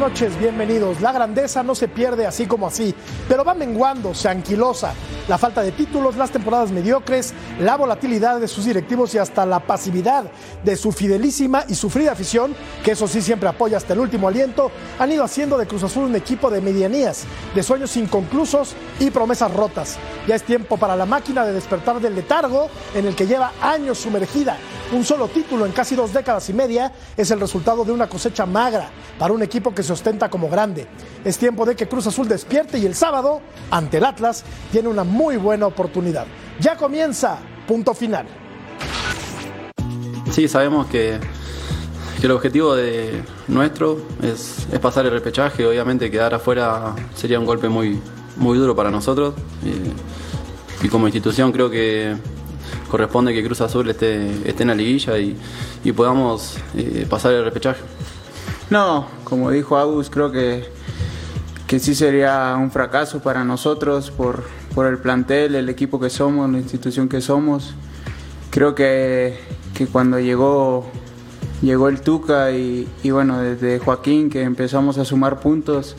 Noches, 0.00 0.38
bienvenidos. 0.38 1.02
La 1.02 1.12
grandeza 1.12 1.62
no 1.62 1.74
se 1.74 1.86
pierde 1.86 2.26
así 2.26 2.46
como 2.46 2.66
así, 2.66 2.94
pero 3.28 3.44
va 3.44 3.52
menguando, 3.52 4.14
se 4.14 4.30
anquilosa. 4.30 4.94
La 5.28 5.36
falta 5.36 5.60
de 5.60 5.72
títulos, 5.72 6.16
las 6.16 6.30
temporadas 6.30 6.70
mediocres, 6.70 7.34
la 7.60 7.76
volatilidad 7.76 8.40
de 8.40 8.48
sus 8.48 8.64
directivos 8.64 9.14
y 9.14 9.18
hasta 9.18 9.44
la 9.44 9.60
pasividad 9.60 10.24
de 10.64 10.76
su 10.76 10.90
fidelísima 10.90 11.64
y 11.68 11.74
sufrida 11.74 12.12
afición, 12.12 12.56
que 12.82 12.92
eso 12.92 13.06
sí 13.06 13.20
siempre 13.20 13.50
apoya 13.50 13.76
hasta 13.76 13.92
el 13.92 13.98
último 13.98 14.26
aliento, 14.26 14.70
han 14.98 15.12
ido 15.12 15.22
haciendo 15.22 15.58
de 15.58 15.66
Cruz 15.66 15.82
Azul 15.82 16.04
un 16.04 16.16
equipo 16.16 16.48
de 16.48 16.62
medianías, 16.62 17.24
de 17.54 17.62
sueños 17.62 17.94
inconclusos 17.98 18.74
y 19.00 19.10
promesas 19.10 19.52
rotas. 19.52 19.98
Ya 20.26 20.34
es 20.34 20.44
tiempo 20.44 20.78
para 20.78 20.96
la 20.96 21.04
máquina 21.04 21.44
de 21.44 21.52
despertar 21.52 22.00
del 22.00 22.14
letargo 22.14 22.70
en 22.94 23.04
el 23.04 23.14
que 23.14 23.26
lleva 23.26 23.52
años 23.60 23.98
sumergida. 23.98 24.56
Un 24.92 25.04
solo 25.04 25.28
título 25.28 25.66
en 25.66 25.72
casi 25.72 25.94
dos 25.94 26.12
décadas 26.12 26.48
y 26.48 26.54
media 26.54 26.90
es 27.16 27.30
el 27.30 27.38
resultado 27.38 27.84
de 27.84 27.92
una 27.92 28.08
cosecha 28.08 28.46
magra 28.46 28.88
para 29.18 29.34
un 29.34 29.42
equipo 29.42 29.74
que 29.74 29.82
se 29.82 29.89
ostenta 29.90 30.30
como 30.30 30.48
grande. 30.48 30.86
Es 31.24 31.38
tiempo 31.38 31.66
de 31.66 31.76
que 31.76 31.88
Cruz 31.88 32.06
Azul 32.06 32.28
despierte 32.28 32.78
y 32.78 32.86
el 32.86 32.94
sábado, 32.94 33.40
ante 33.70 33.98
el 33.98 34.04
Atlas, 34.04 34.44
tiene 34.72 34.88
una 34.88 35.04
muy 35.04 35.36
buena 35.36 35.66
oportunidad. 35.66 36.26
Ya 36.60 36.76
comienza, 36.76 37.38
punto 37.66 37.94
final. 37.94 38.26
Sí, 40.30 40.48
sabemos 40.48 40.86
que, 40.86 41.18
que 42.20 42.26
el 42.26 42.32
objetivo 42.32 42.74
de 42.76 43.22
nuestro 43.48 44.00
es, 44.22 44.66
es, 44.72 44.78
pasar 44.78 45.06
el 45.06 45.12
repechaje. 45.12 45.66
Obviamente 45.66 46.10
quedar 46.10 46.34
afuera 46.34 46.94
sería 47.14 47.38
un 47.40 47.46
golpe 47.46 47.68
muy, 47.68 48.00
muy 48.36 48.58
duro 48.58 48.76
para 48.76 48.90
nosotros. 48.90 49.34
Y, 49.64 50.86
y 50.86 50.88
como 50.88 51.06
institución 51.06 51.52
creo 51.52 51.68
que 51.68 52.16
corresponde 52.90 53.32
que 53.32 53.44
Cruz 53.44 53.60
Azul 53.60 53.88
esté, 53.90 54.48
esté 54.48 54.62
en 54.62 54.68
la 54.68 54.74
liguilla 54.74 55.18
y, 55.18 55.36
y 55.84 55.92
podamos 55.92 56.56
eh, 56.76 57.06
pasar 57.08 57.32
el 57.32 57.44
repechaje. 57.44 57.80
No, 58.70 59.08
como 59.24 59.50
dijo 59.50 59.76
Agus, 59.76 60.10
creo 60.10 60.30
que, 60.30 60.64
que 61.66 61.80
sí 61.80 61.92
sería 61.96 62.56
un 62.56 62.70
fracaso 62.70 63.20
para 63.20 63.42
nosotros 63.42 64.12
por, 64.12 64.44
por 64.76 64.86
el 64.86 64.98
plantel, 64.98 65.56
el 65.56 65.68
equipo 65.68 65.98
que 65.98 66.08
somos, 66.08 66.48
la 66.48 66.58
institución 66.58 67.08
que 67.08 67.20
somos. 67.20 67.74
Creo 68.50 68.76
que, 68.76 69.40
que 69.74 69.88
cuando 69.88 70.20
llegó, 70.20 70.86
llegó 71.62 71.88
el 71.88 72.00
Tuca 72.00 72.52
y, 72.52 72.88
y, 73.02 73.10
bueno, 73.10 73.40
desde 73.40 73.80
Joaquín 73.80 74.30
que 74.30 74.42
empezamos 74.42 74.98
a 74.98 75.04
sumar 75.04 75.40
puntos, 75.40 75.96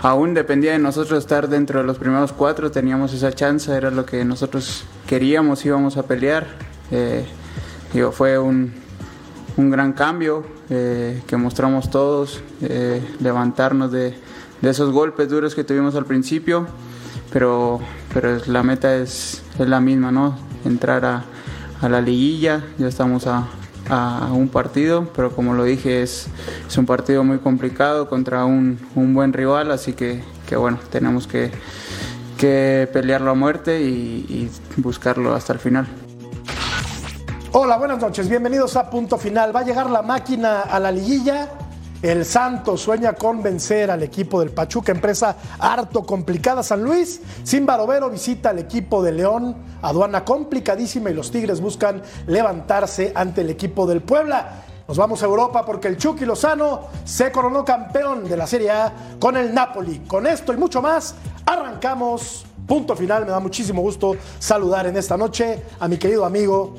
aún 0.00 0.32
dependía 0.32 0.70
de 0.70 0.78
nosotros 0.78 1.18
estar 1.18 1.48
dentro 1.48 1.80
de 1.80 1.86
los 1.86 1.98
primeros 1.98 2.32
cuatro, 2.32 2.70
teníamos 2.70 3.12
esa 3.14 3.32
chance, 3.32 3.72
era 3.72 3.90
lo 3.90 4.06
que 4.06 4.24
nosotros 4.24 4.84
queríamos, 5.08 5.66
íbamos 5.66 5.96
a 5.96 6.04
pelear. 6.04 6.46
Eh, 6.92 7.24
digo, 7.92 8.12
fue 8.12 8.38
un, 8.38 8.79
un 9.56 9.70
gran 9.70 9.92
cambio 9.92 10.44
eh, 10.68 11.22
que 11.26 11.36
mostramos 11.36 11.90
todos, 11.90 12.42
eh, 12.62 13.02
levantarnos 13.20 13.92
de, 13.92 14.14
de, 14.60 14.70
esos 14.70 14.92
golpes 14.92 15.28
duros 15.28 15.54
que 15.54 15.64
tuvimos 15.64 15.94
al 15.94 16.06
principio, 16.06 16.66
pero, 17.32 17.80
pero 18.12 18.38
la 18.46 18.62
meta 18.62 18.94
es, 18.96 19.42
es 19.58 19.68
la 19.68 19.80
misma, 19.80 20.10
¿no? 20.10 20.38
Entrar 20.64 21.04
a, 21.04 21.24
a, 21.80 21.88
la 21.88 22.00
liguilla, 22.00 22.64
ya 22.78 22.88
estamos 22.88 23.26
a, 23.26 23.48
a, 23.88 24.30
un 24.32 24.48
partido, 24.48 25.10
pero 25.14 25.30
como 25.32 25.54
lo 25.54 25.64
dije, 25.64 26.02
es, 26.02 26.28
es 26.66 26.78
un 26.78 26.86
partido 26.86 27.24
muy 27.24 27.38
complicado 27.38 28.08
contra 28.08 28.44
un, 28.44 28.78
un 28.94 29.14
buen 29.14 29.32
rival, 29.32 29.70
así 29.70 29.92
que, 29.92 30.22
que 30.48 30.56
bueno, 30.56 30.78
tenemos 30.90 31.26
que, 31.26 31.50
que 32.38 32.88
pelearlo 32.92 33.30
a 33.30 33.34
muerte 33.34 33.82
y, 33.82 34.26
y 34.28 34.50
buscarlo 34.76 35.34
hasta 35.34 35.52
el 35.52 35.58
final. 35.58 35.86
Hola, 37.52 37.78
buenas 37.78 37.98
noches, 37.98 38.28
bienvenidos 38.28 38.76
a 38.76 38.88
Punto 38.88 39.18
Final. 39.18 39.54
Va 39.54 39.60
a 39.60 39.64
llegar 39.64 39.90
la 39.90 40.02
máquina 40.02 40.60
a 40.60 40.78
la 40.78 40.92
liguilla. 40.92 41.48
El 42.00 42.24
Santos 42.24 42.80
sueña 42.80 43.14
con 43.14 43.42
vencer 43.42 43.90
al 43.90 44.04
equipo 44.04 44.38
del 44.38 44.50
Pachuca, 44.50 44.92
empresa 44.92 45.34
harto 45.58 46.06
complicada. 46.06 46.62
San 46.62 46.80
Luis, 46.84 47.20
sin 47.42 47.66
Barovero, 47.66 48.08
visita 48.08 48.50
al 48.50 48.60
equipo 48.60 49.02
de 49.02 49.10
León, 49.10 49.56
aduana 49.82 50.24
complicadísima 50.24 51.10
y 51.10 51.14
los 51.14 51.32
Tigres 51.32 51.60
buscan 51.60 52.02
levantarse 52.28 53.10
ante 53.16 53.40
el 53.40 53.50
equipo 53.50 53.84
del 53.84 54.00
Puebla. 54.00 54.62
Nos 54.86 54.96
vamos 54.96 55.20
a 55.24 55.26
Europa 55.26 55.64
porque 55.64 55.88
el 55.88 55.96
Chucky 55.96 56.24
Lozano 56.24 56.82
se 57.04 57.32
coronó 57.32 57.64
campeón 57.64 58.28
de 58.28 58.36
la 58.36 58.46
Serie 58.46 58.70
A 58.70 58.92
con 59.18 59.36
el 59.36 59.52
Napoli. 59.52 60.04
Con 60.06 60.28
esto 60.28 60.52
y 60.52 60.56
mucho 60.56 60.80
más, 60.80 61.16
arrancamos. 61.44 62.46
Punto 62.64 62.94
final, 62.94 63.24
me 63.24 63.32
da 63.32 63.40
muchísimo 63.40 63.82
gusto 63.82 64.14
saludar 64.38 64.86
en 64.86 64.96
esta 64.96 65.16
noche 65.16 65.64
a 65.80 65.88
mi 65.88 65.96
querido 65.96 66.24
amigo 66.24 66.72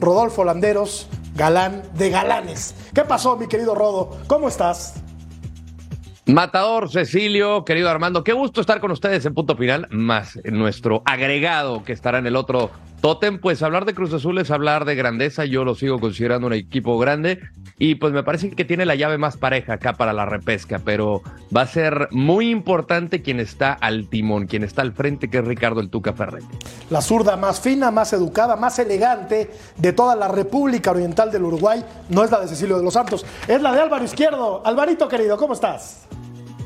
Rodolfo 0.00 0.44
Landeros, 0.44 1.08
galán 1.34 1.82
de 1.94 2.10
galanes. 2.10 2.74
¿Qué 2.94 3.02
pasó, 3.02 3.36
mi 3.36 3.46
querido 3.46 3.74
Rodo? 3.74 4.16
¿Cómo 4.26 4.48
estás? 4.48 5.02
Matador, 6.26 6.90
Cecilio, 6.90 7.64
querido 7.64 7.88
Armando, 7.88 8.22
qué 8.22 8.34
gusto 8.34 8.60
estar 8.60 8.80
con 8.80 8.90
ustedes 8.90 9.24
en 9.24 9.32
punto 9.32 9.56
final, 9.56 9.88
más 9.90 10.38
nuestro 10.44 11.02
agregado 11.06 11.84
que 11.84 11.92
estará 11.94 12.18
en 12.18 12.26
el 12.26 12.36
otro 12.36 12.70
tótem. 13.00 13.38
Pues 13.38 13.62
hablar 13.62 13.84
de 13.84 13.94
Cruz 13.94 14.12
Azul 14.12 14.38
es 14.38 14.50
hablar 14.50 14.84
de 14.84 14.94
grandeza, 14.94 15.44
yo 15.44 15.64
lo 15.64 15.74
sigo 15.74 15.98
considerando 15.98 16.46
un 16.46 16.52
equipo 16.52 16.98
grande 16.98 17.40
y 17.78 17.96
pues 17.96 18.12
me 18.12 18.22
parece 18.22 18.50
que 18.50 18.64
tiene 18.64 18.84
la 18.86 18.96
llave 18.96 19.18
más 19.18 19.36
pareja 19.36 19.74
acá 19.74 19.92
para 19.92 20.12
la 20.12 20.26
repesca, 20.26 20.80
pero 20.84 21.22
va 21.54 21.62
a 21.62 21.66
ser 21.66 22.08
muy 22.10 22.50
importante 22.50 23.22
quien 23.22 23.40
está 23.40 23.72
al 23.72 24.08
timón, 24.08 24.46
quien 24.46 24.64
está 24.64 24.82
al 24.82 24.92
frente, 24.92 25.30
que 25.30 25.38
es 25.38 25.44
Ricardo 25.44 25.80
el 25.80 25.90
Tuca 25.90 26.12
Ferretti. 26.12 26.58
La 26.90 27.00
zurda 27.00 27.36
más 27.36 27.60
fina, 27.60 27.90
más 27.90 28.12
educada, 28.12 28.56
más 28.56 28.78
elegante 28.78 29.50
de 29.76 29.92
toda 29.92 30.16
la 30.16 30.28
República 30.28 30.90
Oriental 30.90 31.30
del 31.30 31.44
Uruguay 31.44 31.84
no 32.08 32.24
es 32.24 32.30
la 32.30 32.40
de 32.40 32.48
Cecilio 32.48 32.78
de 32.78 32.84
los 32.84 32.94
Santos, 32.94 33.24
es 33.46 33.62
la 33.62 33.72
de 33.72 33.80
Álvaro 33.80 34.04
Izquierdo. 34.04 34.62
Alvarito 34.64 35.08
querido, 35.08 35.36
¿cómo 35.36 35.52
estás? 35.52 36.06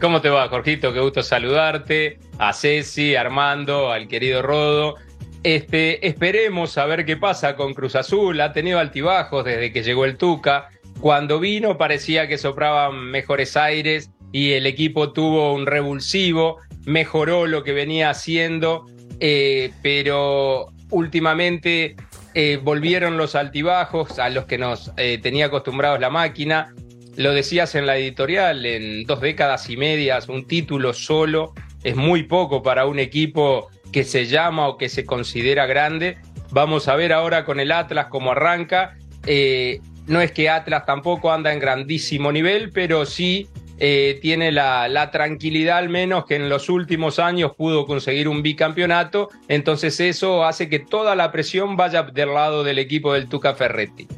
¿Cómo 0.00 0.20
te 0.20 0.28
va, 0.28 0.48
Jorgito? 0.48 0.92
Qué 0.92 0.98
gusto 0.98 1.22
saludarte. 1.22 2.18
A 2.36 2.52
Ceci, 2.52 3.14
Armando, 3.14 3.92
al 3.92 4.08
querido 4.08 4.42
Rodo. 4.42 4.96
Este, 5.42 6.06
esperemos 6.06 6.78
a 6.78 6.86
ver 6.86 7.04
qué 7.04 7.16
pasa 7.16 7.56
con 7.56 7.74
Cruz 7.74 7.96
Azul. 7.96 8.40
Ha 8.40 8.52
tenido 8.52 8.78
altibajos 8.78 9.44
desde 9.44 9.72
que 9.72 9.82
llegó 9.82 10.04
el 10.04 10.16
Tuca. 10.16 10.68
Cuando 11.00 11.40
vino 11.40 11.76
parecía 11.78 12.28
que 12.28 12.38
sopraban 12.38 13.10
mejores 13.10 13.56
aires 13.56 14.10
y 14.30 14.52
el 14.52 14.66
equipo 14.66 15.12
tuvo 15.12 15.52
un 15.52 15.66
revulsivo, 15.66 16.58
mejoró 16.86 17.46
lo 17.46 17.64
que 17.64 17.72
venía 17.72 18.10
haciendo, 18.10 18.86
eh, 19.18 19.72
pero 19.82 20.68
últimamente 20.90 21.96
eh, 22.34 22.60
volvieron 22.62 23.16
los 23.16 23.34
altibajos 23.34 24.20
a 24.20 24.30
los 24.30 24.44
que 24.44 24.58
nos 24.58 24.92
eh, 24.96 25.18
tenía 25.20 25.46
acostumbrados 25.46 25.98
la 25.98 26.10
máquina. 26.10 26.72
Lo 27.16 27.32
decías 27.32 27.74
en 27.74 27.86
la 27.86 27.98
editorial, 27.98 28.64
en 28.64 29.04
dos 29.04 29.20
décadas 29.20 29.68
y 29.68 29.76
medias, 29.76 30.28
un 30.28 30.46
título 30.46 30.92
solo 30.92 31.52
es 31.82 31.96
muy 31.96 32.22
poco 32.22 32.62
para 32.62 32.86
un 32.86 33.00
equipo 33.00 33.70
que 33.92 34.04
se 34.04 34.26
llama 34.26 34.68
o 34.68 34.78
que 34.78 34.88
se 34.88 35.04
considera 35.04 35.66
grande. 35.66 36.18
Vamos 36.50 36.88
a 36.88 36.96
ver 36.96 37.12
ahora 37.12 37.44
con 37.44 37.60
el 37.60 37.70
Atlas 37.70 38.06
cómo 38.06 38.32
arranca. 38.32 38.96
Eh, 39.26 39.80
no 40.06 40.20
es 40.20 40.32
que 40.32 40.48
Atlas 40.50 40.84
tampoco 40.84 41.32
anda 41.32 41.52
en 41.52 41.60
grandísimo 41.60 42.32
nivel, 42.32 42.72
pero 42.72 43.06
sí 43.06 43.48
eh, 43.78 44.18
tiene 44.20 44.52
la, 44.52 44.88
la, 44.88 45.10
tranquilidad 45.10 45.78
al 45.78 45.88
menos 45.88 46.24
que 46.26 46.36
en 46.36 46.48
los 46.48 46.68
últimos 46.68 47.18
años 47.18 47.52
pudo 47.56 47.86
conseguir 47.86 48.28
un 48.28 48.42
bicampeonato. 48.42 49.28
Entonces 49.48 50.00
eso 50.00 50.44
hace 50.44 50.68
que 50.68 50.78
toda 50.78 51.14
la 51.14 51.30
presión 51.30 51.76
vaya 51.76 52.02
del 52.02 52.34
lado 52.34 52.64
del 52.64 52.78
equipo 52.78 53.12
del 53.12 53.28
Tuca 53.28 53.54
Ferretti. 53.54 54.08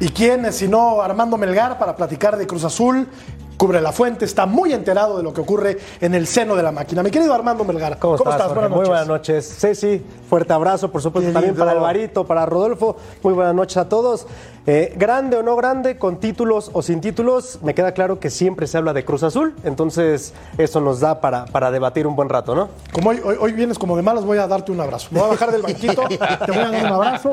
¿Y 0.00 0.10
quién, 0.10 0.52
si 0.52 0.68
no 0.68 1.00
Armando 1.00 1.38
Melgar, 1.38 1.78
para 1.78 1.96
platicar 1.96 2.36
de 2.36 2.46
Cruz 2.46 2.64
Azul? 2.64 3.08
Cubre 3.56 3.80
la 3.80 3.92
fuente, 3.92 4.24
está 4.24 4.46
muy 4.46 4.72
enterado 4.72 5.16
de 5.16 5.22
lo 5.22 5.32
que 5.32 5.40
ocurre 5.40 5.78
en 6.00 6.14
el 6.14 6.26
seno 6.26 6.56
de 6.56 6.62
la 6.62 6.72
máquina. 6.72 7.02
Mi 7.02 7.10
querido 7.10 7.34
Armando 7.34 7.64
Melgar, 7.64 7.98
¿cómo, 7.98 8.16
estás? 8.16 8.54
Buenas 8.54 8.70
Muy 8.70 8.78
noches. 8.78 8.88
buenas 8.88 9.06
noches. 9.06 9.56
Ceci, 9.58 10.02
fuerte 10.28 10.52
abrazo, 10.52 10.90
por 10.90 11.02
supuesto, 11.02 11.28
Qué 11.28 11.32
también 11.32 11.54
lindo. 11.54 11.64
para 11.64 11.78
Alvarito, 11.78 12.26
para 12.26 12.46
Rodolfo. 12.46 12.96
Muy 13.22 13.34
buenas 13.34 13.54
noches 13.54 13.76
a 13.76 13.88
todos. 13.88 14.26
Eh, 14.68 14.92
grande 14.96 15.36
o 15.36 15.44
no 15.44 15.54
grande, 15.54 15.96
con 15.96 16.18
títulos 16.18 16.70
o 16.72 16.82
sin 16.82 17.00
títulos, 17.00 17.60
me 17.62 17.72
queda 17.72 17.92
claro 17.92 18.18
que 18.18 18.30
siempre 18.30 18.66
se 18.66 18.76
habla 18.76 18.92
de 18.92 19.04
Cruz 19.04 19.22
Azul, 19.22 19.54
entonces 19.62 20.34
eso 20.58 20.80
nos 20.80 20.98
da 20.98 21.20
para, 21.20 21.44
para 21.44 21.70
debatir 21.70 22.04
un 22.04 22.16
buen 22.16 22.28
rato, 22.28 22.56
¿no? 22.56 22.68
Como 22.92 23.10
hoy, 23.10 23.20
hoy, 23.24 23.36
hoy 23.38 23.52
vienes 23.52 23.78
como 23.78 23.96
de 23.96 24.02
malas, 24.02 24.24
voy 24.24 24.38
a 24.38 24.48
darte 24.48 24.72
un 24.72 24.80
abrazo. 24.80 25.06
Me 25.12 25.20
voy 25.20 25.28
a 25.28 25.30
bajar 25.30 25.52
del 25.52 25.62
banquito, 25.62 26.02
te 26.08 26.50
voy 26.50 26.60
a 26.60 26.70
dar 26.72 26.84
un 26.84 26.92
abrazo. 26.92 27.30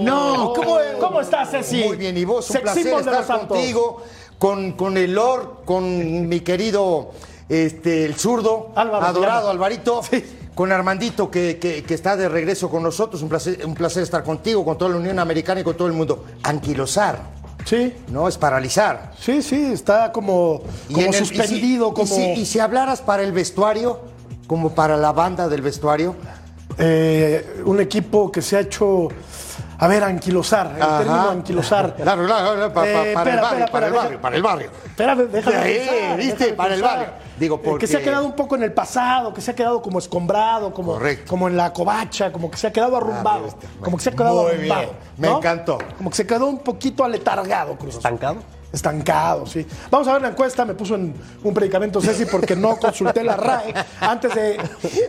No, 0.00 0.54
¿cómo, 0.56 0.78
¿Cómo 0.98 1.20
estás, 1.20 1.50
Ceci? 1.50 1.84
Muy 1.84 1.98
bien, 1.98 2.16
y 2.16 2.24
vos, 2.24 2.48
un 2.48 2.54
Sex 2.54 2.62
placer 2.62 2.86
estar 2.86 3.14
los 3.14 3.26
Santos. 3.26 3.58
Con, 4.42 4.72
con 4.72 4.96
el 4.96 5.14
Lord, 5.14 5.64
con 5.64 6.28
mi 6.28 6.40
querido 6.40 7.12
este, 7.48 8.04
el 8.04 8.16
zurdo, 8.16 8.72
Álvaro 8.74 9.06
adorado. 9.06 9.48
Alvarito, 9.48 10.00
con 10.56 10.72
Armandito 10.72 11.30
que, 11.30 11.58
que- 11.60 11.84
que 11.84 11.94
está 11.94 12.16
de 12.16 12.28
regreso 12.28 12.68
con 12.68 12.82
nosotros. 12.82 13.22
Un 13.22 13.28
placer, 13.28 13.64
un 13.64 13.74
placer 13.74 14.02
estar 14.02 14.24
contigo, 14.24 14.64
con 14.64 14.76
toda 14.76 14.90
la 14.90 14.96
Unión 14.96 15.20
Americana 15.20 15.60
y 15.60 15.62
con 15.64 15.76
todo 15.76 15.86
el 15.86 15.94
mundo. 15.94 16.24
Anquilosar, 16.42 17.20
Sí, 17.64 17.94
no 18.08 18.26
es 18.26 18.36
paralizar. 18.36 19.12
sí, 19.16 19.42
sí, 19.42 19.70
está 19.72 20.10
como, 20.10 20.62
Y 20.88 20.94
como 20.94 21.06
en 21.06 21.14
el- 21.14 21.22
y 21.22 21.24
si- 21.24 21.36
suspendido, 21.36 21.90
y 21.90 21.94
como 21.94 22.12
si, 22.12 22.22
y 22.32 22.44
si 22.44 22.58
hablaras 22.58 23.00
para 23.00 23.22
el 23.22 23.30
vestuario, 23.30 24.00
como 24.48 24.70
para 24.74 24.96
la 24.96 25.12
banda 25.12 25.48
del 25.48 25.62
vestuario, 25.62 26.16
eh, 26.78 27.62
un 27.64 27.80
equipo 27.80 28.32
que 28.32 28.42
se 28.42 28.56
ha 28.56 28.60
hecho, 28.60 29.06
a 29.84 29.88
ver, 29.88 30.04
anquilosar, 30.04 30.72
el 30.76 30.82
Ajá. 30.82 30.98
término 30.98 31.30
anquilosar. 31.30 31.94
Claro, 32.02 32.24
claro, 32.24 32.54
claro, 32.54 32.72
pa- 32.72 32.80
pa- 32.82 32.86
Eh, 32.88 32.92
para, 32.92 33.02
el 33.02 33.08
espera, 33.08 33.42
barrio, 33.42 33.64
espera, 33.64 33.70
para 33.72 33.86
el 33.86 33.92
espera, 33.92 34.02
barrio, 34.02 34.20
para 34.20 34.36
el 34.36 34.42
barrio. 34.42 34.70
Espérame, 34.86 35.18
déjame 35.32 35.56
pensar, 35.62 36.16
¿viste? 36.16 36.34
déjame 36.38 36.52
Para 36.56 36.74
el 36.74 36.82
barrio. 36.82 37.06
Digo, 37.38 37.56
Eh, 37.56 37.60
Que 37.80 37.86
se 37.86 37.94
porque- 37.94 37.96
ha 37.96 38.00
quedado 38.12 38.26
un 38.26 38.32
poco 38.36 38.54
en 38.56 38.62
el 38.62 38.72
pasado, 38.72 39.34
que 39.34 39.40
se 39.40 39.50
ha 39.50 39.54
quedado 39.54 39.82
como 39.82 39.98
escombrado, 39.98 40.72
como, 40.72 40.92
Correcto. 40.92 41.28
como 41.30 41.48
en 41.48 41.56
la 41.56 41.72
covacha, 41.72 42.30
como 42.30 42.50
que 42.50 42.56
se 42.58 42.68
ha 42.68 42.72
quedado 42.72 42.96
arrumbado. 42.96 43.44
viste. 43.44 43.66
como 43.82 43.96
que 43.96 44.02
se 44.04 44.10
ha 44.10 44.12
quedado 44.12 44.42
Muy 44.42 44.52
arrumbado. 44.52 44.80
bien, 44.82 44.92
me 45.16 45.28
encantó. 45.28 45.78
Como 45.98 46.10
que 46.10 46.16
se 46.16 46.26
quedó 46.26 46.46
un 46.46 46.58
poquito 46.60 47.04
aletargado, 47.04 47.74
Cruz 47.76 47.96
Azul. 47.96 47.98
¿Estancado? 47.98 48.36
Estancado, 48.72 49.46
sí. 49.46 49.66
Vamos 49.90 50.08
a 50.08 50.14
ver 50.14 50.22
la 50.22 50.28
encuesta, 50.28 50.64
me 50.64 50.74
puso 50.74 50.94
en 50.94 51.14
un 51.42 51.54
predicamento 51.54 52.00
Ceci 52.00 52.24
porque 52.24 52.56
no 52.56 52.76
consulté 52.76 53.22
la 53.22 53.36
RAE 53.36 53.74
antes 54.00 54.34
de 54.34 54.58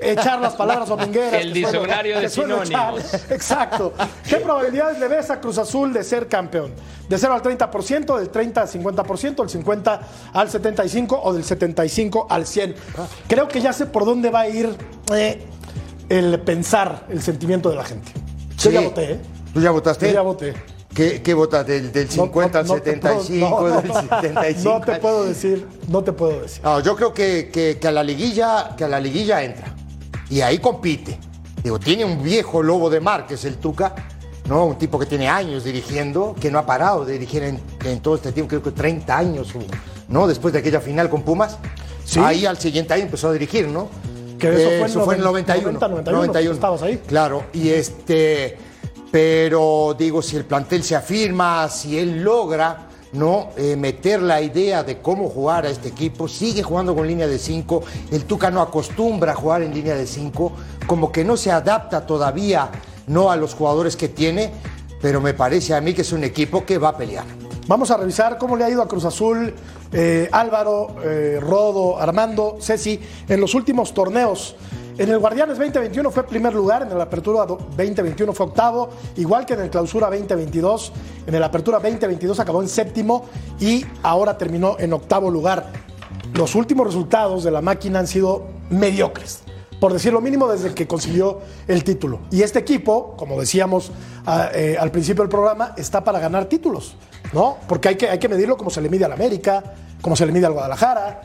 echar 0.01 0.41
las 0.41 0.53
palabras 0.55 0.89
domingueras. 0.89 1.41
El 1.41 1.53
diccionario 1.53 2.19
de 2.19 2.25
echar. 2.25 2.43
sinónimos. 2.43 3.13
Exacto. 3.29 3.93
¿Qué 4.27 4.37
probabilidades 4.37 4.99
le 4.99 5.07
ves 5.07 5.29
a 5.29 5.39
Cruz 5.39 5.57
Azul 5.57 5.93
de 5.93 6.03
ser 6.03 6.27
campeón? 6.27 6.73
¿De 7.07 7.17
0 7.17 7.33
al 7.33 7.41
30%, 7.41 8.17
del 8.17 8.29
30 8.29 8.61
al 8.61 8.67
50%, 8.67 9.35
del 9.35 9.49
50 9.49 10.01
al 10.33 10.49
75% 10.49 11.19
o 11.23 11.33
del 11.33 11.43
75 11.43 12.27
al 12.29 12.45
100%? 12.45 12.75
Creo 13.27 13.47
que 13.47 13.61
ya 13.61 13.71
sé 13.71 13.85
por 13.85 14.05
dónde 14.05 14.29
va 14.29 14.41
a 14.41 14.49
ir 14.49 14.75
eh, 15.13 15.45
el 16.09 16.39
pensar, 16.41 17.05
el 17.09 17.21
sentimiento 17.21 17.69
de 17.69 17.75
la 17.75 17.85
gente. 17.85 18.11
Yo 18.57 18.71
ya 18.71 18.81
voté, 18.81 19.11
¿eh? 19.13 19.19
¿Tú 19.53 19.61
ya 19.61 19.71
votaste? 19.71 20.07
Yo 20.07 20.13
ya 20.13 20.21
voté. 20.21 20.72
¿Qué, 20.93 21.21
qué 21.23 21.33
votas? 21.33 21.65
¿Del, 21.65 21.91
del 21.91 22.09
50 22.09 22.59
al 22.59 22.67
No- 22.67 22.75
no 22.75 22.81
te 22.81 22.93
puedo- 22.97 23.21
75? 23.23 23.49
no, 23.69 23.81
del 23.81 23.93
75? 23.93 24.69
No 24.79 24.81
te 24.85 24.95
puedo 24.99 25.25
decir, 25.25 25.67
no 25.87 26.03
te 26.03 26.11
puedo 26.13 26.41
decir. 26.41 26.61
No, 26.63 26.79
yo 26.81 26.95
creo 26.95 27.13
que, 27.13 27.49
que- 27.51 27.79
que 27.79 27.87
a 27.87 27.91
la 27.91 28.03
liguilla, 28.03 28.75
que 28.77 28.83
a 28.83 28.87
la 28.87 28.99
liguilla 28.99 29.43
entra. 29.43 29.73
Y 30.29 30.41
ahí 30.41 30.59
compite. 30.59 31.19
Digo, 31.63 31.79
tiene 31.79 32.05
un 32.05 32.21
viejo 32.21 32.61
lobo 32.61 32.89
de 32.89 32.99
mar, 32.99 33.25
que 33.25 33.35
es 33.35 33.45
el 33.45 33.55
Tuca, 33.57 33.95
¿no? 34.47 34.65
Un 34.65 34.77
tipo 34.77 34.99
que 34.99 35.05
tiene 35.05 35.29
años 35.29 35.63
dirigiendo, 35.63 36.35
que 36.39 36.51
no 36.51 36.59
ha 36.59 36.65
parado 36.65 37.05
de 37.05 37.13
dirigir 37.13 37.43
en, 37.43 37.59
en 37.85 37.99
todo 38.01 38.15
este 38.15 38.31
tiempo, 38.31 38.49
creo 38.49 38.61
que 38.63 38.71
30 38.71 39.17
años, 39.17 39.49
¿no? 40.09 40.27
Después 40.27 40.53
de 40.53 40.59
aquella 40.59 40.81
final 40.81 41.09
con 41.09 41.23
Pumas. 41.23 41.57
Sí. 42.05 42.19
Ahí 42.19 42.45
al 42.45 42.57
siguiente 42.57 42.93
año 42.93 43.03
empezó 43.03 43.29
a 43.29 43.33
dirigir, 43.33 43.67
¿no? 43.67 43.87
Que 44.37 44.81
eso 44.83 45.03
fue 45.05 45.13
en 45.15 45.21
el 45.21 45.25
91. 45.25 45.79
90, 45.79 46.11
91, 46.11 46.53
estabas 46.53 46.81
ahí. 46.81 47.01
Claro, 47.07 47.45
y 47.53 47.69
este, 47.69 48.57
pero 49.13 49.95
digo, 49.95 50.23
si 50.23 50.37
el 50.37 50.43
plantel 50.43 50.83
se 50.83 50.95
afirma, 50.95 51.69
si 51.69 51.99
él 51.99 52.23
logra 52.23 52.87
no 53.11 53.49
Eh, 53.57 53.75
meter 53.75 54.23
la 54.23 54.41
idea 54.41 54.83
de 54.83 54.99
cómo 54.99 55.29
jugar 55.29 55.67
a 55.67 55.69
este 55.69 55.89
equipo, 55.89 56.27
sigue 56.27 56.63
jugando 56.63 56.95
con 56.95 57.05
línea 57.07 57.27
de 57.27 57.37
5, 57.37 57.83
el 58.11 58.25
Tuca 58.25 58.49
no 58.49 58.59
acostumbra 58.59 59.33
a 59.33 59.35
jugar 59.35 59.61
en 59.61 59.71
línea 59.71 59.93
de 59.93 60.07
5, 60.07 60.51
como 60.87 61.11
que 61.11 61.23
no 61.23 61.37
se 61.37 61.51
adapta 61.51 62.07
todavía 62.07 62.71
no 63.05 63.29
a 63.29 63.35
los 63.35 63.53
jugadores 63.53 63.95
que 63.95 64.07
tiene, 64.07 64.51
pero 64.99 65.21
me 65.21 65.35
parece 65.35 65.75
a 65.75 65.81
mí 65.81 65.93
que 65.93 66.01
es 66.01 66.11
un 66.11 66.23
equipo 66.23 66.65
que 66.65 66.79
va 66.79 66.89
a 66.89 66.97
pelear. 66.97 67.25
Vamos 67.67 67.91
a 67.91 67.97
revisar 67.97 68.39
cómo 68.39 68.57
le 68.57 68.63
ha 68.63 68.69
ido 68.71 68.81
a 68.81 68.87
Cruz 68.87 69.05
Azul, 69.05 69.53
eh, 69.91 70.27
Álvaro, 70.31 70.95
eh, 71.03 71.37
Rodo, 71.39 71.99
Armando, 71.99 72.57
Ceci, 72.59 72.99
en 73.29 73.39
los 73.39 73.53
últimos 73.53 73.93
torneos. 73.93 74.55
En 74.97 75.09
el 75.09 75.17
Guardianes 75.17 75.57
2021 75.57 76.11
fue 76.11 76.23
primer 76.23 76.53
lugar, 76.53 76.83
en 76.83 76.91
el 76.91 77.01
Apertura 77.01 77.45
do- 77.45 77.57
2021 77.75 78.31
fue 78.33 78.45
octavo, 78.45 78.89
igual 79.17 79.45
que 79.45 79.53
en 79.55 79.61
el 79.61 79.69
Clausura 79.69 80.07
2022. 80.09 80.91
En 81.25 81.33
el 81.33 81.43
Apertura 81.43 81.79
2022 81.79 82.39
acabó 82.39 82.61
en 82.61 82.67
séptimo 82.69 83.25
y 83.59 83.83
ahora 84.03 84.37
terminó 84.37 84.75
en 84.79 84.93
octavo 84.93 85.31
lugar. 85.31 85.71
Los 86.35 86.53
últimos 86.53 86.85
resultados 86.85 87.43
de 87.43 87.49
la 87.51 87.61
máquina 87.61 87.99
han 87.99 88.07
sido 88.07 88.45
mediocres, 88.69 89.41
por 89.79 89.93
decir 89.93 90.13
lo 90.13 90.21
mínimo 90.21 90.47
desde 90.47 90.73
que 90.75 90.87
consiguió 90.87 91.39
el 91.67 91.83
título. 91.83 92.19
Y 92.29 92.43
este 92.43 92.59
equipo, 92.59 93.15
como 93.17 93.39
decíamos 93.39 93.91
a- 94.27 94.49
eh, 94.53 94.77
al 94.79 94.91
principio 94.91 95.23
del 95.23 95.29
programa, 95.29 95.73
está 95.75 96.03
para 96.03 96.19
ganar 96.19 96.45
títulos, 96.45 96.95
¿no? 97.33 97.57
Porque 97.67 97.89
hay 97.89 97.95
que, 97.95 98.09
hay 98.11 98.19
que 98.19 98.29
medirlo 98.29 98.57
como 98.57 98.69
se 98.69 98.79
le 98.79 98.89
mide 98.89 99.05
al 99.05 99.11
América, 99.11 99.63
como 100.03 100.15
se 100.15 100.25
le 100.27 100.31
mide 100.31 100.45
al 100.45 100.53
Guadalajara, 100.53 101.21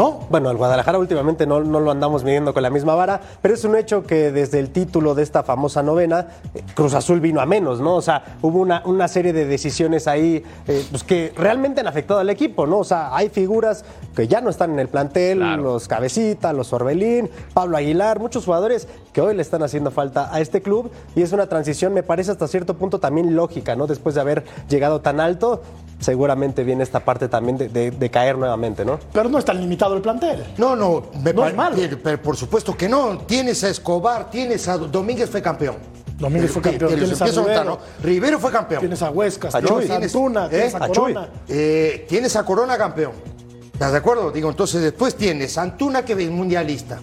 ¿no? 0.00 0.20
Bueno, 0.30 0.50
el 0.50 0.56
Guadalajara 0.56 0.98
últimamente 0.98 1.46
no, 1.46 1.60
no 1.60 1.78
lo 1.78 1.90
andamos 1.90 2.24
midiendo 2.24 2.54
con 2.54 2.62
la 2.62 2.70
misma 2.70 2.94
vara, 2.94 3.20
pero 3.42 3.52
es 3.52 3.62
un 3.64 3.76
hecho 3.76 4.02
que 4.04 4.32
desde 4.32 4.58
el 4.58 4.70
título 4.70 5.14
de 5.14 5.22
esta 5.22 5.42
famosa 5.42 5.82
novena, 5.82 6.26
eh, 6.54 6.62
Cruz 6.74 6.94
Azul 6.94 7.20
vino 7.20 7.38
a 7.38 7.44
menos, 7.44 7.80
¿no? 7.82 7.96
O 7.96 8.00
sea, 8.00 8.38
hubo 8.40 8.60
una, 8.60 8.82
una 8.86 9.08
serie 9.08 9.34
de 9.34 9.44
decisiones 9.44 10.08
ahí 10.08 10.42
eh, 10.66 10.86
pues 10.90 11.04
que 11.04 11.34
realmente 11.36 11.80
han 11.82 11.86
afectado 11.86 12.20
al 12.20 12.30
equipo, 12.30 12.66
¿no? 12.66 12.78
O 12.78 12.84
sea, 12.84 13.14
hay 13.14 13.28
figuras 13.28 13.84
que 14.16 14.26
ya 14.26 14.40
no 14.40 14.48
están 14.48 14.70
en 14.72 14.78
el 14.78 14.88
plantel, 14.88 15.36
Claro. 15.40 15.62
los 15.64 15.86
Cabecita, 15.86 16.54
los 16.54 16.72
Orbelín, 16.72 17.28
Pablo 17.52 17.76
Aguilar, 17.76 18.20
muchos 18.20 18.46
jugadores 18.46 18.88
que 19.12 19.20
hoy 19.20 19.34
le 19.36 19.42
están 19.42 19.62
haciendo 19.62 19.90
falta 19.90 20.34
a 20.34 20.40
este 20.40 20.62
club 20.62 20.90
y 21.14 21.20
es 21.20 21.32
una 21.32 21.46
transición, 21.46 21.92
me 21.92 22.02
parece 22.02 22.30
hasta 22.30 22.48
cierto 22.48 22.72
punto 22.78 23.00
también 23.00 23.36
lógica, 23.36 23.76
¿no? 23.76 23.86
Después 23.86 24.14
de 24.14 24.22
haber 24.22 24.44
llegado 24.70 25.02
tan 25.02 25.20
alto, 25.20 25.60
seguramente 26.00 26.64
viene 26.64 26.82
esta 26.82 27.00
parte 27.04 27.28
también 27.28 27.56
de, 27.58 27.68
de- 27.68 27.90
de 27.92 28.10
caer 28.10 28.36
nuevamente, 28.38 28.84
¿no? 28.84 28.98
Pero 29.12 29.28
no 29.28 29.38
es 29.38 29.44
tan 29.44 29.60
limitado 29.60 29.94
el 29.94 30.02
plantel. 30.02 30.44
No, 30.58 30.74
no, 30.74 31.04
me 31.22 31.32
No 31.32 31.46
es 31.46 31.54
malo. 31.54 31.76
tiene- 31.76 31.96
pero 31.96 32.20
por 32.20 32.36
supuesto 32.36 32.76
que 32.76 32.88
no. 32.88 33.18
Tienes 33.18 33.62
a 33.64 33.68
Escobar, 33.68 34.30
tienes 34.30 34.66
a 34.68 34.78
Domínguez 34.78 35.30
fue 35.30 35.42
campeón. 35.42 35.76
Domínguez 36.18 36.50
fue 36.50 36.60
campeón, 36.62 36.90
que 36.90 36.96
los 36.98 37.18
tienes 37.18 37.22
a 37.38 37.42
Rivero. 37.42 37.64
¿no? 37.64 37.78
Rivero 38.02 38.38
fue 38.40 38.50
campeón. 38.52 38.80
Tienes 38.80 39.00
a 39.02 39.10
Huescas, 39.10 39.54
A 39.54 39.60
tienes 39.60 39.74
Chuy, 39.76 39.84
a 39.84 39.88
tienes- 39.98 40.14
Antuna, 40.14 40.46
¿eh? 40.46 40.48
tienes 40.50 40.74
a. 40.74 40.78
Corona. 40.88 41.28
Eh, 41.48 42.06
tienes 42.08 42.36
a 42.36 42.44
Corona 42.44 42.76
campeón. 42.76 43.12
¿Estás 43.72 43.92
de 43.92 43.98
acuerdo? 43.98 44.30
Digo, 44.30 44.50
entonces 44.50 44.82
después 44.82 45.14
tienes 45.16 45.56
a 45.56 45.62
Antuna 45.62 46.04
que 46.04 46.12
es 46.12 46.30
mundialista. 46.30 46.98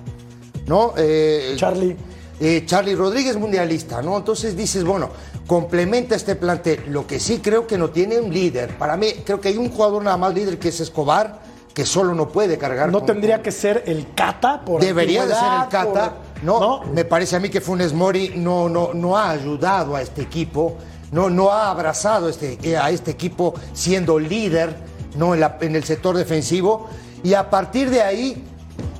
¿No? 0.68 0.94
Eh, 0.98 1.54
Charlie. 1.56 1.96
eh, 2.40 2.64
Charlie 2.66 2.94
Rodríguez 2.94 3.38
mundialista, 3.38 4.02
¿no? 4.02 4.18
Entonces 4.18 4.56
dices, 4.56 4.84
bueno, 4.84 5.10
complementa 5.48 6.16
este 6.16 6.36
plantel. 6.36 6.84
Lo 6.90 7.08
que 7.08 7.20
sí 7.20 7.40
creo 7.40 7.66
que 7.66 7.78
no 7.78 7.90
tiene 7.90 8.20
un 8.20 8.32
líder. 8.34 8.78
Para 8.78 8.98
mí, 8.98 9.08
creo 9.26 9.40
que 9.42 9.48
hay 9.50 9.58
un 9.58 9.70
jugador 9.70 10.04
nada 10.04 10.18
más 10.18 10.34
líder 10.34 10.60
que 10.60 10.70
es 10.70 10.80
Escobar, 10.80 11.40
que 11.74 11.86
solo 11.86 12.14
no 12.14 12.28
puede 12.30 12.58
cargar. 12.58 12.92
No 12.92 13.00
con- 13.00 13.08
tendría 13.08 13.42
que 13.42 13.52
ser 13.52 13.84
el 13.88 14.14
Cata 14.14 14.62
por 14.66 14.82
Debería 14.82 15.26
de 15.26 15.34
ser 15.34 15.44
el 15.64 15.68
Cata. 15.70 16.14
por- 16.14 16.44
No, 16.44 16.84
me 16.94 17.06
parece 17.06 17.36
a 17.36 17.40
mí 17.40 17.50
que 17.50 17.62
Funes 17.62 17.94
Mori 17.94 18.34
no, 18.36 18.68
no, 18.70 18.94
no 18.94 19.18
ha 19.18 19.32
ayudado 19.32 19.96
a 19.96 20.02
este 20.02 20.22
equipo, 20.22 20.76
no, 21.12 21.30
no 21.30 21.52
ha 21.52 21.72
abrazado 21.72 22.30
este, 22.30 22.60
eh, 22.62 22.78
a 22.78 22.90
este 22.92 23.12
equipo 23.12 23.54
siendo 23.74 24.20
líder 24.20 24.76
no 25.16 25.34
en, 25.34 25.40
la- 25.40 25.58
en 25.62 25.76
el 25.76 25.84
sector 25.84 26.16
defensivo. 26.18 26.88
Y 27.24 27.34
a 27.34 27.50
partir 27.50 27.90
de 27.90 28.02
ahí, 28.04 28.44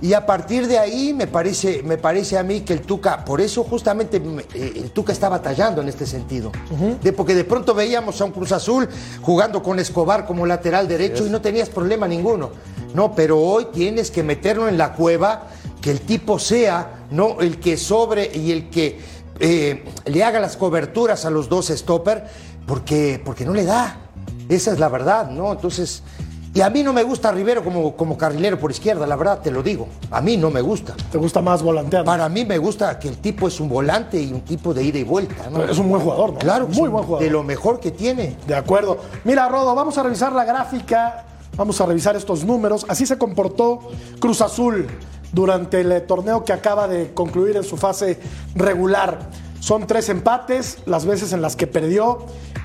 y 0.02 0.14
a 0.14 0.26
partir 0.26 0.68
de 0.68 0.78
ahí 0.78 1.14
me 1.14 1.26
parece, 1.28 1.82
me 1.84 1.98
parece 1.98 2.38
a 2.38 2.44
mí 2.44 2.62
que 2.62 2.74
el 2.74 2.82
Tuca, 2.82 3.26
por 3.26 3.42
eso 3.42 3.64
justamente 3.64 4.20
me- 4.20 4.44
eh, 4.54 4.74
el 4.76 4.92
Tuca 4.92 5.12
está 5.12 5.28
batallando 5.30 5.82
en 5.82 5.90
este 5.90 6.06
sentido. 6.06 6.52
de, 7.02 7.14
porque 7.14 7.34
de 7.36 7.44
pronto 7.44 7.74
veíamos 7.74 8.20
a 8.22 8.26
un 8.26 8.32
Cruz 8.32 8.52
Azul 8.52 8.88
jugando 9.22 9.64
con 9.64 9.80
Escobar 9.80 10.26
como 10.26 10.46
lateral 10.46 10.88
derecho 10.88 11.26
y 11.26 11.30
no 11.30 11.42
tenías 11.42 11.70
problema 11.70 12.08
ninguno. 12.08 12.52
No, 12.94 13.14
pero 13.16 13.40
hoy 13.40 13.68
tienes 13.74 14.12
que 14.12 14.24
meterlo 14.24 14.68
en 14.68 14.78
la 14.78 14.94
cueva, 14.94 15.48
que 15.82 15.92
el 15.92 16.02
tipo 16.02 16.40
sea 16.40 17.06
no 17.12 17.40
el 17.42 17.60
que 17.60 17.78
sobre 17.78 18.30
y 18.36 18.52
el 18.52 18.70
que 18.70 19.00
eh, 19.40 19.84
le 20.06 20.24
haga 20.24 20.40
las 20.40 20.58
coberturas 20.58 21.26
a 21.26 21.30
los 21.30 21.48
dos 21.50 21.68
stopper, 21.68 22.26
porque, 22.66 23.22
porque 23.24 23.46
no 23.46 23.54
le 23.54 23.66
da. 23.66 23.98
Esa 24.50 24.72
es 24.72 24.80
la 24.80 24.90
verdad, 24.90 25.30
¿no? 25.30 25.52
Entonces, 25.52 26.02
y 26.58 26.62
a 26.62 26.72
mí 26.72 26.82
no 26.82 26.92
me 26.92 27.04
gusta 27.04 27.32
Rivero 27.32 27.64
como, 27.64 27.96
como 27.96 28.18
carrilero 28.18 28.58
por 28.58 28.72
izquierda, 28.72 29.06
la 29.06 29.16
verdad, 29.16 29.42
te 29.42 29.52
lo 29.52 29.62
digo. 29.62 29.88
A 30.10 30.22
mí 30.22 30.38
no 30.38 30.50
me 30.50 30.62
gusta. 30.62 30.96
Te 31.12 31.20
gusta 31.20 31.40
más 31.40 31.62
volanteando. 31.62 32.10
Para 32.10 32.28
mí 32.30 32.46
me 32.46 32.58
gusta 32.58 32.98
que 32.98 33.08
el 33.10 33.18
tipo 33.18 33.48
es 33.48 33.60
un 33.60 33.70
volante 33.70 34.20
y 34.20 34.34
un 34.34 34.42
tipo 34.42 34.74
de 34.74 34.84
ida 34.84 34.98
y 34.98 35.04
vuelta, 35.04 35.50
¿no? 35.52 35.64
Es 35.64 35.78
un 35.78 35.88
buen 35.88 36.02
jugador, 36.02 36.34
¿no? 36.34 36.40
Claro, 36.40 36.68
Muy 36.68 36.90
buen 36.90 37.04
jugador. 37.04 37.24
De 37.24 37.30
lo 37.30 37.44
mejor 37.44 37.80
que 37.80 37.92
tiene. 37.92 38.38
De 38.48 38.56
acuerdo. 38.56 38.98
Mira, 39.24 39.48
Rodo, 39.48 39.76
vamos 39.76 39.98
a 40.00 40.04
revisar 40.04 40.34
la 40.34 40.46
gráfica 40.46 41.26
Vamos 41.58 41.82
a 41.82 41.88
revisar 41.88 42.16
estos 42.16 42.46
números. 42.46 42.86
Así 42.88 43.08
se 43.08 43.18
comportó 43.18 43.80
Cruz 44.20 44.42
Azul 44.42 44.88
durante 45.34 45.82
el 45.82 46.04
torneo 46.06 46.46
que 46.46 46.54
acaba 46.54 46.88
de 46.88 47.16
concluir 47.16 47.58
en 47.58 47.64
su 47.64 47.78
fase 47.78 48.20
regular. 48.54 49.18
Son 49.60 49.88
tres 49.88 50.08
empates, 50.10 50.78
las 50.86 51.06
veces 51.06 51.34
en 51.34 51.42
las 51.42 51.56
que 51.56 51.66
perdió 51.66 52.20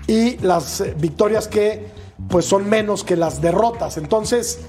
y 0.06 0.37
las 0.38 0.82
eh, 0.82 0.94
victorias 0.99 1.49
que 1.49 2.01
pues 2.28 2.44
son 2.44 2.68
menos 2.68 3.04
que 3.04 3.16
las 3.16 3.40
derrotas. 3.40 3.96
Entonces, 3.96 4.60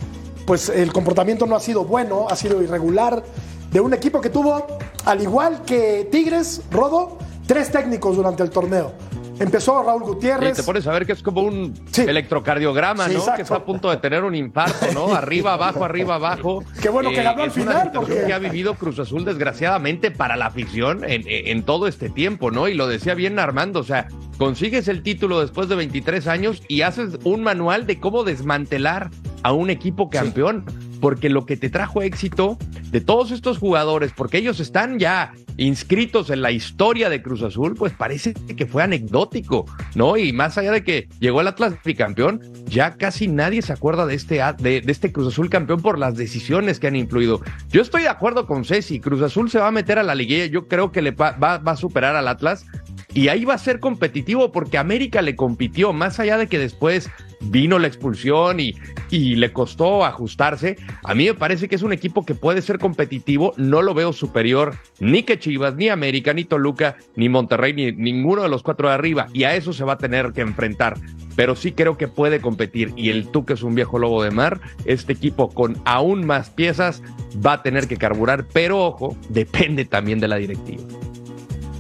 pues 0.45 0.69
el 0.69 0.91
comportamiento 0.91 1.45
no 1.45 1.55
ha 1.55 1.59
sido 1.59 1.85
bueno, 1.85 2.27
ha 2.29 2.35
sido 2.35 2.61
irregular 2.61 3.23
de 3.71 3.79
un 3.79 3.93
equipo 3.93 4.21
que 4.21 4.29
tuvo, 4.29 4.67
al 5.05 5.21
igual 5.21 5.63
que 5.63 6.07
Tigres, 6.11 6.61
Rodo, 6.69 7.17
tres 7.47 7.71
técnicos 7.71 8.15
durante 8.15 8.43
el 8.43 8.49
torneo. 8.49 8.91
Empezó 9.39 9.83
Raúl 9.83 10.03
Gutiérrez. 10.03 10.57
Y 10.57 10.61
te 10.61 10.63
pones 10.63 10.85
a 10.87 10.91
ver 10.91 11.05
que 11.05 11.13
es 11.13 11.23
como 11.23 11.41
un 11.41 11.73
electrocardiograma, 11.95 13.07
¿no? 13.07 13.25
Que 13.35 13.41
está 13.41 13.55
a 13.55 13.65
punto 13.65 13.89
de 13.89 13.97
tener 13.97 14.23
un 14.23 14.35
infarto, 14.35 14.91
¿no? 14.93 15.13
arriba, 15.13 15.53
abajo, 15.53 15.83
arriba, 15.83 16.15
abajo. 16.15 16.63
Qué 16.81 16.89
bueno 16.89 17.09
que 17.09 17.23
ganó 17.23 17.43
al 17.43 17.51
final. 17.51 17.91
Porque... 17.93 18.23
que 18.25 18.33
ha 18.33 18.39
vivido 18.39 18.75
Cruz 18.75 18.99
Azul, 18.99 19.25
desgraciadamente, 19.25 20.11
para 20.11 20.35
la 20.35 20.47
afición 20.47 21.03
en, 21.03 21.23
en, 21.25 21.63
todo 21.63 21.87
este 21.87 22.09
tiempo, 22.09 22.51
¿no? 22.51 22.67
Y 22.67 22.73
lo 22.73 22.87
decía 22.87 23.13
bien 23.13 23.39
Armando, 23.39 23.79
o 23.79 23.83
sea, 23.83 24.07
consigues 24.37 24.87
el 24.87 25.03
título 25.03 25.39
después 25.39 25.69
de 25.69 25.75
23 25.75 26.27
años 26.27 26.61
y 26.67 26.81
haces 26.81 27.17
un 27.23 27.43
manual 27.43 27.87
de 27.87 27.99
cómo 27.99 28.23
desmantelar 28.23 29.09
a 29.43 29.51
un 29.53 29.69
equipo 29.69 30.09
campeón. 30.09 30.65
Porque 31.03 31.27
lo 31.27 31.45
que 31.45 31.57
te 31.57 31.69
trajo 31.69 32.01
éxito 32.01 32.57
de 32.91 33.01
todos 33.01 33.31
estos 33.31 33.57
jugadores, 33.57 34.13
porque 34.15 34.37
ellos 34.37 34.61
están 34.61 34.99
ya 34.99 35.33
inscritos 35.57 36.29
en 36.29 36.41
la 36.41 36.51
historia 36.51 37.09
de 37.09 37.21
Cruz 37.21 37.43
Azul, 37.43 37.75
pues 37.75 37.91
parece 37.91 38.33
que 38.33 38.65
fue 38.65 38.83
anecdótico, 38.83 39.65
¿no? 39.95 40.15
Y 40.15 40.31
más 40.31 40.57
allá 40.57 40.71
de 40.71 40.85
que 40.85 41.09
llegó 41.19 41.41
el 41.41 41.47
Atlas 41.49 41.73
campeón, 41.97 42.39
ya 42.67 42.95
casi 42.95 43.27
nadie 43.27 43.61
se 43.61 43.73
acuerda 43.73 44.05
de 44.05 44.15
este, 44.15 44.41
de, 44.59 44.81
este 44.87 45.11
Cruz 45.11 45.27
Azul 45.27 45.49
campeón 45.49 45.81
por 45.81 45.99
las 45.99 46.15
decisiones 46.15 46.79
que 46.79 46.87
han 46.87 46.95
influido. 46.95 47.41
Yo 47.67 47.81
estoy 47.81 48.03
de 48.03 48.07
acuerdo 48.07 48.47
con 48.47 48.63
Ceci, 48.63 49.01
Cruz 49.01 49.21
Azul 49.21 49.51
se 49.51 49.59
va 49.59 49.67
a 49.67 49.71
meter 49.71 49.99
a 49.99 50.03
la 50.03 50.15
liguilla, 50.15 50.45
yo 50.45 50.69
creo 50.69 50.93
que 50.93 51.01
le 51.01 51.11
va 51.11 51.35
a 51.65 51.75
superar 51.75 52.15
al 52.15 52.29
Atlas, 52.29 52.65
y 53.13 53.27
ahí 53.27 53.43
va 53.43 53.55
a 53.55 53.57
ser 53.57 53.81
competitivo 53.81 54.53
porque 54.53 54.77
América 54.77 55.21
le 55.21 55.35
compitió, 55.35 55.91
más 55.91 56.19
allá 56.21 56.37
de 56.37 56.47
que 56.47 56.57
después 56.57 57.11
vino 57.43 57.79
la 57.79 57.87
expulsión 57.87 58.59
y, 58.59 58.75
y, 59.09 59.35
le 59.35 59.51
costó 59.51 60.05
ajustarse. 60.05 60.77
A 61.03 61.13
mí 61.13 61.25
me 61.25 61.33
parece 61.33 61.67
que 61.67 61.75
es 61.75 61.83
un 61.83 61.93
equipo 61.93 62.25
que 62.25 62.35
puede 62.35 62.61
ser 62.61 62.79
competitivo. 62.79 63.53
No 63.57 63.81
lo 63.81 63.93
veo 63.93 64.13
superior 64.13 64.75
ni 64.99 65.23
que 65.23 65.39
Chivas, 65.39 65.75
ni 65.75 65.89
América, 65.89 66.33
ni 66.33 66.45
Toluca, 66.45 66.97
ni 67.15 67.29
Monterrey, 67.29 67.73
ni 67.73 67.91
ninguno 67.91 68.43
de 68.43 68.49
los 68.49 68.63
cuatro 68.63 68.87
de 68.87 68.95
arriba. 68.95 69.27
Y 69.33 69.43
a 69.43 69.55
eso 69.55 69.73
se 69.73 69.83
va 69.83 69.93
a 69.93 69.97
tener 69.97 70.33
que 70.33 70.41
enfrentar. 70.41 70.97
Pero 71.35 71.55
sí 71.55 71.71
creo 71.71 71.97
que 71.97 72.07
puede 72.07 72.41
competir. 72.41 72.93
Y 72.95 73.09
el 73.09 73.27
Tuca 73.27 73.53
es 73.53 73.63
un 73.63 73.75
viejo 73.75 73.99
lobo 73.99 74.23
de 74.23 74.31
mar. 74.31 74.61
Este 74.85 75.13
equipo 75.13 75.49
con 75.49 75.77
aún 75.85 76.25
más 76.25 76.49
piezas 76.49 77.01
va 77.45 77.53
a 77.53 77.63
tener 77.63 77.87
que 77.87 77.97
carburar. 77.97 78.45
Pero 78.53 78.83
ojo, 78.85 79.17
depende 79.29 79.85
también 79.85 80.19
de 80.19 80.27
la 80.27 80.37
directiva. 80.37 80.83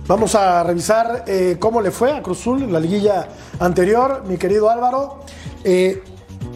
Vamos 0.05 0.35
a 0.35 0.63
revisar 0.63 1.23
eh, 1.27 1.55
cómo 1.59 1.81
le 1.81 1.89
fue 1.89 2.11
a 2.11 2.21
Cruzul 2.21 2.63
en 2.63 2.73
la 2.73 2.79
liguilla 2.81 3.29
anterior, 3.59 4.23
mi 4.27 4.35
querido 4.37 4.69
Álvaro. 4.69 5.22
Eh, 5.63 6.03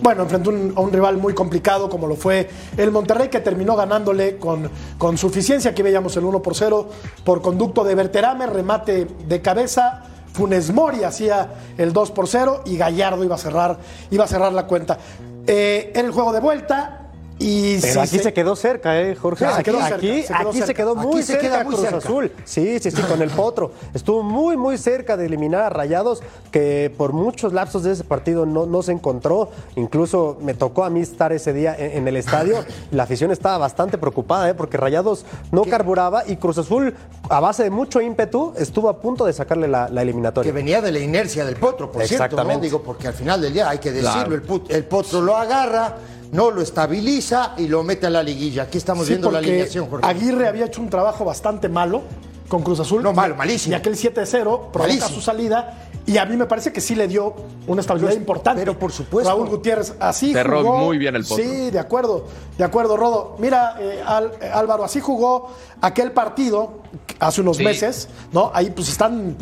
bueno, 0.01 0.23
enfrentó 0.23 0.51
a 0.51 0.81
un 0.81 0.91
rival 0.91 1.17
muy 1.17 1.33
complicado 1.33 1.89
como 1.89 2.07
lo 2.07 2.15
fue 2.15 2.49
el 2.77 2.91
Monterrey, 2.91 3.29
que 3.29 3.39
terminó 3.39 3.75
ganándole 3.75 4.37
con, 4.37 4.69
con 4.97 5.17
suficiencia. 5.17 5.71
Aquí 5.71 5.81
veíamos 5.81 6.15
el 6.17 6.25
1 6.25 6.41
por 6.41 6.55
0 6.55 6.89
por 7.23 7.41
conducto 7.41 7.83
de 7.83 7.95
Berterame, 7.95 8.47
remate 8.47 9.07
de 9.27 9.41
cabeza. 9.41 10.03
Funes 10.33 10.71
Mori 10.71 11.03
hacía 11.03 11.49
el 11.77 11.93
2 11.93 12.11
por 12.11 12.27
0 12.27 12.61
y 12.65 12.77
Gallardo 12.77 13.23
iba 13.23 13.35
a 13.35 13.39
cerrar, 13.39 13.79
iba 14.11 14.25
a 14.25 14.27
cerrar 14.27 14.53
la 14.53 14.67
cuenta. 14.67 14.99
Eh, 15.47 15.91
en 15.95 16.05
el 16.05 16.11
juego 16.11 16.31
de 16.31 16.41
vuelta, 16.41 17.06
y 17.39 17.79
Pero 17.81 18.01
aquí 18.01 18.17
se- 18.17 18.23
se 18.23 18.33
quedó 18.33 18.55
cerca, 18.55 18.99
¿eh, 18.99 19.15
Jorge? 19.15 19.45
Sí, 19.45 19.51
se 19.53 19.59
aquí, 19.59 19.71
cerca, 19.71 19.87
se 19.87 19.93
quedó 19.99 20.49
aquí 20.49 20.59
se 20.59 20.65
cerca. 20.65 20.73
quedó 20.73 20.95
muy 20.95 21.07
Aquí 21.13 21.17
se 21.21 21.25
cerca 21.33 21.41
queda 21.41 21.63
muy 21.63 21.73
Cruz 21.75 21.81
cerca. 21.81 21.97
Azul. 21.97 22.31
Sí, 22.45 22.79
sí, 22.79 22.91
sí, 22.91 23.01
con 23.03 23.21
el 23.21 23.29
Potro. 23.29 23.71
Estuvo 23.93 24.23
muy, 24.23 24.57
muy 24.57 24.77
cerca 24.77 25.15
de 25.17 25.25
eliminar 25.27 25.61
a 25.63 25.69
Rayados, 25.69 26.23
que 26.51 26.91
por 26.97 27.13
muchos 27.13 27.53
lapsos 27.53 27.83
de 27.83 27.91
ese 27.91 28.03
partido 28.03 28.45
no, 28.45 28.65
no 28.65 28.81
se 28.81 28.91
encontró. 28.91 29.49
Incluso 29.75 30.37
me 30.41 30.53
tocó 30.55 30.83
a 30.83 30.89
mí 30.89 31.01
estar 31.01 31.31
ese 31.31 31.53
día 31.53 31.75
en, 31.77 31.97
en 31.99 32.07
el 32.07 32.17
estadio. 32.17 32.65
La 32.91 33.03
afición 33.03 33.31
estaba 33.31 33.57
bastante 33.59 33.97
preocupada, 33.97 34.49
¿eh? 34.49 34.53
porque 34.55 34.77
Rayados 34.77 35.25
no 35.51 35.63
carburaba 35.65 36.23
y 36.27 36.37
Cruz 36.37 36.57
Azul, 36.57 36.95
a 37.29 37.39
base 37.39 37.63
de 37.63 37.69
mucho 37.69 38.01
ímpetu, 38.01 38.53
estuvo 38.57 38.89
a 38.89 38.99
punto 38.99 39.25
de 39.25 39.33
sacarle 39.33 39.67
la, 39.67 39.89
la 39.89 40.01
eliminatoria. 40.01 40.51
Que 40.51 40.55
venía 40.55 40.81
de 40.81 40.91
la 40.91 40.99
inercia 40.99 41.45
del 41.45 41.57
potro, 41.57 41.91
por 41.91 42.03
cierto, 42.07 42.43
¿no? 42.43 42.59
Digo, 42.59 42.81
porque 42.81 43.07
al 43.07 43.13
final 43.13 43.41
del 43.41 43.53
día 43.53 43.69
hay 43.69 43.77
que 43.77 43.91
decirlo, 43.91 44.07
Claro. 44.39 44.63
el, 44.69 44.75
el 44.75 44.83
potro 44.85 45.21
lo 45.21 45.35
agarra, 45.37 45.95
no 46.31 46.51
lo 46.51 46.61
estabiliza 46.61 47.53
y 47.57 47.67
lo 47.67 47.83
mete 47.83 48.07
a 48.07 48.09
la 48.09 48.23
liguilla. 48.23 48.63
Aquí 48.63 48.77
estamos 48.77 49.05
Sí, 49.05 49.13
viendo 49.13 49.31
la 49.31 49.39
alineación, 49.39 49.89
Jorge. 49.89 50.05
Aguirre 50.07 50.47
había 50.47 50.65
hecho 50.65 50.81
un 50.81 50.89
trabajo 50.89 51.23
bastante 51.25 51.69
malo 51.69 52.01
con 52.47 52.63
Cruz 52.63 52.79
Azul. 52.79 53.03
No, 53.03 53.13
malo, 53.13 53.35
malísimo. 53.35 53.73
Y 53.73 53.75
aquel 53.75 53.95
7-0 53.95 54.71
provoca 54.71 54.79
Malísimo. 54.79 55.09
su 55.09 55.21
salida. 55.21 55.83
Y 56.05 56.17
a 56.17 56.25
mí 56.25 56.37
me 56.37 56.45
parece 56.45 56.71
que 56.71 56.79
sí 56.79 56.95
le 56.95 57.05
dio 57.09 57.35
una 57.67 57.81
estabilidad 57.81 58.11
Pero- 58.11 58.21
importante. 58.21 58.61
pero 58.61 58.79
por 58.79 58.93
supuesto. 58.93 59.29
Raúl 59.29 59.49
Gutiérrez, 59.49 59.93
así 59.99 60.31
Cerró 60.31 60.61
jugó. 60.63 60.77
muy 60.77 60.97
bien 60.97 61.15
el 61.17 61.23
potro. 61.25 61.43
Sí, 61.43 61.69
de 61.69 61.79
acuerdo, 61.79 62.25
de 62.57 62.63
acuerdo, 62.63 62.95
Rodo. 62.95 63.35
Mira, 63.39 63.75
eh, 63.79 64.01
Al- 64.05 64.31
eh, 64.39 64.49
Álvaro, 64.53 64.85
así 64.85 65.01
jugó 65.01 65.49
aquel 65.81 66.13
partido 66.13 66.79
hace 67.19 67.41
unos 67.41 67.57
Sí. 67.57 67.63
meses, 67.65 68.07
¿no? 68.31 68.51
Ahí 68.53 68.69
pues 68.69 68.87
están, 68.87 69.35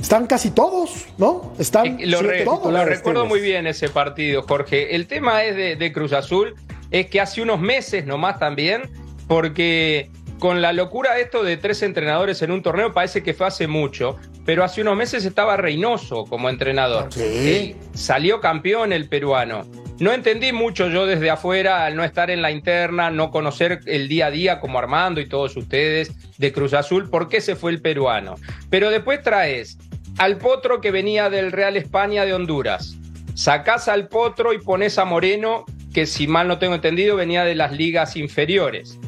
están 0.00 0.26
casi 0.26 0.50
todos, 0.50 1.06
¿no? 1.18 1.52
Están 1.58 2.00
Eh, 2.00 2.06
Lo, 2.06 2.18
sí, 2.18 2.24
re- 2.26 2.44
todos. 2.44 2.72
lo 2.72 2.84
recuerdo 2.84 3.26
muy 3.26 3.40
bien 3.40 3.66
ese 3.66 3.88
partido, 3.88 4.42
Jorge. 4.42 4.94
El 4.94 5.06
tema 5.06 5.44
es 5.44 5.56
de, 5.56 5.76
de 5.76 5.92
Cruz 5.92 6.12
Azul, 6.12 6.54
es 6.90 7.06
que 7.06 7.20
hace 7.20 7.42
unos 7.42 7.60
meses 7.60 8.06
nomás 8.06 8.38
también, 8.38 8.82
porque 9.26 10.10
con 10.38 10.62
la 10.62 10.72
locura 10.72 11.14
de 11.14 11.22
esto 11.22 11.42
de 11.42 11.56
tres 11.56 11.82
entrenadores 11.82 12.40
en 12.42 12.52
un 12.52 12.62
torneo 12.62 12.92
parece 12.92 13.22
que 13.22 13.34
fue 13.34 13.46
hace 13.48 13.66
mucho, 13.66 14.16
pero 14.46 14.62
hace 14.64 14.80
unos 14.82 14.96
meses 14.96 15.24
estaba 15.24 15.56
Reynoso 15.56 16.24
como 16.24 16.48
entrenador. 16.48 17.12
Sí. 17.12 17.76
Salió 17.92 18.40
campeón 18.40 18.92
el 18.92 19.08
peruano. 19.08 19.66
No 19.98 20.12
entendí 20.12 20.52
mucho 20.52 20.88
yo 20.88 21.06
desde 21.06 21.28
afuera, 21.28 21.84
al 21.84 21.96
no 21.96 22.04
estar 22.04 22.30
en 22.30 22.40
la 22.40 22.52
interna, 22.52 23.10
no 23.10 23.32
conocer 23.32 23.80
el 23.86 24.06
día 24.08 24.26
a 24.26 24.30
día 24.30 24.60
como 24.60 24.78
Armando 24.78 25.20
y 25.20 25.28
todos 25.28 25.56
ustedes 25.56 26.12
de 26.38 26.52
Cruz 26.52 26.72
Azul, 26.72 27.10
por 27.10 27.28
qué 27.28 27.40
se 27.40 27.56
fue 27.56 27.72
el 27.72 27.82
peruano. 27.82 28.36
Pero 28.70 28.90
después 28.90 29.20
traes 29.22 29.76
al 30.18 30.36
Potro 30.36 30.80
que 30.80 30.90
venía 30.90 31.30
del 31.30 31.52
Real 31.52 31.76
España 31.76 32.24
de 32.24 32.34
Honduras. 32.34 32.96
Sacás 33.34 33.88
al 33.88 34.08
Potro 34.08 34.52
y 34.52 34.58
pones 34.58 34.98
a 34.98 35.04
Moreno, 35.04 35.64
que 35.94 36.06
si 36.06 36.26
mal 36.26 36.48
no 36.48 36.58
tengo 36.58 36.74
entendido 36.74 37.16
venía 37.16 37.44
de 37.44 37.54
las 37.54 37.72
ligas 37.72 38.16
inferiores. 38.16 38.98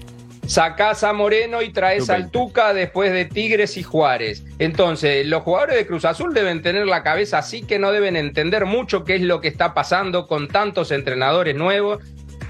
Sacás 0.47 1.05
a 1.05 1.13
Moreno 1.13 1.63
y 1.63 1.73
traes 1.73 2.07
Sub-20. 2.07 2.15
al 2.15 2.31
Tuca 2.31 2.75
después 2.75 3.13
de 3.13 3.25
Tigres 3.25 3.77
y 3.77 3.83
Juárez. 3.83 4.45
Entonces, 4.59 5.27
los 5.27 5.43
jugadores 5.43 5.77
de 5.77 5.87
Cruz 5.87 6.05
Azul 6.05 6.33
deben 6.33 6.63
tener 6.63 6.87
la 6.87 7.03
cabeza 7.03 7.39
así 7.39 7.63
que 7.63 7.79
no 7.79 7.93
deben 7.93 8.17
entender 8.17 8.67
mucho 8.67 9.05
qué 9.05 9.17
es 9.17 9.23
lo 9.23 9.41
que 9.41 9.49
está 9.49 9.75
pasando 9.75 10.27
con 10.27 10.49
tantos 10.49 10.91
entrenadores 10.91 11.57
nuevos, 11.57 12.03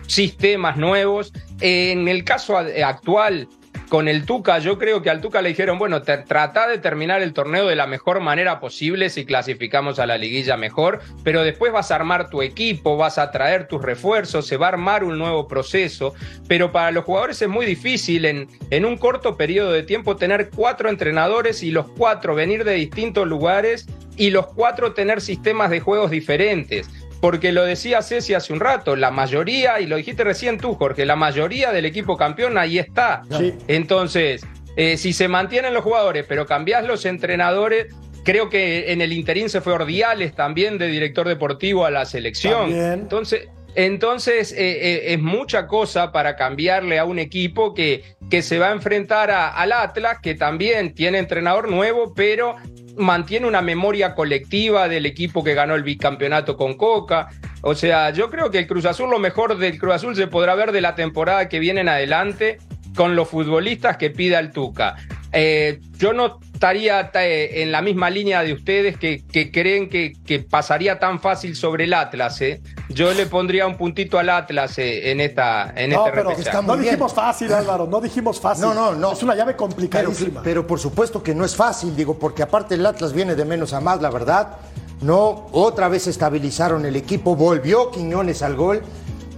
sistemas 0.06 0.76
nuevos. 0.76 1.32
En 1.60 2.08
el 2.08 2.24
caso 2.24 2.56
actual, 2.56 3.48
con 3.90 4.06
el 4.06 4.24
Tuca, 4.24 4.60
yo 4.60 4.78
creo 4.78 5.02
que 5.02 5.10
al 5.10 5.20
Tuca 5.20 5.42
le 5.42 5.50
dijeron, 5.50 5.76
bueno, 5.76 6.00
trata 6.02 6.68
de 6.68 6.78
terminar 6.78 7.22
el 7.22 7.32
torneo 7.32 7.66
de 7.66 7.74
la 7.74 7.88
mejor 7.88 8.20
manera 8.20 8.60
posible 8.60 9.10
si 9.10 9.26
clasificamos 9.26 9.98
a 9.98 10.06
la 10.06 10.16
liguilla 10.16 10.56
mejor, 10.56 11.00
pero 11.24 11.42
después 11.42 11.72
vas 11.72 11.90
a 11.90 11.96
armar 11.96 12.30
tu 12.30 12.40
equipo, 12.40 12.96
vas 12.96 13.18
a 13.18 13.32
traer 13.32 13.66
tus 13.66 13.82
refuerzos, 13.82 14.46
se 14.46 14.56
va 14.56 14.66
a 14.66 14.70
armar 14.70 15.02
un 15.02 15.18
nuevo 15.18 15.48
proceso, 15.48 16.14
pero 16.46 16.70
para 16.70 16.92
los 16.92 17.04
jugadores 17.04 17.42
es 17.42 17.48
muy 17.48 17.66
difícil 17.66 18.26
en, 18.26 18.48
en 18.70 18.84
un 18.84 18.96
corto 18.96 19.36
periodo 19.36 19.72
de 19.72 19.82
tiempo 19.82 20.14
tener 20.14 20.50
cuatro 20.50 20.88
entrenadores 20.88 21.64
y 21.64 21.72
los 21.72 21.90
cuatro 21.90 22.36
venir 22.36 22.62
de 22.62 22.74
distintos 22.74 23.26
lugares 23.26 23.86
y 24.16 24.30
los 24.30 24.46
cuatro 24.46 24.92
tener 24.92 25.20
sistemas 25.20 25.70
de 25.70 25.80
juegos 25.80 26.10
diferentes. 26.12 26.88
Porque 27.20 27.52
lo 27.52 27.64
decía 27.64 28.02
Ceci 28.02 28.34
hace 28.34 28.52
un 28.52 28.60
rato, 28.60 28.96
la 28.96 29.10
mayoría, 29.10 29.80
y 29.80 29.86
lo 29.86 29.96
dijiste 29.96 30.24
recién 30.24 30.58
tú, 30.58 30.74
Jorge, 30.74 31.04
la 31.04 31.16
mayoría 31.16 31.70
del 31.70 31.84
equipo 31.84 32.16
campeón 32.16 32.56
ahí 32.56 32.78
está. 32.78 33.22
Sí. 33.36 33.54
Entonces, 33.68 34.46
eh, 34.76 34.96
si 34.96 35.12
se 35.12 35.28
mantienen 35.28 35.74
los 35.74 35.84
jugadores, 35.84 36.24
pero 36.26 36.46
cambiás 36.46 36.86
los 36.86 37.04
entrenadores, 37.04 37.94
creo 38.24 38.48
que 38.48 38.92
en 38.92 39.00
el 39.00 39.12
interín 39.12 39.50
se 39.50 39.60
fue 39.60 39.74
Ordiales 39.74 40.34
también 40.34 40.78
de 40.78 40.86
director 40.86 41.28
deportivo 41.28 41.84
a 41.84 41.90
la 41.90 42.04
selección. 42.06 42.70
También. 42.70 42.92
Entonces, 42.92 43.48
entonces 43.74 44.52
eh, 44.52 44.56
eh, 44.58 45.12
es 45.14 45.20
mucha 45.20 45.66
cosa 45.66 46.12
para 46.12 46.36
cambiarle 46.36 46.98
a 46.98 47.04
un 47.04 47.18
equipo 47.18 47.74
que, 47.74 48.02
que 48.30 48.42
se 48.42 48.58
va 48.58 48.68
a 48.68 48.72
enfrentar 48.72 49.30
a- 49.30 49.48
al 49.50 49.72
Atlas, 49.72 50.18
que 50.22 50.34
también 50.34 50.94
tiene 50.94 51.18
entrenador 51.18 51.68
nuevo, 51.70 52.12
pero 52.14 52.56
mantiene 52.96 53.46
una 53.46 53.62
memoria 53.62 54.14
colectiva 54.14 54.88
del 54.88 55.06
equipo 55.06 55.42
que 55.44 55.54
ganó 55.54 55.74
el 55.74 55.82
bicampeonato 55.82 56.56
con 56.56 56.76
Coca. 56.76 57.28
O 57.62 57.74
sea, 57.74 58.10
yo 58.10 58.30
creo 58.30 58.50
que 58.50 58.58
el 58.58 58.66
Cruz 58.66 58.84
Azul, 58.84 59.10
lo 59.10 59.18
mejor 59.18 59.56
del 59.58 59.78
Cruz 59.78 59.94
Azul 59.94 60.16
se 60.16 60.26
podrá 60.26 60.54
ver 60.54 60.72
de 60.72 60.80
la 60.80 60.94
temporada 60.94 61.48
que 61.48 61.58
viene 61.60 61.80
en 61.82 61.88
adelante 61.88 62.58
con 62.96 63.14
los 63.16 63.28
futbolistas 63.28 63.96
que 63.96 64.10
pida 64.10 64.38
el 64.40 64.50
Tuca. 64.50 64.96
Eh, 65.32 65.80
yo 65.96 66.12
no 66.12 66.40
estaría 66.52 67.10
eh, 67.14 67.62
en 67.62 67.70
la 67.70 67.82
misma 67.82 68.10
línea 68.10 68.42
de 68.42 68.52
ustedes 68.52 68.96
que, 68.96 69.22
creen 69.52 69.88
que, 69.88 70.46
pasaría 70.50 70.98
tan 70.98 71.20
fácil 71.20 71.54
sobre 71.54 71.84
el 71.84 71.94
Atlas. 71.94 72.40
¿eh? 72.40 72.60
Yo 72.88 73.12
le 73.12 73.26
pondría 73.26 73.66
un 73.66 73.76
puntito 73.76 74.18
al 74.18 74.28
Atlas 74.28 74.74
en, 74.78 75.20
esta, 75.20 75.72
en 75.76 75.90
no, 75.90 76.06
este 76.06 76.18
pero 76.18 76.62
No 76.62 76.76
dijimos 76.76 77.14
fácil, 77.14 77.52
Álvaro, 77.52 77.86
no 77.86 78.00
dijimos 78.00 78.40
fácil. 78.40 78.64
No, 78.64 78.74
no, 78.74 78.94
no. 78.94 79.12
Es 79.12 79.22
una 79.22 79.34
llave 79.34 79.54
complicadísima. 79.54 80.42
Pero, 80.42 80.62
pero 80.62 80.66
por 80.66 80.80
supuesto 80.80 81.22
que 81.22 81.34
no 81.34 81.44
es 81.44 81.54
fácil, 81.54 81.94
digo, 81.94 82.18
porque 82.18 82.42
aparte 82.42 82.74
el 82.74 82.84
Atlas 82.84 83.12
viene 83.12 83.34
de 83.36 83.44
menos 83.44 83.72
a 83.72 83.80
más, 83.80 84.00
la 84.02 84.10
verdad. 84.10 84.58
No, 85.00 85.46
otra 85.52 85.88
vez 85.88 86.06
estabilizaron 86.06 86.84
el 86.84 86.94
equipo, 86.94 87.34
volvió 87.34 87.90
Quiñones 87.90 88.42
al 88.42 88.54
gol. 88.54 88.82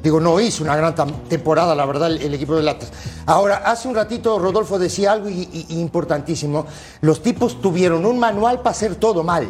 Digo, 0.02 0.18
no 0.18 0.40
hizo 0.40 0.64
una 0.64 0.74
gran 0.74 0.94
temporada, 1.28 1.74
la 1.76 1.86
verdad, 1.86 2.10
el, 2.10 2.34
equipo 2.34 2.56
de 2.56 2.68
Atlas. 2.68 2.90
Ahora, 3.26 3.62
hace 3.64 3.86
un 3.86 3.94
ratito 3.94 4.36
Rodolfo 4.38 4.78
decía 4.78 5.12
algo 5.12 5.28
importantísimo. 5.28 6.66
Los 7.02 7.22
tipos 7.22 7.60
tuvieron 7.60 8.04
un 8.04 8.18
manual 8.18 8.58
para 8.58 8.70
hacer 8.70 8.96
todo 8.96 9.22
mal, 9.22 9.46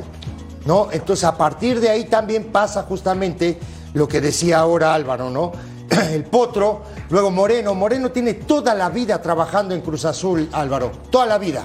¿no? 0.67 0.89
Entonces, 0.93 1.25
a 1.25 1.39
partir 1.39 1.81
de 1.81 1.89
ahí 1.89 2.05
también 2.05 2.53
pasa 2.53 2.83
justamente 2.83 3.59
lo 3.95 4.07
que 4.07 4.21
decía 4.21 4.59
ahora 4.59 4.93
Álvaro, 4.93 5.31
¿no? 5.31 5.53
El 6.13 6.25
Potro, 6.25 6.83
luego 7.09 7.31
Moreno. 7.31 7.75
Moreno 7.75 8.11
tiene 8.11 8.35
toda 8.35 8.75
la 8.75 8.91
vida 8.91 9.23
trabajando 9.23 9.75
en 9.75 9.81
Cruz 9.81 10.05
Azul, 10.05 10.51
Álvaro, 10.53 10.93
toda 11.11 11.25
la 11.25 11.39
vida. 11.39 11.65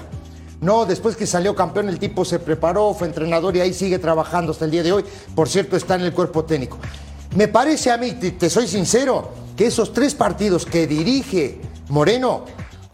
No, 0.60 0.86
después 0.86 1.14
que 1.14 1.26
salió 1.26 1.54
campeón 1.54 1.88
el 1.88 1.98
tipo 1.98 2.24
se 2.24 2.38
preparó, 2.38 2.92
fue 2.92 3.06
entrenador 3.06 3.54
y 3.54 3.60
ahí 3.60 3.72
sigue 3.72 3.98
trabajando 3.98 4.52
hasta 4.52 4.64
el 4.64 4.70
día 4.70 4.82
de 4.82 4.92
hoy. 4.92 5.04
Por 5.34 5.48
cierto, 5.48 5.76
está 5.76 5.94
en 5.94 6.02
el 6.02 6.12
cuerpo 6.12 6.44
técnico. 6.44 6.78
Me 7.36 7.48
parece 7.48 7.90
a 7.90 7.96
mí, 7.96 8.12
te, 8.12 8.50
soy 8.50 8.66
sincero, 8.66 9.32
que 9.56 9.66
esos 9.66 9.92
tres 9.92 10.14
partidos 10.14 10.64
que 10.64 10.86
dirige 10.86 11.60
Moreno 11.88 12.44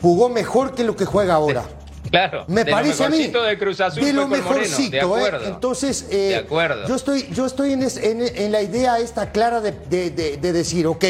jugó 0.00 0.28
mejor 0.28 0.74
que 0.74 0.84
lo 0.84 0.96
que 0.96 1.04
juega 1.04 1.34
ahora. 1.34 1.64
Claro, 2.10 2.44
me 2.48 2.64
parece 2.64 3.04
a 3.04 3.08
mí 3.08 3.26
de 3.26 3.58
Cruz 3.58 3.80
Azul 3.80 4.04
de 4.04 4.12
lo 4.12 4.28
mejorcito, 4.28 5.16
de 5.16 5.22
¿eh? 5.22 5.32
Entonces, 5.46 6.06
eh, 6.10 6.46
yo 6.86 6.94
estoy, 6.94 7.28
yo 7.32 7.46
estoy 7.46 7.72
en, 7.72 8.52
la 8.52 8.62
idea 8.62 8.98
esta 8.98 9.32
clara 9.32 9.60
de, 9.60 9.72
de, 10.10 10.52
decir, 10.52 10.86
ok, 10.86 11.04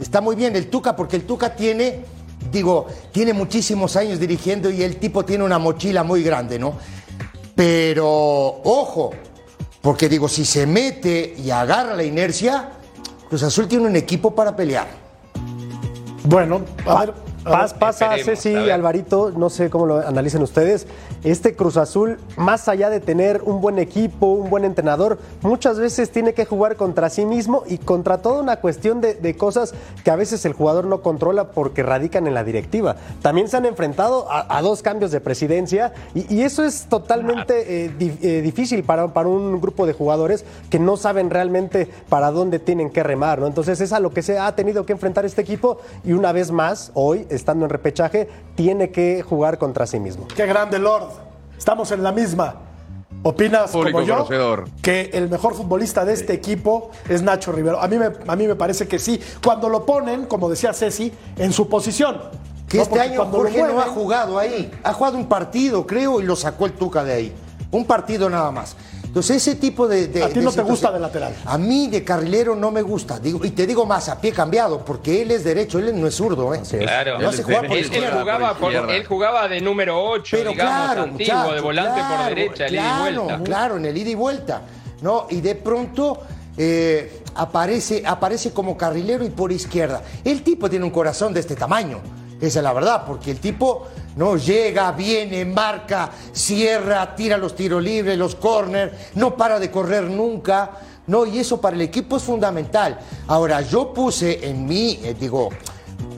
está 0.00 0.20
muy 0.20 0.36
bien 0.36 0.54
el 0.56 0.68
Tuca, 0.68 0.94
porque 0.96 1.16
el 1.16 1.22
Tuca 1.22 1.54
tiene 1.54 2.04
digo, 2.50 2.86
tiene 3.12 3.32
muchísimos 3.32 3.96
años 3.96 4.18
dirigiendo 4.18 4.70
y 4.70 4.82
el 4.82 4.96
tipo 4.96 5.24
tiene 5.24 5.44
una 5.44 5.58
mochila 5.58 6.02
muy 6.02 6.22
grande, 6.22 6.58
¿no? 6.58 6.76
Pero, 7.54 8.06
ojo, 8.08 9.12
porque 9.82 10.08
digo, 10.08 10.28
si 10.28 10.44
se 10.44 10.66
mete 10.66 11.34
y 11.36 11.50
agarra 11.50 11.94
la 11.94 12.04
inercia, 12.04 12.70
Cruz 13.28 13.42
Azul 13.42 13.66
tiene 13.66 13.86
un 13.86 13.96
equipo 13.96 14.34
para 14.34 14.54
pelear. 14.54 14.86
Bueno, 16.24 16.62
a 16.86 17.00
ver, 17.00 17.14
pasa, 17.44 18.16
Ceci, 18.24 18.70
Alvarito, 18.70 19.30
no 19.30 19.50
sé 19.50 19.70
cómo 19.70 19.86
lo 19.86 20.06
analicen 20.06 20.42
ustedes. 20.42 20.86
Este 21.24 21.54
Cruz 21.54 21.76
Azul, 21.76 22.18
más 22.36 22.68
allá 22.68 22.90
de 22.90 23.00
tener 23.00 23.42
un 23.44 23.60
buen 23.60 23.78
equipo, 23.78 24.26
un 24.26 24.50
buen 24.50 24.64
entrenador, 24.64 25.18
muchas 25.42 25.78
veces 25.78 26.10
tiene 26.10 26.34
que 26.34 26.44
jugar 26.44 26.76
contra 26.76 27.10
sí 27.10 27.24
mismo 27.26 27.64
y 27.66 27.78
contra 27.78 28.18
toda 28.18 28.40
una 28.40 28.56
cuestión 28.56 29.00
de, 29.00 29.36
cosas 29.36 29.74
que 30.04 30.10
a 30.10 30.16
veces 30.16 30.44
el 30.44 30.52
jugador 30.52 30.84
no 30.84 31.00
controla 31.00 31.52
porque 31.52 31.82
radican 31.82 32.26
en 32.26 32.34
la 32.34 32.44
directiva. 32.44 32.96
También 33.22 33.48
se 33.48 33.56
han 33.56 33.66
enfrentado 33.66 34.26
a, 34.30 34.60
dos 34.62 34.82
cambios 34.82 35.10
de 35.10 35.20
presidencia 35.20 35.92
y, 36.14 36.42
eso 36.42 36.64
es 36.64 36.86
totalmente 36.86 37.86
eh, 37.86 37.92
eh, 37.98 38.42
difícil 38.42 38.84
para, 38.84 39.08
para 39.08 39.28
un 39.28 39.60
grupo 39.60 39.86
de 39.86 39.92
jugadores 39.92 40.44
que 40.70 40.78
no 40.78 40.96
saben 40.96 41.30
realmente 41.30 41.88
para 42.08 42.30
dónde 42.30 42.58
tienen 42.58 42.90
que 42.90 43.02
remar. 43.02 43.38
¿no? 43.38 43.46
Entonces 43.46 43.80
es 43.80 43.92
a 43.92 44.00
lo 44.00 44.10
que 44.10 44.22
se 44.22 44.38
ha 44.38 44.54
tenido 44.54 44.84
que 44.84 44.92
enfrentar 44.92 45.24
este 45.24 45.42
equipo 45.42 45.78
y 46.04 46.12
una 46.12 46.32
vez 46.32 46.50
más, 46.50 46.90
hoy, 46.94 47.26
estando 47.34 47.64
en 47.64 47.70
repechaje, 47.70 48.28
tiene 48.54 48.90
que 48.90 49.22
jugar 49.22 49.58
contra 49.58 49.86
sí 49.86 49.98
mismo. 50.00 50.26
Qué 50.34 50.46
grande, 50.46 50.78
Lord. 50.78 51.08
Estamos 51.56 51.90
en 51.92 52.02
la 52.02 52.12
misma. 52.12 52.56
¿Opinas 53.24 53.70
como 53.70 54.02
yo 54.02 54.26
que 54.80 55.10
el 55.12 55.28
mejor 55.28 55.54
futbolista 55.54 56.04
de 56.04 56.12
este 56.12 56.32
equipo 56.32 56.90
es 57.08 57.22
Nacho 57.22 57.52
Rivero? 57.52 57.80
A 57.80 57.86
mí, 57.86 57.96
me, 57.96 58.06
a 58.26 58.36
mí 58.36 58.48
me 58.48 58.56
parece 58.56 58.88
que 58.88 58.98
sí. 58.98 59.20
Cuando 59.44 59.68
lo 59.68 59.86
ponen, 59.86 60.26
como 60.26 60.48
decía 60.48 60.72
Ceci, 60.72 61.12
en 61.36 61.52
su 61.52 61.68
posición. 61.68 62.20
Que 62.68 62.80
este 62.80 62.98
año 63.00 63.24
Jorge 63.26 63.62
no 63.62 63.80
ha 63.80 63.86
jugado 63.86 64.38
ahí. 64.38 64.72
Ha 64.82 64.92
jugado 64.92 65.18
un 65.18 65.26
partido, 65.26 65.86
creo, 65.86 66.20
y 66.20 66.24
lo 66.24 66.34
sacó 66.34 66.66
el 66.66 66.72
Tuca 66.72 67.04
de 67.04 67.12
ahí. 67.12 67.32
Un 67.70 67.84
partido 67.84 68.28
nada 68.28 68.50
más. 68.50 68.76
Entonces, 69.12 69.46
ese 69.46 69.56
tipo 69.56 69.86
de. 69.86 70.22
¿A 70.24 70.30
ti 70.30 70.40
no 70.40 70.50
te 70.50 70.62
gusta 70.62 70.90
de 70.90 70.98
lateral? 70.98 71.34
A 71.44 71.58
mí, 71.58 71.86
de 71.88 72.02
carrilero, 72.02 72.56
no 72.56 72.70
me 72.70 72.80
gusta. 72.80 73.20
Digo, 73.20 73.44
y 73.44 73.50
te 73.50 73.66
digo 73.66 73.84
más, 73.84 74.08
a 74.08 74.18
pie 74.18 74.32
cambiado, 74.32 74.82
porque 74.82 75.20
él 75.20 75.32
es 75.32 75.44
derecho, 75.44 75.78
él 75.78 76.00
no 76.00 76.06
es 76.06 76.14
zurdo, 76.14 76.54
¿eh? 76.54 76.62
Claro. 76.80 77.18
No 77.18 77.28
hace 77.28 77.42
jugar 77.42 77.66
por 77.66 77.76
él, 77.76 77.90
él, 77.92 78.10
jugaba 78.10 78.56
él 78.88 79.04
jugaba 79.04 79.48
de 79.48 79.60
número 79.60 80.02
8, 80.02 80.34
Pero 80.38 80.52
digamos, 80.52 80.72
claro, 80.72 81.02
antiguo, 81.02 81.52
de 81.52 81.60
volante 81.60 82.00
por 82.08 82.24
derecha, 82.26 82.66
el 82.68 82.74
ida 82.74 83.10
y 83.10 83.14
vuelta. 83.14 83.44
Claro, 83.44 83.76
en 83.76 83.84
el 83.84 83.98
ida 83.98 84.08
y 84.08 84.14
vuelta. 84.14 84.62
¿no? 85.02 85.26
Y 85.28 85.42
de 85.42 85.56
pronto. 85.56 86.22
Eh, 86.56 87.22
aparece, 87.34 88.02
aparece 88.06 88.52
como 88.52 88.76
carrilero 88.76 89.24
y 89.24 89.30
por 89.30 89.52
izquierda. 89.52 90.02
El 90.24 90.42
tipo 90.42 90.68
tiene 90.68 90.84
un 90.84 90.90
corazón 90.90 91.32
de 91.32 91.40
este 91.40 91.56
tamaño. 91.56 92.00
Esa 92.42 92.58
es 92.58 92.62
la 92.62 92.72
verdad, 92.72 93.04
porque 93.06 93.30
el 93.30 93.38
tipo 93.38 93.86
no 94.16 94.36
llega, 94.36 94.92
viene, 94.92 95.44
marca, 95.44 96.10
cierra, 96.32 97.14
tira 97.14 97.36
los 97.36 97.54
tiros 97.54 97.82
libres, 97.82 98.18
los 98.18 98.34
corners, 98.34 98.92
no 99.14 99.36
para 99.36 99.58
de 99.58 99.70
correr 99.70 100.04
nunca. 100.04 100.70
No, 101.06 101.26
y 101.26 101.38
eso 101.38 101.60
para 101.60 101.74
el 101.74 101.82
equipo 101.82 102.16
es 102.16 102.22
fundamental. 102.22 102.98
Ahora, 103.26 103.60
yo 103.60 103.92
puse 103.92 104.46
en 104.48 104.66
mí, 104.66 105.00
eh, 105.02 105.16
digo, 105.18 105.48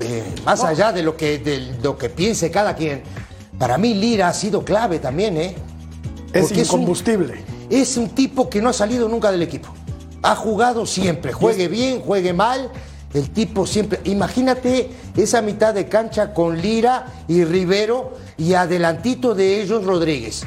eh, 0.00 0.24
más 0.44 0.62
allá 0.62 0.92
de 0.92 1.02
lo, 1.02 1.16
que, 1.16 1.38
de 1.38 1.78
lo 1.83 1.96
que 1.96 2.11
piense 2.11 2.50
cada 2.50 2.74
quien, 2.74 3.02
para 3.59 3.78
mí 3.78 3.94
Lira 3.94 4.28
ha 4.28 4.35
sido 4.35 4.64
clave 4.64 4.98
también, 4.98 5.37
¿eh? 5.38 5.54
Es 6.33 6.50
incombustible. 6.52 7.35
Es 7.70 7.70
un, 7.70 7.76
es 7.80 7.96
un 7.96 8.09
tipo 8.11 8.50
que 8.50 8.61
no 8.61 8.68
ha 8.68 8.72
salido 8.72 9.09
nunca 9.09 9.30
del 9.30 9.42
equipo. 9.42 9.68
Ha 10.22 10.35
jugado 10.37 10.85
siempre, 10.85 11.33
juegue 11.33 11.68
bien, 11.68 12.00
juegue 12.00 12.33
mal 12.33 12.70
el 13.14 13.31
tipo 13.31 13.64
siempre, 13.66 14.00
imagínate 14.05 14.90
esa 15.16 15.40
mitad 15.40 15.72
de 15.72 15.88
cancha 15.88 16.35
con 16.35 16.61
Lira 16.61 17.07
y 17.29 17.44
Rivero 17.44 18.12
y 18.37 18.55
adelantito 18.55 19.35
de 19.35 19.62
ellos 19.62 19.85
Rodríguez. 19.85 20.44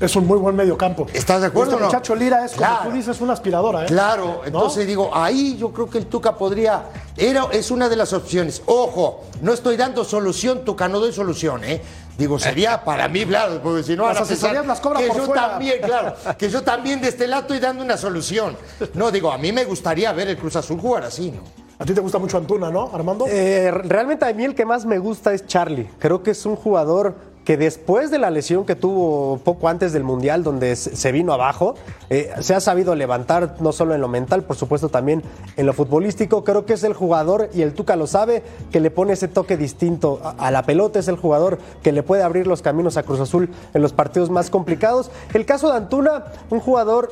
Es 0.00 0.16
un 0.16 0.26
muy 0.26 0.38
buen 0.38 0.56
medio 0.56 0.78
campo. 0.78 1.06
¿Estás 1.12 1.42
de 1.42 1.48
acuerdo? 1.48 1.72
Este 1.72 1.84
muchacho 1.84 2.14
Lira 2.14 2.42
es, 2.46 2.52
como 2.52 2.78
tú 2.84 2.92
dices, 2.92 3.20
una 3.20 3.34
aspiradora. 3.34 3.84
¿eh? 3.84 3.86
Claro, 3.86 4.40
entonces 4.46 4.86
digo, 4.86 5.10
ahí 5.12 5.58
yo 5.58 5.74
creo 5.74 5.90
que 5.90 5.98
el 5.98 6.06
Tuca 6.06 6.36
podría. 6.36 6.84
Era, 7.18 7.48
es 7.52 7.70
una 7.70 7.86
de 7.86 7.96
las 7.96 8.14
opciones. 8.14 8.62
Ojo, 8.64 9.24
no 9.42 9.52
estoy 9.52 9.76
dando 9.76 10.02
solución, 10.02 10.64
Tuca, 10.64 10.88
no 10.88 11.00
doy 11.00 11.12
solución, 11.12 11.64
¿eh? 11.64 11.82
Digo, 12.16 12.38
sería 12.38 12.82
para 12.82 13.08
mí, 13.08 13.26
claro, 13.26 13.60
porque 13.62 13.82
si 13.82 13.94
no 13.94 14.06
las 14.06 14.22
asesorías 14.22 14.66
las 14.66 14.80
cobra 14.80 15.00
que 15.00 15.08
por 15.08 15.16
yo 15.18 15.28
también, 15.28 15.80
claro, 15.82 16.14
que 16.38 16.48
yo 16.48 16.62
también 16.62 17.00
de 17.02 17.08
este 17.08 17.26
lado 17.26 17.42
estoy 17.42 17.58
dando 17.58 17.82
una 17.82 17.98
solución. 17.98 18.56
No, 18.94 19.10
digo, 19.10 19.30
a 19.30 19.36
mí 19.36 19.52
me 19.52 19.64
gustaría 19.64 20.12
ver 20.12 20.28
el 20.28 20.38
Cruz 20.38 20.56
Azul 20.56 20.80
jugar 20.80 21.04
así, 21.04 21.30
¿no? 21.30 21.59
A 21.80 21.84
ti 21.86 21.94
te 21.94 22.02
gusta 22.02 22.18
mucho 22.18 22.36
Antuna, 22.36 22.70
¿no, 22.70 22.90
Armando? 22.92 23.24
Eh, 23.26 23.70
realmente 23.70 24.26
a 24.26 24.34
mí 24.34 24.44
el 24.44 24.54
que 24.54 24.66
más 24.66 24.84
me 24.84 24.98
gusta 24.98 25.32
es 25.32 25.46
Charlie. 25.46 25.88
Creo 25.98 26.22
que 26.22 26.32
es 26.32 26.44
un 26.44 26.54
jugador 26.54 27.14
que 27.46 27.56
después 27.56 28.10
de 28.10 28.18
la 28.18 28.28
lesión 28.28 28.66
que 28.66 28.76
tuvo 28.76 29.38
poco 29.38 29.66
antes 29.66 29.94
del 29.94 30.04
Mundial, 30.04 30.44
donde 30.44 30.76
se 30.76 31.10
vino 31.10 31.32
abajo, 31.32 31.76
eh, 32.10 32.32
se 32.40 32.54
ha 32.54 32.60
sabido 32.60 32.94
levantar 32.94 33.56
no 33.60 33.72
solo 33.72 33.94
en 33.94 34.02
lo 34.02 34.08
mental, 34.08 34.44
por 34.44 34.56
supuesto 34.56 34.90
también 34.90 35.22
en 35.56 35.64
lo 35.64 35.72
futbolístico. 35.72 36.44
Creo 36.44 36.66
que 36.66 36.74
es 36.74 36.84
el 36.84 36.92
jugador, 36.92 37.48
y 37.54 37.62
el 37.62 37.72
Tuca 37.72 37.96
lo 37.96 38.06
sabe, 38.06 38.42
que 38.70 38.80
le 38.80 38.90
pone 38.90 39.14
ese 39.14 39.28
toque 39.28 39.56
distinto 39.56 40.20
a 40.22 40.50
la 40.50 40.64
pelota, 40.64 40.98
es 40.98 41.08
el 41.08 41.16
jugador 41.16 41.58
que 41.82 41.92
le 41.92 42.02
puede 42.02 42.22
abrir 42.22 42.46
los 42.46 42.60
caminos 42.60 42.98
a 42.98 43.04
Cruz 43.04 43.20
Azul 43.20 43.48
en 43.72 43.80
los 43.80 43.94
partidos 43.94 44.28
más 44.28 44.50
complicados. 44.50 45.10
El 45.32 45.46
caso 45.46 45.70
de 45.70 45.78
Antuna, 45.78 46.24
un 46.50 46.60
jugador 46.60 47.08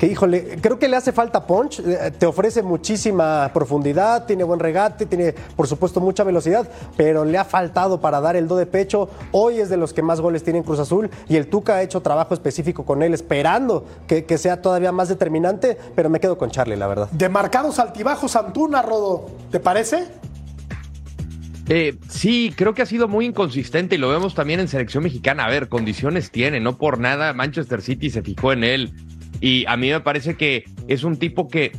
que 0.00 0.06
híjole, 0.06 0.56
creo 0.62 0.78
que 0.78 0.88
le 0.88 0.96
hace 0.96 1.12
falta 1.12 1.46
punch, 1.46 1.80
eh, 1.80 2.10
te 2.18 2.24
ofrece 2.24 2.62
muchísima 2.62 3.50
profundidad, 3.52 4.24
tiene 4.24 4.44
buen 4.44 4.58
regate, 4.58 5.04
tiene 5.04 5.34
por 5.54 5.66
supuesto 5.66 6.00
mucha 6.00 6.24
velocidad, 6.24 6.66
pero 6.96 7.26
le 7.26 7.36
ha 7.36 7.44
faltado 7.44 8.00
para 8.00 8.18
dar 8.22 8.34
el 8.34 8.48
do 8.48 8.56
de 8.56 8.64
pecho. 8.64 9.10
Hoy 9.30 9.60
es 9.60 9.68
de 9.68 9.76
los 9.76 9.92
que 9.92 10.00
más 10.00 10.22
goles 10.22 10.42
tiene 10.42 10.60
en 10.60 10.64
Cruz 10.64 10.78
Azul 10.78 11.10
y 11.28 11.36
el 11.36 11.48
Tuca 11.48 11.74
ha 11.74 11.82
hecho 11.82 12.00
trabajo 12.00 12.32
específico 12.32 12.86
con 12.86 13.02
él, 13.02 13.12
esperando 13.12 13.84
que, 14.06 14.24
sea 14.38 14.62
todavía 14.62 14.90
más 14.90 15.10
determinante, 15.10 15.76
pero 15.94 16.08
me 16.08 16.18
quedo 16.18 16.38
con 16.38 16.50
Charlie, 16.50 16.76
la 16.76 16.86
verdad. 16.86 17.10
De 17.10 17.28
marcados 17.28 17.78
altibajos, 17.78 18.36
Antuna, 18.36 18.80
Rodo, 18.80 19.26
¿te 19.50 19.60
parece? 19.60 20.06
Eh, 21.68 21.98
sí, 22.08 22.54
creo 22.56 22.72
que 22.72 22.80
ha 22.80 22.86
sido 22.86 23.06
muy 23.06 23.26
inconsistente 23.26 23.96
y 23.96 23.98
lo 23.98 24.08
vemos 24.08 24.34
también 24.34 24.60
en 24.60 24.68
selección 24.68 25.02
mexicana. 25.02 25.44
A 25.44 25.50
ver, 25.50 25.68
condiciones 25.68 26.30
tiene, 26.30 26.58
no 26.58 26.78
por 26.78 26.98
nada 26.98 27.34
Manchester 27.34 27.82
City 27.82 28.08
se 28.08 28.22
fijó 28.22 28.54
en 28.54 28.64
él. 28.64 29.09
Y 29.40 29.64
a 29.66 29.76
mí 29.76 29.90
me 29.90 30.00
parece 30.00 30.36
que 30.36 30.64
es 30.88 31.04
un 31.04 31.16
tipo 31.16 31.48
que 31.48 31.72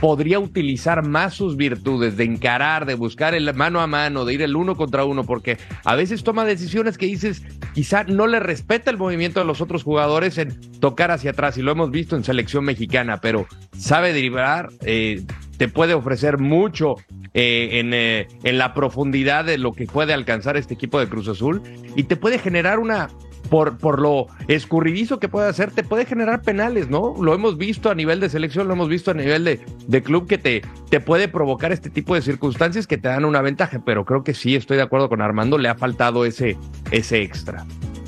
podría 0.00 0.38
utilizar 0.38 1.06
más 1.06 1.34
sus 1.34 1.56
virtudes 1.56 2.16
de 2.16 2.24
encarar, 2.24 2.84
de 2.84 2.94
buscar 2.94 3.34
el 3.34 3.52
mano 3.54 3.80
a 3.80 3.86
mano, 3.86 4.24
de 4.24 4.34
ir 4.34 4.42
el 4.42 4.56
uno 4.56 4.76
contra 4.76 5.04
uno, 5.04 5.24
porque 5.24 5.56
a 5.84 5.94
veces 5.94 6.24
toma 6.24 6.44
decisiones 6.44 6.98
que 6.98 7.06
dices, 7.06 7.42
quizá 7.74 8.04
no 8.04 8.26
le 8.26 8.40
respeta 8.40 8.90
el 8.90 8.98
movimiento 8.98 9.40
de 9.40 9.46
los 9.46 9.60
otros 9.60 9.82
jugadores 9.82 10.36
en 10.38 10.60
tocar 10.80 11.10
hacia 11.10 11.30
atrás, 11.30 11.56
y 11.56 11.62
lo 11.62 11.72
hemos 11.72 11.90
visto 11.90 12.16
en 12.16 12.24
selección 12.24 12.64
mexicana, 12.64 13.20
pero 13.20 13.46
sabe 13.78 14.12
derivar, 14.12 14.68
eh, 14.84 15.24
te 15.56 15.68
puede 15.68 15.94
ofrecer 15.94 16.38
mucho 16.38 16.96
eh, 17.32 17.80
en, 17.80 17.94
eh, 17.94 18.28
en 18.42 18.58
la 18.58 18.74
profundidad 18.74 19.44
de 19.44 19.58
lo 19.58 19.72
que 19.72 19.86
puede 19.86 20.12
alcanzar 20.12 20.56
este 20.56 20.74
equipo 20.74 21.00
de 21.00 21.08
Cruz 21.08 21.28
Azul 21.28 21.62
y 21.96 22.04
te 22.04 22.16
puede 22.16 22.38
generar 22.38 22.78
una, 22.78 23.08
por, 23.50 23.78
por 23.78 24.00
lo 24.00 24.26
escurridizo 24.48 25.18
que 25.18 25.28
puede 25.28 25.48
hacer, 25.48 25.70
te 25.70 25.82
puede 25.82 26.06
generar 26.06 26.42
penales, 26.42 26.88
¿no? 26.88 27.14
Lo 27.20 27.34
hemos 27.34 27.56
visto 27.58 27.90
a 27.90 27.94
nivel 27.94 28.20
de 28.20 28.28
selección, 28.28 28.66
lo 28.68 28.74
hemos 28.74 28.88
visto 28.88 29.10
a 29.10 29.14
nivel 29.14 29.44
de, 29.44 29.60
de 29.86 30.02
club 30.02 30.26
que 30.26 30.38
te, 30.38 30.62
te 30.90 31.00
puede 31.00 31.28
provocar 31.28 31.72
este 31.72 31.90
tipo 31.90 32.14
de 32.14 32.22
circunstancias 32.22 32.86
que 32.86 32.98
te 32.98 33.08
dan 33.08 33.24
una 33.24 33.42
ventaja, 33.42 33.80
pero 33.84 34.04
creo 34.04 34.24
que 34.24 34.34
sí, 34.34 34.56
estoy 34.56 34.76
de 34.76 34.82
acuerdo 34.82 35.08
con 35.08 35.20
Armando, 35.22 35.58
le 35.58 35.68
ha 35.68 35.74
faltado 35.74 36.24
ese, 36.24 36.56
ese 36.90 37.22
extra. 37.22 37.64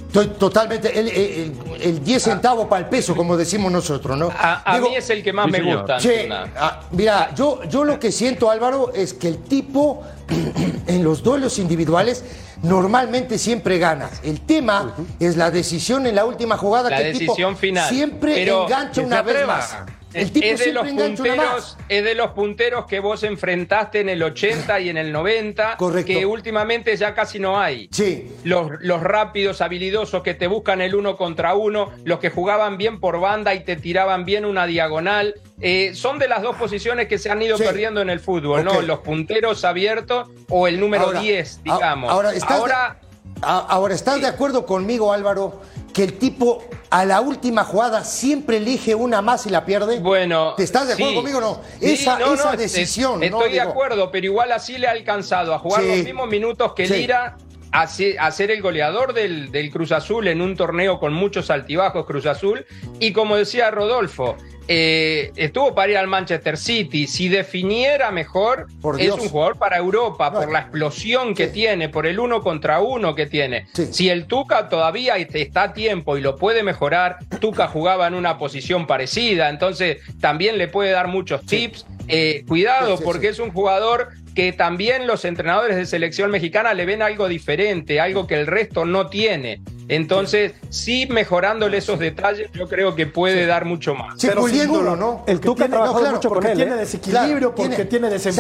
Estoy 0.07 0.29
totalmente. 0.39 0.99
El, 0.99 1.09
el, 1.09 1.53
el 1.83 2.03
10 2.03 2.23
centavos 2.23 2.69
para 2.69 2.85
el 2.85 2.89
peso, 2.89 3.15
como 3.15 3.37
decimos 3.37 3.71
nosotros, 3.71 4.17
¿no? 4.17 4.31
A, 4.31 4.63
a 4.73 4.77
Digo, 4.77 4.89
mí 4.89 4.97
es 4.97 5.11
el 5.11 5.23
que 5.23 5.31
más 5.31 5.45
Sí, 5.45 5.53
me 5.53 5.59
señor. 5.59 5.79
gusta. 5.81 5.99
Che, 5.99 6.29
ah, 6.33 6.81
mira, 6.93 7.35
yo, 7.35 7.63
yo 7.65 7.85
lo 7.85 7.99
que 7.99 8.11
siento, 8.11 8.51
Álvaro, 8.51 8.93
es 8.95 9.13
que 9.13 9.29
el 9.29 9.39
tipo 9.39 10.03
en 10.87 11.05
los 11.05 11.23
duelos 11.23 11.59
individuales 11.59 12.25
normalmente 12.63 13.39
siempre 13.39 13.79
gana. 13.79 14.09
El 14.23 14.41
tema 14.41 14.95
es 15.21 15.37
la 15.37 15.51
decisión 15.51 16.07
en 16.07 16.15
la 16.15 16.25
última 16.25 16.57
jugada 16.57 16.91
La 16.91 16.99
que 16.99 17.11
el 17.11 17.19
tipo 17.19 17.33
decisión 17.33 17.57
final. 17.57 17.89
siempre 17.89 18.35
Pero 18.35 18.65
engancha 18.65 19.03
una 19.03 19.23
vez 19.23 19.47
más. 19.47 19.77
El 20.17 20.33
tipo 20.33 20.47
es 20.47 20.59
de 20.61 20.73
los 20.73 20.89
punteros, 20.89 21.79
es 21.89 22.05
de 22.05 22.15
los 22.15 22.31
punteros 22.33 22.87
que 22.87 23.01
vos 23.01 23.23
enfrentaste 23.23 24.01
en 24.01 24.09
el 24.09 24.23
80 24.23 24.81
y 24.81 24.89
en 24.89 24.97
el 24.97 25.13
90, 25.13 25.77
Correcto. 25.77 26.07
que 26.13 26.25
últimamente 26.27 26.97
ya 26.97 27.15
casi 27.15 27.39
no 27.39 27.61
hay. 27.61 27.89
Sí. 27.93 28.33
Los, 28.45 28.71
los 28.81 29.03
rápidos, 29.03 29.61
habilidosos 29.61 30.23
que 30.23 30.35
te 30.35 30.47
buscan 30.47 30.81
el 30.81 30.95
uno 30.95 31.17
contra 31.17 31.55
uno, 31.55 31.91
los 32.05 32.19
que 32.19 32.31
jugaban 32.31 32.79
bien 32.79 33.01
por 33.01 33.21
banda 33.21 33.55
y 33.55 33.61
te 33.65 33.77
tiraban 33.77 34.25
bien 34.25 34.45
una 34.45 34.67
diagonal, 34.67 35.35
eh, 35.61 35.93
son 35.95 36.19
de 36.19 36.29
las 36.29 36.43
dos 36.43 36.57
posiciones 36.57 37.09
que 37.09 37.19
se 37.19 37.31
han 37.31 37.41
ido 37.43 37.57
Sí. 37.57 37.65
perdiendo 37.65 38.01
en 38.03 38.11
el 38.11 38.21
fútbol, 38.21 38.65
¿no? 38.65 38.81
Los 38.83 38.99
punteros 39.01 39.65
abiertos 39.65 40.29
o 40.49 40.69
el 40.69 40.79
número 40.81 41.05
Ahora, 41.05 41.21
10, 41.21 41.59
a- 41.59 41.63
digamos. 41.63 42.11
Ahora, 42.11 42.33
¿estás, 42.35 42.51
Ahora, 42.59 42.99
de, 43.01 43.06
a- 43.06 43.06
ahora, 43.43 43.95
¿estás 43.95 44.21
de 44.21 44.27
acuerdo 44.27 44.67
conmigo, 44.67 45.13
Álvaro, 45.13 45.61
que 45.93 46.05
el 46.05 46.15
tipo 46.19 46.65
a 46.91 47.05
la 47.05 47.21
última 47.21 47.65
jugada 47.65 48.05
siempre 48.05 48.59
elige 48.59 48.95
una 48.95 49.23
más 49.23 49.47
y 49.47 49.51
la 49.51 49.65
pierde? 49.65 49.99
Bueno, 50.01 50.55
¿Te 50.57 50.63
estás 50.65 50.87
de 50.87 50.95
acuerdo 50.95 51.11
sí. 51.13 51.17
conmigo 51.17 51.39
o 51.39 51.41
no? 51.41 51.61
Sí, 51.81 51.93
Esa, 51.93 52.19
no, 52.19 52.35
esa 52.35 52.53
no, 52.53 52.57
decisión. 52.57 53.23
Estoy 53.23 53.53
de 53.53 53.61
acuerdo, 53.61 54.11
pero 54.11 54.27
igual 54.27 54.53
así 54.53 54.79
le 54.79 54.89
ha 54.89 54.93
alcanzado 54.93 55.55
a 55.55 55.59
jugar 55.59 55.83
Sí. 55.83 55.89
los 55.89 56.05
mismos 56.05 56.29
minutos 56.29 56.73
que 56.75 56.87
Sí. 56.87 56.95
Lira, 56.95 57.37
a, 57.73 57.87
se- 57.89 58.19
a 58.19 58.31
ser 58.31 58.51
el 58.51 58.63
goleador 58.63 59.13
del, 59.13 59.51
del 59.51 59.71
Cruz 59.71 59.93
Azul 59.93 60.29
en 60.29 60.41
un 60.41 60.57
torneo 60.57 60.99
con 60.99 61.13
muchos 61.13 61.51
altibajos 61.51 62.07
Cruz 62.07 62.25
Azul. 62.27 62.65
Y 63.01 63.13
como 63.13 63.37
decía 63.37 63.71
Rodolfo, 63.71 64.37
eh, 64.69 65.33
estuvo 65.37 65.75
para 65.75 65.93
ir 65.93 65.99
al 65.99 66.07
Manchester 66.07 66.57
City. 66.57 67.07
Si 67.07 67.29
definiera 67.29 68.11
mejor, 68.11 68.67
Por 68.81 69.01
es 69.01 69.11
un 69.11 69.29
jugador 69.29 69.59
para 69.59 69.77
Europa, 69.77 70.31
No, 70.31 70.41
por 70.41 70.53
la 70.53 70.61
explosión 70.61 71.35
que 71.35 71.47
sí. 71.47 71.53
tiene, 71.53 71.89
por 71.89 72.07
el 72.07 72.19
uno 72.19 72.43
contra 72.43 72.81
uno 72.81 73.15
que 73.15 73.27
tiene. 73.27 73.67
Sí. 73.73 73.87
Si 73.93 74.09
el 74.09 74.27
Tuca 74.27 74.69
todavía 74.69 75.17
está 75.17 75.65
a 75.65 75.73
tiempo 75.73 76.17
y 76.17 76.21
lo 76.21 76.37
puede 76.37 76.63
mejorar, 76.63 77.19
Tuca 77.41 77.69
jugaba 77.69 78.07
en 78.07 78.15
una 78.15 78.39
posición 78.39 78.87
parecida, 78.87 79.49
entonces 79.49 79.99
también 80.21 80.59
le 80.59 80.69
puede 80.69 80.91
dar 80.91 81.09
muchos 81.09 81.45
tips. 81.47 81.87
Eh, 82.09 82.45
cuidado, 82.47 82.99
porque 83.01 83.29
es 83.29 83.41
un 83.41 83.51
jugador 83.51 84.11
que 84.37 84.53
también 84.53 85.07
los 85.07 85.25
entrenadores 85.25 85.77
de 85.77 85.87
selección 85.87 86.31
mexicana 86.31 86.75
le 86.75 86.85
ven 86.85 87.03
algo 87.03 87.27
diferente, 87.27 88.01
algo 88.01 88.27
que 88.27 88.35
el 88.39 88.47
resto 88.47 88.85
no 88.85 89.09
tiene. 89.09 89.61
Entonces, 89.89 90.53
sí, 90.69 91.07
mejorándole 91.11 91.79
esos 91.79 91.99
detalles, 91.99 92.51
yo 92.53 92.69
creo 92.69 92.95
que 92.97 93.07
puede 93.07 93.47
dar 93.47 93.65
mucho 93.65 93.95
más. 93.95 94.21
Sí, 94.21 94.27
Pero 94.27 94.43
sin 94.43 94.51
puliéndolo, 94.51 94.91
duda, 94.91 94.97
¿no? 94.97 95.25
El 95.27 95.41
Tuca 95.41 95.53
ha 95.53 95.55
tiene- 95.67 95.69
trabajado 95.71 95.99
claro, 96.01 96.17
mucho 96.17 96.29
con 96.29 96.37
porque 96.37 96.51
él, 96.53 96.57
tiene 96.59 96.73
¿eh? 96.73 96.77
desequilibrio, 96.77 97.37
Claro, 97.37 97.55
porque 97.55 97.85
tiene- 97.85 98.19
sí, 98.19 98.31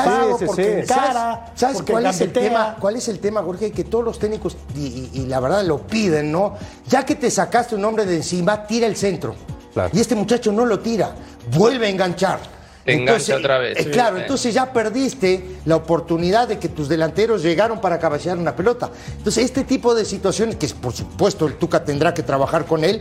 porque 0.46 0.80
encara, 0.80 1.12
¿Sabes, 1.12 1.50
sabes 1.54 1.76
porque 1.76 1.92
cuál 1.92 2.06
es 2.06 2.20
el 2.20 2.32
tema? 2.32 2.76
¿Cuál 2.80 2.96
es 2.96 3.09
el 3.09 3.18
tema, 3.20 3.42
Jorge? 3.42 3.70
Que 3.70 3.85
todos 3.85 4.04
los 4.04 4.18
técnicos, 4.18 4.56
y, 4.74 4.80
y- 4.80 5.11
y 5.20 5.26
la 5.26 5.40
verdad 5.40 5.64
lo 5.64 5.78
piden, 5.87 6.32
¿no? 6.32 6.54
Ya 6.88 7.04
que 7.06 7.14
te 7.14 7.30
sacaste 7.30 7.74
un 7.74 7.85
hombre 7.85 8.06
de 8.06 8.16
encima, 8.16 8.66
tira 8.66 8.87
el 8.87 8.96
centro. 8.96 9.35
Claro. 9.72 9.90
Y 9.92 10.00
este 10.00 10.14
muchacho 10.14 10.50
no 10.52 10.64
lo 10.64 10.80
tira, 10.80 11.14
vuelve 11.52 11.87
a 11.87 11.90
enganchar. 11.90 12.56
Te 12.87 12.94
engancha 12.94 13.37
otra 13.37 13.59
vez. 13.59 13.77
eh, 13.79 13.83
Sí, 13.85 13.90
claro, 13.90 14.16
entonces 14.16 14.55
ya 14.55 14.72
perdiste 14.72 15.44
la 15.64 15.77
oportunidad 15.77 16.49
de 16.49 16.59
que 16.59 16.68
tus 16.68 16.88
delanteros 16.88 17.42
llegaron 17.42 17.81
para 17.81 17.99
cabecear 17.99 18.38
una 18.38 18.55
pelota. 18.55 18.90
Entonces, 19.18 19.44
este 19.44 19.64
tipo 19.64 19.94
de 19.94 20.05
situaciones, 20.05 20.57
que 20.57 20.68
por 20.68 20.92
supuesto 20.92 21.46
el 21.46 21.55
Tuca 21.57 21.85
tendrá 21.85 22.14
que 22.14 22.22
trabajar 22.22 22.64
con 22.64 22.85
él, 22.85 23.01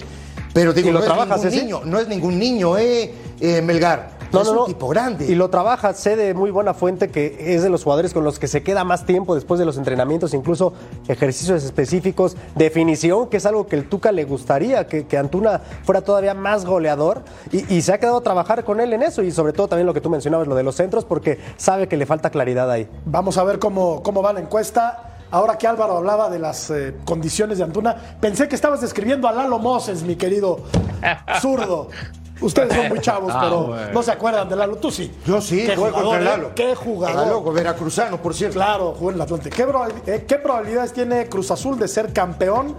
pero 0.54 0.74
digo, 0.74 0.90
¿Y 0.90 0.92
lo 0.92 1.00
no, 1.00 1.06
trabajas, 1.06 1.44
es 1.46 1.54
ningún 1.54 1.66
niño, 1.66 1.82
no 1.86 2.00
es 2.00 2.08
ningún 2.08 2.40
niño, 2.40 2.78
eh, 2.78 3.14
eh, 3.40 3.62
Melgar. 3.62 4.15
Es 4.42 4.48
un 4.48 4.66
tipo 4.66 4.88
grande. 4.88 5.26
Y 5.26 5.36
lo 5.36 5.50
trabaja, 5.50 5.94
sé 5.94 6.16
de 6.16 6.34
muy 6.34 6.52
buena 6.52 6.74
fuente 6.74 7.10
que 7.10 7.56
es 7.56 7.64
de 7.64 7.70
los 7.70 7.84
jugadores 7.84 8.14
con 8.14 8.24
los 8.24 8.40
que 8.40 8.48
se 8.48 8.64
queda 8.64 8.84
más 8.84 9.06
tiempo 9.06 9.36
después 9.36 9.60
de 9.60 9.66
los 9.66 9.78
entrenamientos, 9.78 10.34
incluso 10.34 10.74
ejercicios 11.08 11.64
específicos, 11.64 12.38
definición, 12.56 13.30
que 13.30 13.38
es 13.38 13.46
algo 13.46 13.68
que 13.68 13.76
el 13.76 13.90
Tuca 13.90 14.12
le 14.12 14.26
gustaría, 14.26 14.88
que, 14.88 15.06
que 15.06 15.18
Antuna 15.18 15.62
fuera 15.84 16.02
todavía 16.02 16.34
más 16.34 16.66
goleador. 16.66 17.24
Y, 17.52 17.74
y 17.74 17.82
se 17.82 17.94
ha 17.94 18.00
quedado 18.00 18.18
a 18.18 18.24
trabajar 18.24 18.64
con 18.64 18.80
él 18.80 18.94
en 18.94 19.04
eso. 19.04 19.22
Y 19.22 19.32
sobre 19.32 19.54
todo 19.54 19.68
también 19.68 19.86
lo 19.86 19.94
que 19.94 20.02
tú 20.02 20.10
mencionabas, 20.10 20.48
lo 20.48 20.56
de 20.56 20.64
los 20.64 20.76
centros, 20.76 21.06
porque 21.06 21.40
sabe 21.58 21.88
que 21.88 21.98
le 21.98 22.06
falta 22.06 22.30
claridad 22.30 22.70
ahí. 22.70 22.90
Vamos 23.06 23.38
a 23.38 23.44
ver 23.44 23.60
cómo, 23.60 24.02
cómo 24.04 24.22
va 24.22 24.34
la 24.34 24.40
encuesta. 24.40 25.12
Ahora 25.32 25.58
que 25.58 25.68
Álvaro 25.68 25.98
hablaba 25.98 26.30
de 26.30 26.40
las 26.40 26.70
eh, 26.70 26.96
condiciones 27.04 27.58
de 27.58 27.64
Antuna, 27.64 27.96
pensé 28.22 28.48
que 28.48 28.56
estabas 28.56 28.82
describiendo 28.82 29.28
a 29.28 29.32
Lalo 29.32 29.60
Moses, 29.60 30.04
mi 30.04 30.16
querido 30.16 30.60
zurdo. 31.42 31.90
Ustedes 32.42 32.74
son 32.74 32.90
muy 32.90 33.00
chavos, 33.00 33.32
Ah, 33.36 33.40
pero 33.44 33.64
bueno. 33.68 33.92
no 33.94 34.04
se 34.04 34.12
acuerdan 34.12 34.50
de 34.50 34.56
Lalo. 34.56 34.76
Tú 34.78 34.92
sí. 34.92 35.12
Yo 35.26 35.40
sí, 35.42 35.66
Qué 35.66 35.76
jugué 35.76 35.90
jugador, 35.92 36.04
contra 36.04 36.20
¿eh? 36.22 36.24
Lalo. 36.38 36.52
Qué 36.56 36.76
jugador. 36.76 37.16
Lalo, 37.28 37.54
veracruzano, 37.54 38.22
por 38.22 38.34
cierto. 38.34 38.56
Claro, 38.56 38.94
jugó 38.98 39.10
en 39.12 39.16
el 39.16 39.22
Atlante. 39.22 39.50
¿Qué, 39.50 39.66
eh, 40.08 40.26
qué 40.28 40.36
probabilidades 40.36 40.94
tiene 40.94 41.28
Cruz 41.28 41.52
Azul 41.52 41.78
de 41.80 41.88
ser 41.88 42.12
campeón? 42.14 42.76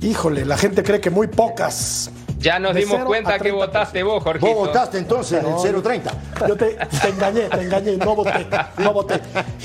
Híjole, 0.00 0.44
la 0.44 0.56
gente 0.56 0.82
cree 0.82 1.00
que 1.00 1.10
muy 1.10 1.28
pocas. 1.28 2.10
Ya 2.42 2.58
nos 2.58 2.74
dimos 2.74 3.04
cuenta 3.04 3.38
que 3.38 3.52
30%. 3.52 3.56
votaste 3.56 4.02
vos, 4.02 4.22
Jorgito. 4.22 4.46
Vos 4.54 4.66
votaste 4.66 4.98
entonces 4.98 5.42
en 5.42 5.74
el 5.74 5.82
030. 5.82 6.10
Yo 6.48 6.56
te, 6.56 6.76
te 7.00 7.08
engañé, 7.08 7.42
te 7.48 7.62
engañé, 7.62 7.96
no 7.96 8.14
voté, 8.16 8.46
no 8.78 8.92
voté. 8.92 9.20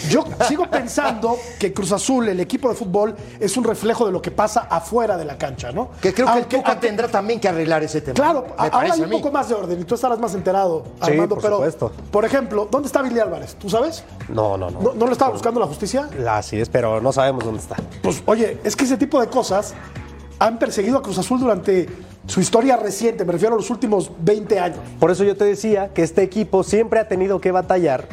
Yo 0.10 0.24
sigo 0.48 0.70
pensando 0.70 1.38
que 1.60 1.74
Cruz 1.74 1.92
Azul, 1.92 2.28
el 2.30 2.40
equipo 2.40 2.70
de 2.70 2.76
fútbol, 2.76 3.16
es 3.40 3.58
un 3.58 3.64
reflejo 3.64 4.06
de 4.06 4.12
lo 4.12 4.22
que 4.22 4.32
pasa 4.32 4.68
afuera 4.70 5.18
de 5.18 5.26
la 5.26 5.38
cancha, 5.38 5.72
¿no? 5.72 5.90
Que 6.02 6.14
creo 6.14 6.28
que 6.32 6.40
el 6.40 6.46
Tuca 6.46 6.72
aunque- 6.74 6.88
tendrá 6.88 7.08
también 7.08 7.40
que 7.40 7.48
arreglar 7.50 7.84
ese 7.84 8.02
tema. 8.02 8.14
Claro, 8.16 8.46
me 8.60 8.68
ahora 8.70 8.94
hay 8.94 9.02
un 9.02 9.10
poco 9.10 9.32
más 9.32 9.50
de 9.50 9.56
orden 9.56 9.82
y 9.82 9.84
tú 9.84 9.96
estarás 9.96 10.20
más 10.20 10.34
enterado, 10.36 10.84
Sí, 11.02 11.12
Armando, 11.12 11.36
por 11.36 11.44
pero, 11.44 11.56
supuesto. 11.58 11.92
por 12.12 12.26
ejemplo, 12.26 12.68
¿dónde 12.70 12.88
está 12.88 13.02
Billy 13.02 13.20
Álvarez? 13.20 13.56
¿Tú 13.56 13.70
sabes? 13.70 14.04
No, 14.30 14.58
no, 14.58 14.70
no. 14.70 14.82
¿No, 14.82 14.94
no 14.94 15.06
lo 15.08 15.12
estaba 15.12 15.32
buscando 15.32 15.60
la 15.60 15.66
justicia? 15.68 16.10
Así 16.30 16.60
es, 16.60 16.70
pero 16.70 17.02
no 17.02 17.12
sabemos 17.12 17.44
dónde 17.44 17.60
está. 17.62 17.76
Pues, 18.02 18.22
oye, 18.26 18.60
es 18.64 18.76
que 18.76 18.84
ese 18.86 18.98
tipo 18.98 19.20
de 19.20 19.28
cosas 19.28 19.74
han 20.40 20.60
perseguido 20.60 20.98
a 20.98 21.02
Cruz 21.02 21.18
Azul 21.18 21.40
durante 21.40 21.90
su 22.28 22.40
historia 22.42 22.78
reciente, 22.78 23.26
me 23.26 23.32
refiero 23.34 23.56
a 23.56 23.58
los 23.58 23.70
últimos 23.70 24.12
20 24.20 24.60
años. 24.60 24.80
Por 25.00 25.12
eso 25.12 25.24
yo 25.24 25.36
te 25.36 25.46
decía 25.46 25.90
que 25.94 26.04
este 26.04 26.22
equipo 26.24 26.64
siempre 26.64 27.00
ha 27.00 27.08
tenido 27.08 27.40
que 27.42 27.52
batallar 27.52 28.08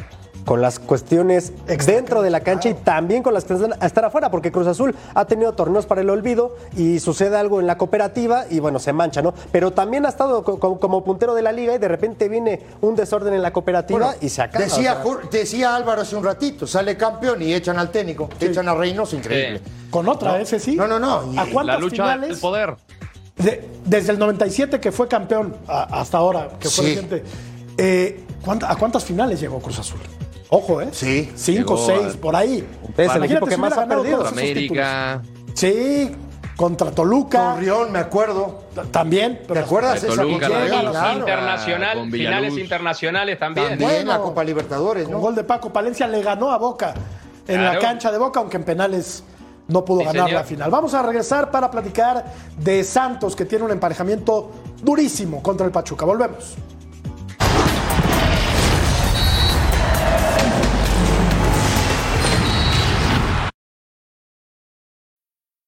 con 0.45 0.61
las 0.61 0.77
cuestiones 0.77 1.53
dentro 1.87 2.21
de 2.21 2.29
la 2.29 2.41
cancha 2.41 2.69
y 2.69 2.75
también 2.75 3.23
con 3.23 3.33
las 3.33 3.45
que 3.45 3.55
están 3.55 3.73
a 3.79 3.85
estar 3.87 4.05
afuera, 4.05 4.29
porque 4.29 4.51
Cruz 4.51 4.67
Azul 4.67 4.95
ha 5.15 5.25
tenido 5.25 5.53
torneos 5.53 5.87
para 5.87 6.01
el 6.01 6.09
olvido 6.11 6.55
y 6.77 6.99
sucede 6.99 7.35
algo 7.35 7.59
en 7.59 7.65
la 7.65 7.79
cooperativa 7.79 8.45
y 8.51 8.59
bueno, 8.59 8.77
se 8.77 8.93
mancha, 8.93 9.23
¿no? 9.23 9.33
Pero 9.51 9.73
también 9.73 10.05
ha 10.05 10.09
estado 10.09 10.43
co- 10.43 10.59
co- 10.59 10.79
como 10.79 11.03
puntero 11.03 11.33
de 11.33 11.41
la 11.41 11.51
liga 11.51 11.73
y 11.73 11.79
de 11.79 11.87
repente 11.87 12.29
viene 12.29 12.61
un 12.81 12.95
desorden 12.95 13.33
en 13.33 13.41
la 13.41 13.51
cooperativa 13.51 13.99
Bueno, 13.99 14.13
y 14.21 14.29
se 14.29 14.43
acaba. 14.43 14.63
Decía, 14.63 14.91
o 14.91 14.95
sea. 14.97 15.03
Jor- 15.03 15.29
decía 15.31 15.75
Álvaro 15.75 16.03
hace 16.03 16.15
un 16.15 16.23
ratito, 16.23 16.67
sale 16.67 16.95
campeón 16.95 17.41
y 17.41 17.51
echan 17.51 17.79
al 17.79 17.89
técnico, 17.89 18.29
echan 18.39 18.69
a 18.69 18.75
Reynoso, 18.75 19.15
increíble. 19.15 19.61
Con 19.89 20.07
otra, 20.07 20.39
ese 20.39 20.59
sí. 20.59 20.75
No, 20.75 20.87
no, 20.87 20.99
no. 20.99 21.15
¿A 21.41 21.45
cuántas 21.51 21.65
La 21.75 21.79
lucha 21.79 22.03
finales? 22.03 22.29
del 22.29 22.39
poder. 22.39 22.75
De- 23.35 23.67
desde 23.85 24.11
el 24.13 24.19
97 24.19 24.79
que 24.79 24.91
fue 24.91 25.07
campeón 25.07 25.55
a- 25.67 25.99
hasta 25.99 26.17
ahora, 26.17 26.49
que 26.59 26.69
fue 26.69 26.85
Sí. 26.85 26.95
reciente, 26.95 27.23
eh, 27.77 28.23
¿cuánta- 28.43 28.71
¿a 28.71 28.75
cuántas 28.77 29.03
finales 29.03 29.39
llegó 29.41 29.59
Cruz 29.59 29.79
Azul? 29.79 29.99
Ojo, 30.49 30.79
¿eh? 30.81 30.87
Sí. 30.91 31.31
Cinco, 31.35 31.77
seis, 31.77 32.15
a- 32.15 32.21
por 32.21 32.35
ahí. 32.35 32.65
el 32.97 33.03
Imagínate 33.05 33.25
equipo 33.25 33.45
que 33.47 33.55
si 33.55 33.61
más 33.61 33.77
ha 33.77 33.87
perdido. 33.87 34.25
América. 34.25 35.21
títulos. 35.23 35.53
Sí, 35.59 36.11
contra 36.55 36.91
Toluca. 36.91 37.55
Torreón, 37.55 37.91
me 37.91 37.99
acuerdo. 37.99 38.63
También. 38.91 39.41
¿Te 39.45 39.59
acuerdas 39.59 40.01
De 40.01 40.07
esa 40.07 40.21
Toluca, 40.21 40.47
Llega 40.47 40.79
Claro. 40.91 41.19
internacional, 41.19 41.97
con 41.97 42.11
finales 42.11 42.57
internacionales 42.57 43.37
también. 43.39 43.67
También 43.69 43.89
Bueno. 43.91 44.11
la 44.13 44.19
Copa 44.19 44.43
Libertadores, 44.45 45.05
Un 45.07 45.11
¿no? 45.13 45.19
gol 45.19 45.35
de 45.35 45.43
Paco 45.43 45.73
Palencia 45.73 46.07
le 46.07 46.21
ganó 46.21 46.51
a 46.51 46.57
Boca 46.57 46.93
en 47.47 47.63
la 47.63 47.79
cancha 47.79 48.11
de 48.11 48.17
Boca, 48.17 48.39
aunque 48.39 48.55
en 48.57 48.63
penales 48.63 49.23
no 49.67 49.83
pudo 49.85 49.99
Sí, 50.01 50.05
ganar 50.05 50.25
señor. 50.27 50.41
la 50.41 50.43
final. 50.47 50.71
Vamos 50.71 50.93
a 50.93 51.01
regresar 51.01 51.51
para 51.51 51.71
platicar 51.71 52.25
de 52.59 52.83
Santos, 52.83 53.35
que 53.35 53.45
tiene 53.45 53.65
un 53.65 53.71
emparejamiento 53.71 54.51
durísimo 54.83 55.41
contra 55.41 55.65
el 55.65 55.71
Pachuca. 55.71 56.05
Volvemos. 56.05 56.55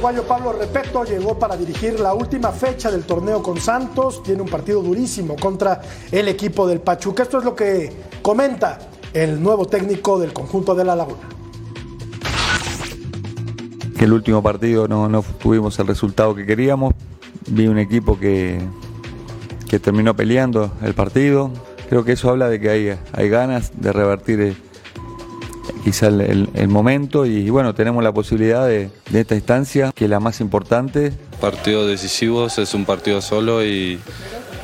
Uruguayo 0.00 0.26
Pablo 0.26 0.52
Repeto 0.54 1.04
llegó 1.04 1.38
para 1.38 1.58
dirigir 1.58 2.00
la 2.00 2.14
última 2.14 2.52
fecha 2.52 2.90
del 2.90 3.04
torneo 3.04 3.42
con 3.42 3.60
Santos. 3.60 4.22
Tiene 4.22 4.40
un 4.40 4.48
partido 4.48 4.80
durísimo 4.80 5.36
contra 5.36 5.82
el 6.10 6.26
equipo 6.28 6.66
del 6.66 6.80
Pachuca. 6.80 7.24
Esto 7.24 7.36
es 7.36 7.44
lo 7.44 7.54
que 7.54 7.92
comenta 8.22 8.78
el 9.12 9.42
nuevo 9.42 9.66
técnico 9.66 10.18
del 10.18 10.32
conjunto 10.32 10.74
de 10.74 10.84
La 10.86 10.96
Laguna. 10.96 11.20
Que 13.98 14.06
el 14.06 14.14
último 14.14 14.42
partido 14.42 14.88
no, 14.88 15.22
tuvimos 15.38 15.78
el 15.78 15.86
resultado 15.86 16.34
que 16.34 16.46
queríamos. 16.46 16.94
Vi 17.48 17.66
un 17.66 17.76
equipo 17.76 18.18
que, 18.18 18.58
que 19.68 19.78
terminó 19.78 20.16
peleando 20.16 20.72
el 20.82 20.94
partido. 20.94 21.50
Creo 21.90 22.06
que 22.06 22.12
eso 22.12 22.30
habla 22.30 22.48
de 22.48 22.58
que 22.58 22.70
hay, 22.70 22.98
hay 23.12 23.28
ganas 23.28 23.72
de 23.78 23.92
revertir 23.92 24.40
el, 24.40 24.56
quizá 25.84 26.08
el, 26.08 26.68
momento 26.68 27.26
y 27.26 27.50
bueno, 27.50 27.74
tenemos 27.74 28.02
la 28.04 28.12
posibilidad 28.12 28.66
de, 28.66 28.90
de 29.10 29.20
esta 29.20 29.34
instancia, 29.34 29.92
que 29.94 30.04
es 30.04 30.10
la 30.10 30.20
más 30.20 30.40
importante, 30.40 31.12
Partidos 31.40 31.88
decisivos, 31.88 32.58
es 32.58 32.74
un 32.74 32.84
partido 32.84 33.22
solo 33.22 33.64
y 33.64 33.98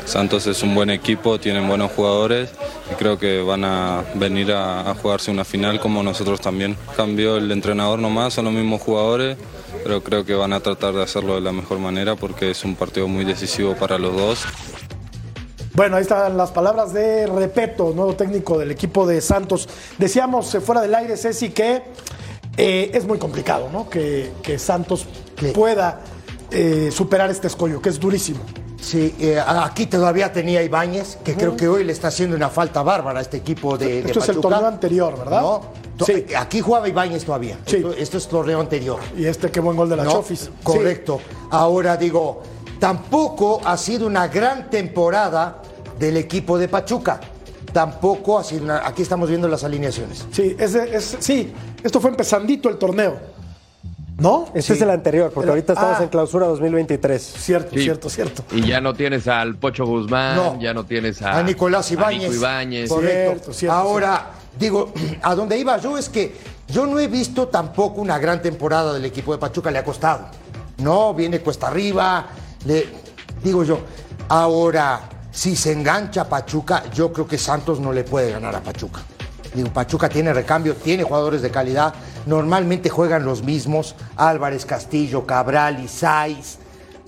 Santos 0.05 0.47
es 0.47 0.62
un 0.62 0.75
buen 0.75 0.90
equipo, 0.90 1.40
tienen 1.40 1.66
buenos 1.66 1.90
jugadores 1.92 2.51
y 2.92 2.95
creo 2.97 3.19
que 3.19 3.40
van 3.40 3.64
a 3.64 4.05
venir 4.14 4.53
a, 4.53 4.90
a 4.90 4.95
jugarse 4.95 5.31
una 5.31 5.45
final 5.45 5.81
como 5.81 6.03
nosotros 6.03 6.38
también. 6.38 6.77
Cambió 6.95 7.38
el 7.38 7.51
entrenador 7.51 7.99
nomás, 7.99 8.35
son 8.35 8.45
los 8.45 8.55
mismos 8.55 8.83
jugadores, 8.83 9.38
pero 9.83 10.03
creo 10.03 10.27
que 10.27 10.35
van 10.35 10.53
a 10.53 10.61
tratar 10.61 10.92
de 10.92 11.03
hacerlo 11.03 11.37
de 11.37 11.40
la 11.40 11.53
mejor 11.53 11.79
manera 11.79 12.14
porque 12.14 12.51
es 12.51 12.62
un 12.62 12.77
partido 12.77 13.09
muy 13.09 13.25
decisivo 13.25 13.75
para 13.75 13.99
los 13.99 14.14
dos. 14.14 14.45
Bueno, 15.77 15.97
ahí 15.97 16.03
están 16.03 16.39
las 16.39 16.53
palabras 16.53 16.95
de 16.95 17.27
Repeto, 17.27 17.93
nuevo 17.95 18.15
técnico 18.17 18.57
del 18.57 18.71
equipo 18.71 19.07
de 19.07 19.21
Santos. 19.21 19.69
Decíamos 19.99 20.55
eh, 20.55 20.61
fuera 20.62 20.81
del 20.81 20.95
aire, 20.95 21.19
Ceci, 21.19 21.51
que 21.51 21.83
eh, 22.57 22.91
es 22.95 23.05
muy 23.07 23.19
complicado, 23.19 23.69
¿no? 23.71 23.91
Que, 23.91 24.33
que 24.43 24.59
Santos 24.59 25.05
pueda 25.55 26.01
eh, 26.51 26.89
superar 26.91 27.31
este 27.31 27.49
escollo, 27.49 27.83
que 27.83 27.91
es 27.91 28.01
durísimo. 28.01 28.41
Sí, 28.81 29.15
eh, 29.21 29.39
aquí 29.47 29.85
todavía 29.85 30.33
tenía 30.33 30.62
Ibáñez, 30.62 31.19
que 31.23 31.35
creo 31.35 31.55
que 31.57 31.69
hoy 31.69 31.85
le 31.85 31.93
está 31.93 32.09
haciendo 32.09 32.37
una 32.37 32.49
falta 32.49 32.83
bárbara 32.83 33.19
a 33.19 33.23
este 33.23 33.37
equipo 33.37 33.77
de, 33.77 34.01
de 34.03 34.07
Esto 34.07 34.21
es 34.21 34.29
el 34.31 34.41
torneo 34.41 34.67
anterior, 34.67 35.19
¿verdad? 35.19 35.43
No, 35.43 35.87
Sí. 36.07 36.27
aquí 36.39 36.61
jugaba 36.61 36.89
Ibáñez 36.89 37.25
todavía. 37.25 37.59
Sí. 37.67 37.77
Esto, 37.77 37.93
esto 37.93 38.17
es 38.19 38.29
torneo 38.29 38.61
anterior. 38.61 38.99
Y 39.17 39.27
este 39.27 39.51
qué 39.51 39.61
buen 39.61 39.77
gol 39.77 39.91
de 39.91 39.97
la 39.97 40.05
¿no? 40.05 40.12
Chofis. 40.12 40.51
Correcto. 40.62 41.21
Ahora 41.51 41.97
digo, 41.97 42.43
tampoco 42.79 43.61
ha 43.65 43.77
sido 43.79 44.07
una 44.07 44.29
gran 44.29 44.69
temporada 44.71 45.62
del 45.99 46.17
equipo 46.17 46.59
de 46.59 46.69
Pachuca. 46.69 47.21
Tampoco 47.73 48.43
una... 48.61 48.87
Aquí 48.87 49.03
estamos 49.03 49.29
viendo 49.29 49.49
las 49.49 49.65
alineaciones. 49.65 50.27
Sí, 50.33 50.57
es- 50.59 51.17
sí, 51.21 51.53
esto 51.83 52.01
fue 52.01 52.11
empezandito 52.11 52.69
el 52.69 52.77
torneo. 52.79 53.37
¿No? 54.19 54.47
Este 54.55 54.73
es 54.73 54.81
el 54.81 54.89
anterior, 54.89 55.31
porque 55.31 55.45
El- 55.45 55.51
ahorita 55.51 55.75
estamos 55.75 55.97
Ah. 56.01 56.03
en 56.05 56.09
clausura 56.09 56.47
2023. 56.47 57.21
Cierto, 57.23 57.71
Sí. 57.77 57.83
cierto, 57.83 58.09
cierto. 58.09 58.45
Y 58.51 58.67
ya 58.67 58.81
no 58.81 58.95
tienes 58.95 59.29
al 59.29 59.57
Pocho 59.57 59.85
Guzmán, 59.85 60.37
No. 60.37 60.59
ya 60.59 60.73
no 60.73 60.87
tienes 60.87 61.21
a, 61.21 61.39
a 61.39 61.43
Nicolás 61.43 61.91
Ibáñez. 61.93 62.31
Correcto. 62.89 62.89
Cierto, 62.89 63.53
cierto, 63.53 63.77
Ahora, 63.77 64.31
digo, 64.59 64.91
a 65.23 65.35
donde 65.35 65.59
iba 65.59 65.77
yo 65.77 65.99
es 65.99 66.09
que 66.09 66.35
yo 66.69 66.87
no 66.87 66.99
he 66.99 67.09
visto 67.09 67.49
tampoco 67.49 68.01
una 68.01 68.19
gran 68.19 68.41
temporada 68.41 68.95
del 68.95 69.05
equipo 69.05 69.33
de 69.33 69.39
Pachuca, 69.39 69.71
le 69.71 69.79
ha 69.81 69.85
costado. 69.85 70.29
No, 70.79 71.13
viene 71.13 71.41
cuesta 71.41 71.67
arriba, 71.69 72.27
le, 72.65 72.87
digo 73.45 73.65
yo. 73.65 73.81
Ahora, 74.31 75.01
si 75.37 75.55
se 75.55 75.70
engancha 75.70 76.31
Pachuca, 76.31 76.85
yo 76.94 77.12
creo 77.12 77.29
que 77.29 77.37
Santos 77.37 77.79
no 77.79 77.92
le 77.92 78.05
puede 78.05 78.33
ganar 78.33 78.57
a 78.57 78.62
Pachuca. 78.62 79.03
Digo, 79.55 79.70
Pachuca 79.70 80.09
tiene 80.09 80.33
recambio, 80.33 80.75
tiene 80.75 81.03
jugadores 81.03 81.42
de 81.42 81.51
calidad. 81.51 81.92
Normalmente 82.25 82.88
juegan 82.88 83.27
los 83.27 83.42
mismos: 83.42 83.94
Álvarez, 84.16 84.64
Castillo, 84.64 85.27
Cabral, 85.27 85.85
Isais. 85.85 86.59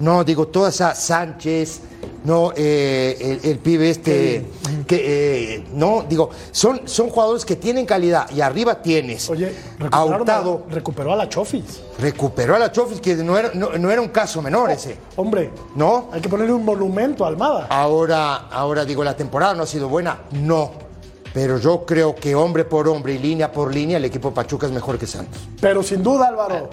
No, 0.01 0.23
digo, 0.23 0.47
toda 0.49 0.69
esa 0.69 0.95
Sánchez, 0.95 1.81
no, 2.25 2.53
eh, 2.57 3.17
el, 3.43 3.51
el 3.51 3.59
pibe 3.59 3.91
este, 3.91 4.47
que, 4.87 5.55
eh, 5.57 5.65
no, 5.73 6.05
digo, 6.09 6.31
son, 6.53 6.83
son 6.85 7.11
jugadores 7.11 7.45
que 7.45 7.57
tienen 7.57 7.85
calidad 7.85 8.31
y 8.31 8.41
arriba 8.41 8.81
tienes 8.81 9.29
Oye, 9.29 9.47
a 9.47 9.83
recuperaron 9.85 10.21
Hurtado, 10.21 10.67
a- 10.69 10.73
recuperó 10.73 11.13
a 11.13 11.17
la 11.17 11.29
Chofis. 11.29 11.81
recuperó 11.99 12.55
a 12.55 12.59
la 12.61 12.71
Chofis, 12.71 13.01
que 13.01 13.17
no 13.17 13.37
era, 13.37 13.51
no, 13.55 13.71
no 13.77 13.91
era 13.91 14.01
un 14.01 14.09
caso 14.09 14.41
menor 14.41 14.71
ese, 14.71 14.97
Hombre, 15.17 15.51
¿no? 15.75 16.09
hay 16.13 16.21
que 16.21 16.29
ponerle 16.29 16.53
un 16.53 16.65
monumento 16.65 17.25
a 17.25 17.29
Almada. 17.29 17.67
Ahora, 17.69 18.37
ahora 18.51 18.85
digo, 18.85 19.03
la 19.03 19.17
temporada 19.17 19.55
no 19.55 19.65
ha 19.65 19.67
sido 19.67 19.89
buena, 19.89 20.19
no. 20.31 20.87
Pero 21.35 21.59
yo 21.59 21.85
creo 21.85 22.15
que 22.15 22.35
hombre 22.35 22.65
por 22.65 22.89
hombre 22.89 23.15
y 23.15 23.19
línea 23.19 23.53
por 23.53 23.73
línea, 23.73 23.99
el 23.99 24.05
equipo 24.07 24.33
Pachuca 24.33 24.67
es 24.67 24.73
mejor 24.73 24.99
que 24.99 25.07
Santos. 25.07 25.41
Pero 25.61 25.83
sin 25.83 26.03
duda, 26.03 26.29
Álvaro, 26.29 26.71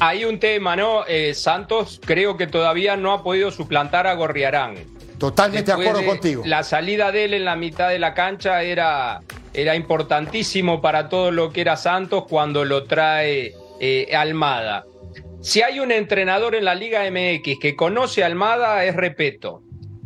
Hay 0.00 0.24
un 0.24 0.38
tema, 0.38 0.76
¿no? 0.76 1.04
Eh, 1.06 1.32
Santos 1.34 2.00
creo 2.04 2.36
que 2.36 2.46
todavía 2.46 2.96
no 2.96 3.12
ha 3.12 3.22
podido 3.22 3.50
suplantar 3.50 4.06
a 4.06 4.14
Gorriarán. 4.14 4.74
Totalmente 5.18 5.74
de 5.74 5.80
acuerdo 5.80 6.04
contigo. 6.04 6.42
La 6.44 6.62
salida 6.62 7.10
de 7.12 7.24
él 7.24 7.34
en 7.34 7.44
la 7.46 7.56
mitad 7.56 7.88
de 7.88 7.98
la 7.98 8.12
cancha 8.12 8.62
era, 8.62 9.22
era 9.54 9.74
importantísimo 9.74 10.82
para 10.82 11.08
todo 11.08 11.30
lo 11.30 11.50
que 11.50 11.62
era 11.62 11.76
Santos 11.78 12.24
cuando 12.28 12.66
lo 12.66 12.84
trae 12.84 13.54
eh, 13.80 14.14
Almada. 14.14 14.84
Si 15.40 15.62
hay 15.62 15.80
un 15.80 15.92
entrenador 15.92 16.54
en 16.54 16.64
la 16.66 16.74
Liga 16.74 17.02
MX 17.10 17.58
que 17.60 17.74
conoce 17.76 18.22
a 18.22 18.26
Almada 18.26 18.84
es 18.84 18.94
Repeto. 18.94 19.62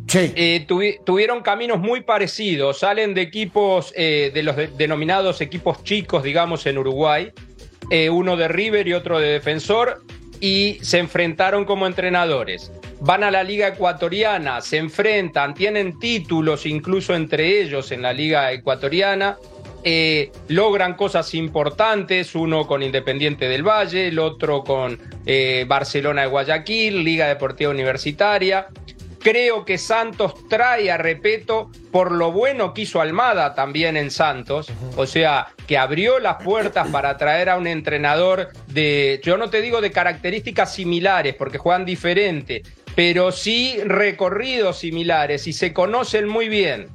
Sí. 0.07 0.31
Eh, 0.35 0.65
tuvi- 0.67 0.99
tuvieron 1.05 1.41
caminos 1.41 1.79
muy 1.79 2.01
parecidos, 2.01 2.79
salen 2.79 3.13
de 3.13 3.21
equipos, 3.21 3.93
eh, 3.95 4.31
de 4.33 4.43
los 4.43 4.55
de- 4.55 4.67
denominados 4.67 5.39
equipos 5.41 5.83
chicos, 5.83 6.23
digamos, 6.23 6.65
en 6.65 6.77
Uruguay, 6.77 7.31
eh, 7.91 8.09
uno 8.09 8.37
de 8.37 8.47
River 8.47 8.87
y 8.87 8.93
otro 8.93 9.19
de 9.19 9.33
Defensor, 9.33 10.01
y 10.39 10.79
se 10.81 10.97
enfrentaron 10.97 11.65
como 11.65 11.85
entrenadores. 11.85 12.71
Van 13.01 13.23
a 13.23 13.29
la 13.29 13.43
Liga 13.43 13.67
Ecuatoriana, 13.67 14.61
se 14.61 14.77
enfrentan, 14.77 15.53
tienen 15.53 15.99
títulos 15.99 16.65
incluso 16.65 17.13
entre 17.13 17.61
ellos 17.61 17.91
en 17.91 18.01
la 18.01 18.13
Liga 18.13 18.51
Ecuatoriana, 18.51 19.37
eh, 19.83 20.31
logran 20.47 20.93
cosas 20.93 21.33
importantes, 21.33 22.33
uno 22.35 22.65
con 22.65 22.83
Independiente 22.83 23.49
del 23.49 23.63
Valle, 23.63 24.07
el 24.07 24.19
otro 24.19 24.63
con 24.63 24.97
eh, 25.25 25.65
Barcelona 25.67 26.21
de 26.21 26.27
Guayaquil, 26.27 27.03
Liga 27.03 27.27
Deportiva 27.27 27.71
Universitaria. 27.71 28.67
Creo 29.21 29.65
que 29.65 29.77
Santos 29.77 30.47
trae 30.47 30.89
a 30.89 30.97
Repeto 30.97 31.69
por 31.91 32.11
lo 32.11 32.31
bueno 32.31 32.73
que 32.73 32.81
hizo 32.81 33.01
Almada 33.01 33.53
también 33.53 33.95
en 33.95 34.09
Santos. 34.09 34.71
O 34.95 35.05
sea, 35.05 35.49
que 35.67 35.77
abrió 35.77 36.19
las 36.19 36.41
puertas 36.43 36.87
para 36.87 37.17
traer 37.17 37.49
a 37.49 37.57
un 37.57 37.67
entrenador 37.67 38.49
de, 38.67 39.21
yo 39.23 39.37
no 39.37 39.49
te 39.49 39.61
digo 39.61 39.79
de 39.79 39.91
características 39.91 40.73
similares, 40.73 41.35
porque 41.35 41.59
juegan 41.59 41.85
diferente, 41.85 42.63
pero 42.95 43.31
sí 43.31 43.77
recorridos 43.85 44.79
similares 44.79 45.45
y 45.45 45.53
se 45.53 45.71
conocen 45.71 46.27
muy 46.27 46.49
bien. 46.49 46.87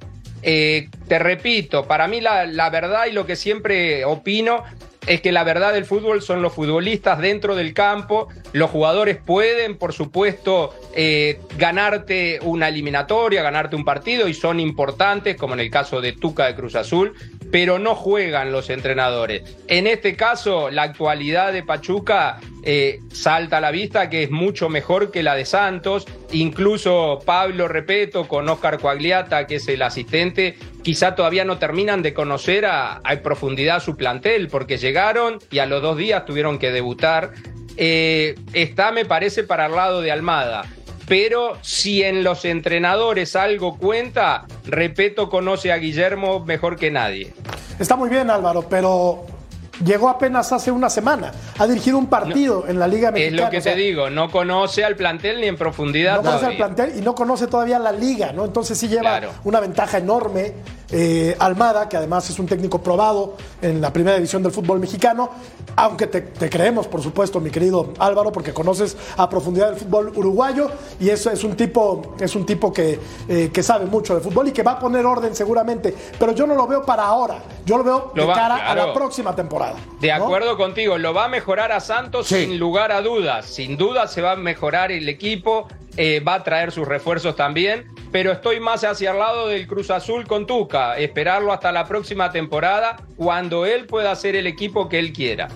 Eh, 0.43 0.89
te 1.09 1.19
repito, 1.19 1.87
para 1.87 2.09
mí 2.09 2.21
la, 2.21 2.45
la 2.47 2.71
verdad 2.71 3.07
y 3.07 3.13
lo 3.13 3.25
que 3.25 3.37
siempre 3.37 4.05
opino 4.05 4.65
es 5.07 5.21
que 5.21 5.33
la 5.33 5.45
verdad 5.45 5.73
del 5.73 5.85
fútbol 5.85 6.21
son 6.23 6.43
los 6.43 6.53
futbolistas 6.53 7.19
dentro 7.19 7.55
del 7.55 7.73
campo. 7.75 8.29
Los 8.53 8.71
jugadores 8.71 9.17
pueden, 9.17 9.77
por 9.77 9.93
supuesto, 9.93 10.75
eh, 10.95 11.41
ganarte 11.59 12.41
una 12.43 12.69
eliminatoria, 12.69 13.43
ganarte 13.43 13.77
un 13.77 13.85
partido 13.85 14.29
y 14.29 14.35
son 14.35 14.61
importantes, 14.61 15.37
como 15.37 15.55
en 15.55 15.61
el 15.61 15.71
caso 15.71 16.01
de 16.01 16.13
Tuca 16.13 16.47
de 16.47 16.55
Cruz 16.55 16.75
Azul, 16.75 17.15
pero 17.53 17.79
no 17.79 17.95
juegan 17.95 18.51
los 18.51 18.71
entrenadores. 18.71 19.57
En 19.69 19.87
este 19.87 20.17
caso, 20.17 20.71
la 20.71 20.83
actualidad 20.83 21.53
de 21.53 21.63
Pachuca 21.63 22.41
eh, 22.65 22.99
salta 23.13 23.59
a 23.59 23.61
la 23.61 23.71
vista 23.71 24.11
que 24.11 24.25
es 24.25 24.31
mucho 24.33 24.69
mejor 24.69 25.13
que 25.13 25.23
la 25.23 25.37
de 25.37 25.45
Santos. 25.45 26.05
Incluso 26.33 27.21
Pablo 27.25 27.69
Repeto 27.69 28.27
con 28.27 28.49
Oscar 28.49 28.81
Coagliata, 28.81 29.47
que 29.47 29.57
es 29.57 29.69
el 29.69 29.83
asistente, 29.83 30.57
quizá 30.87 31.17
todavía 31.17 31.45
no 31.45 31.59
terminan 31.59 32.01
de 32.01 32.15
conocer 32.15 32.65
a, 32.65 33.01
a 33.03 33.17
profundidad 33.17 33.83
su 33.83 33.97
plantel, 33.97 34.47
porque 34.47 34.79
llegaron 34.79 35.41
y 35.51 35.59
a 35.59 35.67
los 35.67 35.83
dos 35.83 35.97
días 35.97 36.25
tuvieron 36.25 36.61
que 36.61 36.71
debutar. 36.71 37.33
Eh, 37.77 38.37
está, 38.53 38.93
me 38.93 39.05
parece, 39.05 39.43
para 39.43 39.67
el 39.67 39.73
lado 39.75 40.01
de 40.01 40.13
Almada. 40.13 40.63
pero 41.09 41.57
si 41.63 42.03
en 42.03 42.25
los 42.25 42.45
entrenadores 42.45 43.37
algo 43.37 43.79
cuenta, 43.79 44.47
Repeto 44.65 45.29
conoce 45.29 45.73
a 45.73 45.77
Guillermo 45.77 46.45
mejor 46.45 46.77
que 46.77 46.91
nadie. 46.91 47.33
Está 47.79 47.97
muy 47.97 48.09
bien, 48.09 48.31
Álvaro, 48.31 48.67
pero 48.69 49.27
llegó 49.85 50.09
apenas 50.09 50.53
hace 50.53 50.71
una 50.71 50.89
semana. 50.91 51.33
Ha 51.59 51.67
dirigido 51.67 51.99
un 51.99 52.07
partido 52.07 52.65
en 52.69 52.79
la 52.79 52.87
Liga 52.89 53.11
Mexicana. 53.11 53.37
Es 53.37 53.43
lo 53.45 53.51
que 53.51 53.59
o 53.59 53.61
sea, 53.61 53.75
te 53.75 53.79
digo, 53.81 54.11
no 54.11 54.31
conoce 54.31 54.85
al 54.85 54.97
plantel 54.97 55.41
ni 55.41 55.47
en 55.47 55.57
profundidad. 55.57 56.17
No 56.17 56.23
conoce 56.23 56.47
al 56.47 56.57
plantel 56.57 56.93
y 56.99 57.01
no 57.03 57.15
conoce 57.15 57.47
todavía 57.47 57.79
la 57.79 57.93
liga, 57.93 58.33
¿no? 58.33 58.45
Entonces 58.45 58.79
sí 58.79 58.89
lleva 58.89 59.03
Claro. 59.03 59.31
una 59.45 59.61
ventaja 59.61 59.99
enorme. 59.99 60.55
Eh, 60.91 61.37
Almada, 61.39 61.89
que 61.89 61.97
además 61.97 62.29
es 62.31 62.39
un 62.39 62.47
técnico 62.47 62.81
probado 62.83 63.37
en 63.63 63.81
la 63.81 63.93
primera 63.93 64.17
división 64.17 64.43
del 64.43 64.53
fútbol 64.53 64.79
mexicano, 64.81 65.31
aunque 65.77 66.07
te, 66.07 66.21
te 66.23 66.49
creemos, 66.49 66.87
por 66.87 67.03
supuesto, 67.03 67.41
mi 67.41 67.51
querido 67.51 67.93
Álvaro, 67.99 68.33
porque 68.33 68.53
conoces 68.55 68.97
a 69.17 69.29
profundidad 69.29 69.71
el 69.71 69.77
fútbol 69.77 70.13
uruguayo 70.15 70.71
y 71.01 71.11
eso 71.11 71.31
es 71.31 71.45
un 71.45 71.55
tipo, 71.57 72.15
es 72.21 72.35
un 72.35 72.47
tipo 72.47 72.73
que, 72.73 72.99
eh, 73.29 73.51
que 73.53 73.63
sabe 73.63 73.87
mucho 73.87 74.15
de 74.15 74.21
fútbol 74.21 74.49
y 74.49 74.53
que 74.53 74.63
va 74.63 74.73
a 74.73 74.79
poner 74.79 75.05
orden 75.05 75.35
seguramente. 75.35 75.95
Pero 76.19 76.33
yo 76.33 76.47
no 76.47 76.55
lo 76.55 76.67
veo 76.67 76.85
para 76.85 77.05
ahora, 77.05 77.39
yo 77.65 77.77
lo 77.79 77.85
veo 77.85 78.13
Lo 78.15 78.23
de 78.23 78.29
va- 78.29 78.35
cara 78.35 78.71
a 78.71 78.75
la 78.75 78.95
próxima 78.95 79.35
temporada. 79.37 79.75
De 80.01 80.09
¿no? 80.17 80.25
acuerdo 80.25 80.57
contigo, 80.57 80.97
lo 80.99 81.13
va 81.13 81.25
a 81.25 81.29
mejorar 81.29 81.73
a 81.73 81.81
Santos 81.81 82.29
sin 82.29 82.59
lugar 82.59 82.93
a 82.93 83.03
dudas. 83.03 83.47
Sin 83.47 83.77
duda 83.77 84.07
se 84.09 84.23
va 84.23 84.33
a 84.33 84.37
mejorar 84.37 84.93
el 84.93 85.09
equipo, 85.09 85.69
eh, 85.97 86.21
va 86.21 86.35
a 86.35 86.45
traer 86.45 86.73
sus 86.73 86.87
refuerzos 86.87 87.37
también, 87.37 87.87
pero 88.13 88.33
estoy 88.33 88.61
más 88.61 88.85
hacia 88.85 89.11
el 89.13 89.19
lado 89.19 89.49
del 89.49 89.67
Cruz 89.67 89.91
Azul 89.91 90.27
con 90.27 90.47
Tuca, 90.47 90.97
esperarlo 90.99 91.53
hasta 91.53 91.73
la 91.73 91.85
próxima 91.87 92.31
temporada 92.31 92.97
cuando 93.17 93.67
él 93.67 93.87
pueda 93.87 94.11
hacer 94.13 94.37
el 94.37 94.47
equipo 94.47 94.89
que 94.89 94.99
él 94.99 95.13
quiera. 95.13 95.49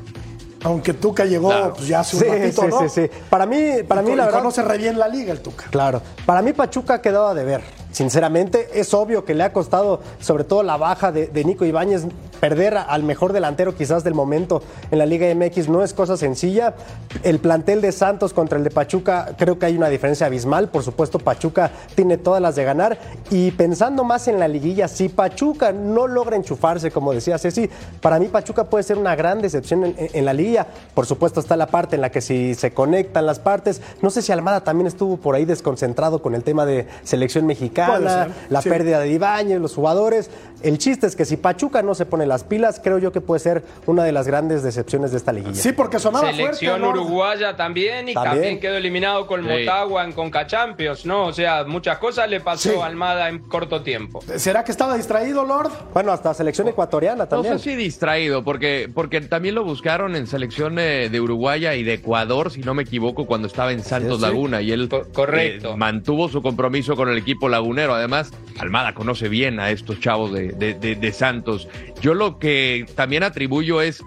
Aunque 0.62 0.92
Tuca 0.92 1.24
llegó 1.24 1.72
pues, 1.74 1.88
ya 1.88 2.00
hace 2.00 2.16
un 2.16 2.22
Sí, 2.22 2.28
ratito, 2.28 2.62
sí, 2.62 2.68
¿no? 2.68 2.80
sí, 2.80 2.88
sí. 2.88 3.10
Para 3.30 3.46
mí, 3.46 3.82
para 3.88 4.02
Y 4.02 4.06
mí 4.06 4.14
la 4.16 4.26
verdad. 4.26 4.38
conoce 4.40 4.62
re 4.62 4.76
bien 4.76 4.98
la 4.98 5.08
liga 5.08 5.32
el 5.32 5.40
Tuca. 5.40 5.64
Claro. 5.70 6.02
Para 6.26 6.42
mí 6.42 6.52
Pachuca 6.52 7.00
quedaba 7.00 7.32
de 7.34 7.44
ver. 7.44 7.62
Sinceramente, 7.92 8.68
es 8.74 8.94
obvio 8.94 9.24
que 9.24 9.34
le 9.34 9.42
ha 9.42 9.52
costado, 9.52 10.00
sobre 10.20 10.44
todo 10.44 10.62
la 10.62 10.76
baja 10.76 11.10
de, 11.12 11.44
Nico 11.44 11.64
Ibáñez, 11.64 12.06
perder 12.38 12.76
al 12.76 13.02
mejor 13.02 13.32
delantero 13.32 13.74
quizás 13.74 14.04
del 14.04 14.14
momento 14.14 14.62
en 14.90 14.98
la 14.98 15.06
Liga 15.06 15.26
MX 15.34 15.68
no 15.68 15.82
es 15.82 15.92
cosa 15.92 16.16
sencilla. 16.16 16.74
El 17.22 17.38
plantel 17.38 17.80
de 17.80 17.92
Santos 17.92 18.32
contra 18.32 18.56
el 18.58 18.64
de 18.64 18.70
Pachuca, 18.70 19.34
creo 19.36 19.58
que 19.58 19.66
hay 19.66 19.76
una 19.76 19.88
diferencia 19.88 20.26
abismal. 20.26 20.68
Por 20.68 20.82
supuesto, 20.82 21.18
Pachuca 21.18 21.70
tiene 21.94 22.16
todas 22.16 22.40
las 22.40 22.54
de 22.54 22.64
ganar. 22.64 22.98
Y 23.30 23.50
pensando 23.52 24.04
más 24.04 24.28
en 24.28 24.38
la 24.38 24.48
liguilla, 24.48 24.88
si 24.88 25.08
Pachuca 25.08 25.72
no 25.72 26.06
logra 26.06 26.36
enchufarse, 26.36 26.90
como 26.90 27.12
decía 27.12 27.38
Ceci, 27.38 27.68
para 28.00 28.18
mí 28.18 28.28
Pachuca 28.28 28.64
puede 28.64 28.84
ser 28.84 28.98
una 28.98 29.16
gran 29.16 29.42
decepción 29.42 29.84
en, 29.84 29.94
en 29.98 30.24
la 30.24 30.32
liguilla. 30.32 30.66
Por 30.94 31.06
supuesto, 31.06 31.40
está 31.40 31.56
la 31.56 31.66
parte 31.66 31.96
en 31.96 32.02
la 32.02 32.10
que 32.10 32.20
si 32.20 32.54
se 32.54 32.72
conectan 32.72 33.26
las 33.26 33.40
partes. 33.40 33.82
No 34.00 34.10
sé 34.10 34.22
si 34.22 34.32
Almada 34.32 34.62
también 34.62 34.86
estuvo 34.86 35.16
por 35.16 35.34
ahí 35.34 35.44
desconcentrado 35.44 36.22
con 36.22 36.34
el 36.34 36.44
tema 36.44 36.64
de 36.64 36.86
selección 37.02 37.46
mexicana, 37.46 37.79
la 37.88 38.62
sí. 38.62 38.68
pérdida 38.68 39.00
de 39.00 39.10
Ibáñez, 39.10 39.60
los 39.60 39.74
jugadores. 39.74 40.30
El 40.62 40.76
chiste 40.76 41.06
es 41.06 41.16
que 41.16 41.24
si 41.24 41.38
Pachuca 41.38 41.80
no 41.80 41.94
se 41.94 42.04
pone 42.04 42.26
las 42.26 42.44
pilas, 42.44 42.82
creo 42.84 42.98
yo 42.98 43.12
que 43.12 43.22
puede 43.22 43.38
ser 43.40 43.62
una 43.86 44.04
de 44.04 44.12
las 44.12 44.26
grandes 44.26 44.62
decepciones 44.62 45.10
de 45.10 45.16
esta 45.16 45.32
liguilla. 45.32 45.54
Sí, 45.54 45.72
porque 45.72 45.98
sonaba 45.98 46.30
Selección 46.32 46.80
fuerte. 46.80 46.98
¿no? 46.98 47.02
uruguaya 47.02 47.56
también 47.56 48.10
y 48.10 48.12
También. 48.14 48.34
también, 48.34 48.60
quedó 48.60 48.76
eliminado 48.76 49.26
con 49.26 49.40
Sí. 49.42 49.48
Motagua 49.48 50.04
en 50.04 50.12
Conca 50.12 50.46
Champions, 50.46 51.06
¿no? 51.06 51.26
O 51.28 51.32
sea, 51.32 51.64
muchas 51.64 51.96
cosas 51.96 52.28
le 52.28 52.40
pasó 52.40 52.72
Sí. 52.72 52.76
a 52.78 52.84
Almada 52.84 53.30
en 53.30 53.38
corto 53.38 53.80
tiempo. 53.82 54.20
¿Será 54.36 54.62
que 54.62 54.70
estaba 54.70 54.96
distraído, 54.98 55.46
Lord? 55.46 55.70
Bueno, 55.94 56.12
hasta 56.12 56.34
selección 56.34 56.68
ecuatoriana 56.68 57.24
No 57.24 57.26
también. 57.28 57.58
sé 57.58 57.70
si 57.70 57.76
distraído, 57.76 58.44
porque, 58.44 58.90
porque 58.92 59.22
también 59.22 59.54
lo 59.54 59.64
buscaron 59.64 60.14
en 60.14 60.26
selección 60.26 60.78
eh, 60.78 61.08
de 61.10 61.20
Uruguaya 61.22 61.74
y 61.74 61.84
de 61.84 61.94
Ecuador, 61.94 62.50
si 62.50 62.60
no 62.60 62.74
me 62.74 62.82
equivoco, 62.82 63.24
cuando 63.26 63.46
estaba 63.46 63.72
en 63.72 63.82
Santos 63.82 64.16
sí. 64.18 64.22
Laguna 64.26 64.60
y 64.60 64.72
él 64.72 64.90
Co- 64.90 65.04
correcto. 65.14 65.72
eh, 65.72 65.76
mantuvo 65.78 66.28
su 66.28 66.42
compromiso 66.42 66.96
con 66.96 67.08
el 67.08 67.16
equipo 67.16 67.48
Además, 67.78 68.32
Almada 68.58 68.94
conoce 68.94 69.28
bien 69.28 69.60
a 69.60 69.70
estos 69.70 70.00
chavos 70.00 70.32
de, 70.32 71.12
Santos. 71.12 71.68
Yo 72.00 72.14
lo 72.14 72.38
que 72.38 72.86
también 72.94 73.22
atribuyo 73.22 73.80
es 73.80 74.02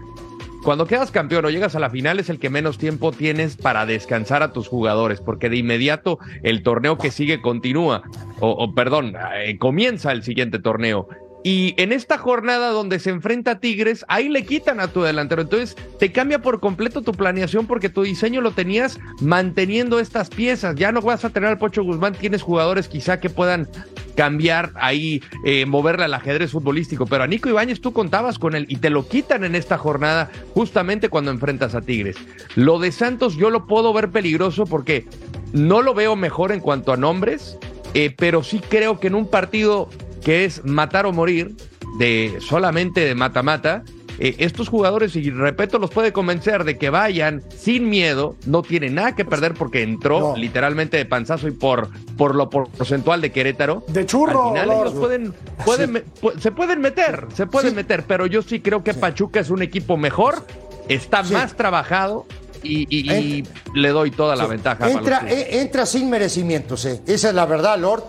cuando 0.64 0.88
quedas 0.88 1.12
campeón 1.12 1.46
o 1.46 1.50
llegas 1.50 1.76
a 1.76 1.80
la 1.80 1.90
final 1.90 2.20
es 2.20 2.30
el 2.30 2.40
que 2.40 2.50
menos 2.50 2.78
tiempo 2.78 3.12
tienes 3.12 3.58
para 3.58 3.86
descansar 3.86 4.44
a 4.44 4.54
tus 4.54 4.70
jugadores, 4.70 5.20
porque 5.20 5.50
de 5.50 5.58
inmediato 5.58 6.20
el 6.42 6.64
torneo 6.64 6.98
que 6.98 7.12
sigue 7.12 7.42
continúa, 7.42 8.04
o, 8.40 8.52
o, 8.52 8.74
perdón, 8.74 9.16
eh, 9.36 9.58
comienza 9.58 10.12
el 10.12 10.24
siguiente 10.24 10.60
torneo. 10.60 11.10
Y 11.44 11.74
en 11.78 11.92
esta 11.92 12.18
jornada 12.18 12.70
donde 12.70 13.00
se 13.00 13.10
enfrenta 13.10 13.52
a 13.52 13.60
Tigres, 13.60 14.06
ahí 14.08 14.30
le 14.30 14.46
quitan 14.46 14.80
a 14.80 14.88
tu 14.88 15.02
delantero. 15.02 15.42
Entonces 15.42 15.76
te 16.00 16.12
cambia 16.12 16.42
por 16.42 16.62
completo 16.62 17.02
tu 17.02 17.12
planeación 17.12 17.68
porque 17.68 17.90
tu 17.90 18.04
diseño 18.04 18.40
lo 18.40 18.52
tenías 18.52 19.00
manteniendo 19.20 20.00
estas 20.00 20.30
piezas. 20.30 20.76
Ya 20.76 20.92
no 20.94 21.02
vas 21.02 21.26
a 21.26 21.30
tener 21.30 21.50
al 21.50 21.58
Pocho 21.58 21.84
Guzmán, 21.84 22.14
tienes 22.14 22.42
jugadores 22.42 22.88
quizá 22.88 23.20
que 23.20 23.30
puedan 23.30 23.68
cambiar 24.16 24.72
ahí, 24.76 25.22
eh, 25.44 25.66
moverle 25.66 26.06
al 26.06 26.14
ajedrez 26.14 26.52
futbolístico. 26.52 27.06
Pero 27.08 27.24
a 27.24 27.28
Nico 27.28 27.50
Ibáñez 27.50 27.82
tú 27.82 27.92
contabas 27.92 28.40
con 28.40 28.56
él 28.56 28.66
y 28.70 28.78
te 28.78 28.90
lo 28.90 29.08
quitan 29.08 29.44
en 29.44 29.56
esta 29.56 29.78
jornada 29.78 30.32
justamente 30.54 31.10
cuando 31.10 31.32
enfrentas 31.32 31.76
a 31.76 31.82
Tigres. 31.82 32.16
Lo 32.56 32.80
de 32.80 32.92
Santos 32.92 33.36
yo 33.36 33.50
lo 33.50 33.68
puedo 33.68 33.92
ver 33.92 34.12
peligroso 34.12 34.66
porque 34.66 35.06
no 35.52 35.82
lo 35.82 35.94
veo 35.94 36.16
mejor 36.16 36.52
en 36.52 36.62
cuanto 36.62 36.94
a 36.94 36.98
nombres, 36.98 37.58
eh, 37.94 38.14
pero 38.16 38.44
sí 38.44 38.62
creo 38.70 39.00
que 39.00 39.08
en 39.08 39.16
un 39.16 39.28
partido 39.30 39.90
que 40.24 40.46
es 40.46 40.64
matar 40.66 41.06
o 41.06 41.14
morir, 41.14 41.56
de 42.00 42.38
solamente 42.40 43.02
de 43.02 43.16
mata-mata, 43.16 43.84
eh, 44.20 44.36
estos 44.40 44.70
jugadores, 44.70 45.16
y 45.16 45.30
repito, 45.32 45.80
los 45.80 45.90
puede 45.90 46.14
convencer 46.14 46.64
de 46.66 46.78
que 46.78 46.90
vayan 46.92 47.44
sin 47.58 47.90
miedo, 47.90 48.36
no 48.46 48.62
tienen 48.62 48.94
nada 48.96 49.16
que 49.16 49.26
perder 49.26 49.56
porque 49.56 49.82
entró 49.82 50.20
No. 50.20 50.38
literalmente 50.38 50.98
de 50.98 51.06
panzazo 51.06 51.48
y 51.48 51.52
por, 51.52 51.90
por 52.16 52.36
lo 52.36 52.48
porcentual 52.50 53.22
de 53.22 53.32
Querétaro. 53.32 53.84
De 53.88 54.06
churro, 54.06 54.44
Al 54.44 54.50
final 54.54 54.68
Lord. 54.68 54.88
ellos 54.88 55.00
pueden, 55.00 55.34
pueden 55.66 55.92
me- 55.94 56.04
pu- 56.06 56.38
se 56.40 56.52
pueden 56.52 56.80
meter, 56.80 57.26
se 57.36 57.48
pueden 57.48 57.76
meter, 57.76 58.04
pero 58.08 58.28
yo 58.28 58.44
sí 58.44 58.60
creo 58.60 58.84
que 58.84 58.94
Pachuca 58.94 59.40
es 59.40 59.50
un 59.50 59.64
equipo 59.64 59.98
mejor, 59.98 60.46
está 60.88 61.24
Sí. 61.24 61.34
más 61.34 61.56
trabajado 61.56 62.26
y, 62.62 62.86
y- 62.96 63.12
y 63.12 63.44
le 63.74 63.90
doy 63.90 64.12
toda 64.12 64.36
la 64.36 64.46
ventaja. 64.46 64.86
a 64.86 64.92
Entra, 64.92 65.26
eh, 65.28 65.60
entra 65.60 65.86
sin 65.88 66.10
merecimientos, 66.12 66.86
eh. 66.86 67.02
esa 67.08 67.30
es 67.30 67.36
la 67.36 67.48
verdad, 67.48 67.80
Lord. 67.80 68.04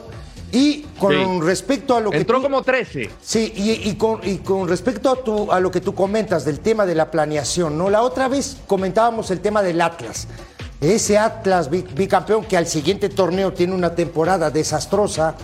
Y 0.55 0.83
con 0.99 1.13
Sí. 1.13 1.41
respecto 1.43 1.97
a 1.97 2.01
lo 2.01 2.11
que 2.11 2.19
Entró 2.19 2.37
tú- 2.39 2.45
como 2.45 2.63
13. 2.63 3.11
Sí, 3.21 3.53
y, 3.57 3.91
y 3.91 3.95
con, 3.97 4.21
y 4.23 4.37
con 4.39 4.69
respecto 4.69 5.11
a, 5.11 5.17
tu- 5.17 5.51
a 5.51 5.59
lo 5.59 5.71
que 5.71 5.81
tú 5.81 5.95
comentas 5.95 6.45
del 6.45 6.61
tema 6.61 6.87
de 6.87 6.95
la 6.95 7.11
planeación, 7.11 7.77
¿no? 7.77 7.91
La 7.91 8.03
otra 8.03 8.29
vez 8.29 8.59
comentábamos 8.69 9.31
el 9.33 9.41
tema 9.41 9.63
del 9.63 9.81
Atlas. 9.81 10.29
Ese 10.81 11.19
Atlas 11.19 11.69
bi- 11.71 11.85
bicampeón 11.95 12.45
que 12.45 12.57
al 12.57 12.67
siguiente 12.69 13.09
torneo 13.09 13.53
tiene 13.53 13.75
una 13.75 13.95
temporada 13.95 14.51
desastrosa. 14.51 15.35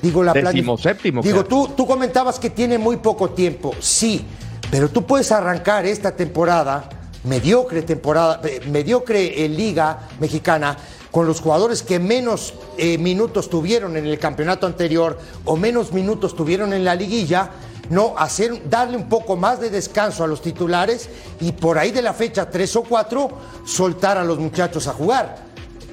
Digo, 0.00 0.22
la 0.24 0.32
plane- 0.32 0.50
Decimoséptimo, 0.52 1.20
Digo, 1.22 1.44
tú, 1.44 1.68
tú 1.76 1.86
comentabas 1.86 2.38
que 2.38 2.48
tiene 2.50 2.78
muy 2.78 2.96
poco 2.96 3.30
tiempo. 3.30 3.74
Sí, 3.80 4.24
pero 4.70 4.88
tú 4.88 5.04
puedes 5.04 5.32
arrancar 5.32 5.84
esta 5.86 6.12
temporada, 6.16 6.88
mediocre 7.24 7.82
temporada, 7.82 8.40
eh, 8.44 8.60
mediocre 8.70 9.44
en 9.44 9.54
Liga 9.56 10.08
Mexicana, 10.20 10.76
con 11.16 11.26
los 11.26 11.40
jugadores 11.40 11.82
que 11.82 11.98
menos 11.98 12.52
eh, 12.76 12.98
minutos 12.98 13.48
tuvieron 13.48 13.96
en 13.96 14.04
el 14.04 14.18
campeonato 14.18 14.66
anterior 14.66 15.18
o 15.46 15.56
menos 15.56 15.90
minutos 15.94 16.36
tuvieron 16.36 16.74
en 16.74 16.84
la 16.84 16.94
liguilla, 16.94 17.52
no 17.88 18.14
hacer 18.18 18.68
darle 18.68 18.98
un 18.98 19.08
poco 19.08 19.34
más 19.34 19.58
de 19.58 19.70
descanso 19.70 20.24
a 20.24 20.26
los 20.26 20.42
titulares 20.42 21.08
y 21.40 21.52
por 21.52 21.78
ahí 21.78 21.90
de 21.90 22.02
la 22.02 22.12
fecha 22.12 22.50
3 22.50 22.76
o 22.76 22.82
4 22.82 23.30
soltar 23.64 24.18
a 24.18 24.24
los 24.24 24.38
muchachos 24.38 24.88
a 24.88 24.92
jugar. 24.92 25.38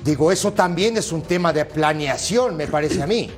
Digo, 0.04 0.30
eso 0.30 0.52
también 0.52 0.98
es 0.98 1.14
un 1.14 1.22
tema 1.22 1.54
de 1.54 1.64
planeación, 1.64 2.58
me 2.58 2.68
parece 2.68 3.02
a 3.02 3.08
mí. 3.08 3.32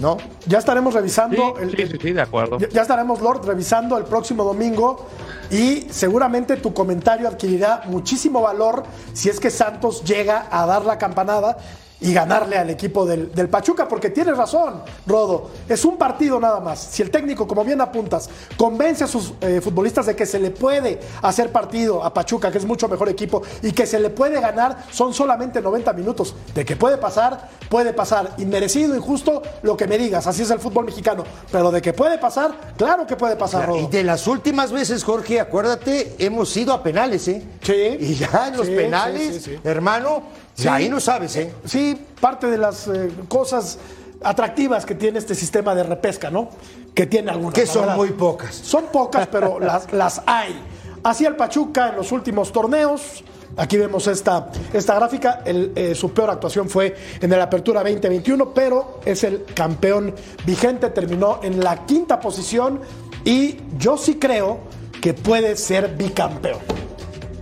¿No? 0.00 0.16
Ya 0.46 0.58
estaremos 0.58 0.94
revisando. 0.94 1.54
Sí, 1.56 1.62
el- 1.62 1.70
sí, 1.76 1.86
sí, 1.92 1.98
sí, 2.00 2.12
de 2.12 2.22
acuerdo. 2.22 2.58
Ya, 2.58 2.68
ya 2.68 2.82
estaremos, 2.82 3.20
Lord, 3.20 3.46
revisando 3.46 3.98
el 3.98 4.04
próximo 4.04 4.42
domingo 4.44 5.06
y 5.50 5.86
seguramente 5.90 6.56
tu 6.56 6.72
comentario 6.72 7.28
adquirirá 7.28 7.82
muchísimo 7.86 8.40
valor 8.40 8.84
si 9.12 9.28
es 9.28 9.38
que 9.38 9.50
Santos 9.50 10.02
llega 10.04 10.46
a 10.50 10.64
dar 10.66 10.84
la 10.86 10.96
campanada 10.98 11.58
y 12.02 12.12
ganarle 12.12 12.58
al 12.58 12.70
equipo 12.70 13.06
del, 13.06 13.32
del 13.32 13.48
Pachuca, 13.48 13.88
porque 13.88 14.10
tienes 14.10 14.36
razón, 14.36 14.82
Rodo, 15.06 15.50
es 15.68 15.84
un 15.84 15.96
partido 15.96 16.38
nada 16.40 16.60
más. 16.60 16.78
Si 16.80 17.02
el 17.02 17.10
técnico, 17.10 17.46
como 17.46 17.64
bien 17.64 17.80
apuntas, 17.80 18.28
convence 18.56 19.04
a 19.04 19.06
sus 19.06 19.32
eh, 19.40 19.60
futbolistas 19.62 20.06
de 20.06 20.16
que 20.16 20.26
se 20.26 20.38
le 20.38 20.50
puede 20.50 21.00
hacer 21.22 21.50
partido 21.50 22.02
a 22.04 22.12
Pachuca, 22.12 22.50
que 22.50 22.58
es 22.58 22.64
mucho 22.64 22.88
mejor 22.88 23.08
equipo, 23.08 23.42
y 23.62 23.72
que 23.72 23.86
se 23.86 23.98
le 24.00 24.10
puede 24.10 24.40
ganar, 24.40 24.84
son 24.90 25.14
solamente 25.14 25.60
90 25.60 25.92
minutos. 25.94 26.34
De 26.54 26.64
que 26.64 26.76
puede 26.76 26.98
pasar, 26.98 27.48
puede 27.68 27.92
pasar. 27.92 28.34
Inmerecido, 28.38 28.94
injusto, 28.96 29.42
lo 29.62 29.76
que 29.76 29.86
me 29.86 29.96
digas, 29.98 30.26
así 30.26 30.42
es 30.42 30.50
el 30.50 30.58
fútbol 30.58 30.84
mexicano. 30.84 31.24
Pero 31.50 31.70
de 31.70 31.80
que 31.80 31.92
puede 31.92 32.18
pasar, 32.18 32.72
claro 32.76 33.06
que 33.06 33.16
puede 33.16 33.36
pasar, 33.36 33.64
Y 33.64 33.66
Rodo. 33.66 33.88
de 33.88 34.02
las 34.04 34.26
últimas 34.26 34.72
veces, 34.72 35.04
Jorge, 35.04 35.40
acuérdate, 35.40 36.16
hemos 36.18 36.56
ido 36.56 36.72
a 36.72 36.82
penales, 36.82 37.28
¿eh? 37.28 37.42
Sí. 37.62 37.96
Y 38.00 38.14
ya 38.14 38.48
en 38.48 38.56
los 38.56 38.66
Sí, 38.66 38.74
penales, 38.74 39.34
sí, 39.36 39.40
sí, 39.40 39.50
sí. 39.56 39.60
hermano, 39.64 40.22
Sí. 40.62 40.68
ahí 40.68 40.88
no 40.88 41.00
sabes, 41.00 41.36
¿eh? 41.36 41.52
Sí, 41.64 41.98
parte 42.20 42.46
de 42.46 42.58
las 42.58 42.88
eh, 42.88 43.10
cosas 43.28 43.78
atractivas 44.22 44.86
que 44.86 44.94
tiene 44.94 45.18
este 45.18 45.34
sistema 45.34 45.74
de 45.74 45.82
repesca, 45.82 46.30
¿no? 46.30 46.48
Que 46.94 47.06
tiene 47.06 47.30
algunas. 47.30 47.54
Que 47.54 47.66
son 47.66 47.94
muy 47.96 48.10
pocas. 48.10 48.54
Son 48.54 48.84
pocas, 48.92 49.26
pero 49.26 49.58
las, 49.60 49.92
las 49.92 50.22
hay. 50.26 50.60
Así 51.02 51.24
el 51.24 51.36
Pachuca 51.36 51.88
en 51.88 51.96
los 51.96 52.12
últimos 52.12 52.52
torneos, 52.52 53.24
Aquí 53.56 53.76
vemos 53.76 54.06
esta, 54.06 54.48
esta 54.72 54.94
gráfica. 54.94 55.42
El, 55.44 55.72
eh, 55.74 55.94
su 55.94 56.12
peor 56.12 56.30
actuación 56.30 56.68
fue 56.68 56.96
en 57.20 57.30
la 57.30 57.42
Apertura 57.42 57.82
2021, 57.82 58.54
pero 58.54 59.00
es 59.04 59.24
el 59.24 59.44
campeón 59.54 60.14
vigente. 60.46 60.88
Terminó 60.90 61.40
en 61.42 61.60
la 61.60 61.84
quinta 61.84 62.18
posición 62.18 62.80
y 63.24 63.58
yo 63.78 63.96
sí 63.96 64.14
creo 64.18 64.60
que 65.00 65.12
puede 65.14 65.56
ser 65.56 65.96
bicampeón. 65.96 66.60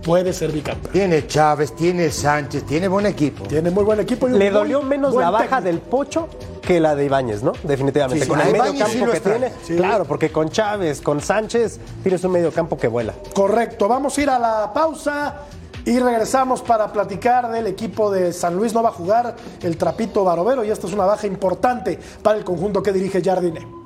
Puede 0.03 0.33
ser 0.33 0.51
bicampeón. 0.51 0.91
Tiene 0.91 1.27
Chávez, 1.27 1.75
tiene 1.75 2.09
Sánchez, 2.09 2.63
tiene 2.65 2.87
buen 2.87 3.05
equipo. 3.05 3.45
Tiene 3.45 3.69
muy 3.69 3.83
buen 3.83 3.99
equipo. 3.99 4.27
Y 4.27 4.33
un 4.33 4.39
Le 4.39 4.45
muy 4.49 4.59
dolió 4.59 4.81
menos 4.81 5.13
la 5.15 5.29
baja 5.29 5.43
técnico. 5.61 5.63
del 5.65 5.79
Pocho 5.79 6.27
que 6.61 6.79
la 6.79 6.95
de 6.95 7.05
Ibáñez, 7.05 7.43
¿no? 7.43 7.53
Definitivamente. 7.63 8.23
Sí, 8.23 8.29
con 8.29 8.39
sí, 8.39 8.47
el 8.47 8.51
medio 8.53 8.85
sí 8.87 8.99
que 8.99 9.03
extraña. 9.11 9.21
tiene. 9.47 9.51
Sí. 9.63 9.75
Claro, 9.75 10.05
porque 10.05 10.31
con 10.31 10.49
Chávez, 10.49 11.01
con 11.01 11.21
Sánchez, 11.21 11.79
tienes 12.03 12.23
un 12.23 12.31
medio 12.31 12.51
campo 12.51 12.77
que 12.77 12.87
vuela. 12.87 13.13
Correcto, 13.33 13.87
vamos 13.87 14.17
a 14.17 14.21
ir 14.21 14.29
a 14.29 14.39
la 14.39 14.71
pausa 14.73 15.41
y 15.85 15.97
regresamos 15.99 16.61
para 16.61 16.91
platicar 16.91 17.51
del 17.51 17.67
equipo 17.67 18.11
de 18.11 18.31
San 18.33 18.55
Luis. 18.55 18.73
No 18.73 18.81
va 18.83 18.89
a 18.89 18.93
jugar 18.93 19.35
el 19.61 19.77
Trapito 19.77 20.23
Barovero 20.23 20.63
y 20.63 20.69
esta 20.71 20.87
es 20.87 20.93
una 20.93 21.05
baja 21.05 21.27
importante 21.27 21.99
para 22.23 22.37
el 22.37 22.43
conjunto 22.43 22.81
que 22.83 22.91
dirige 22.91 23.21
Jardine. 23.23 23.80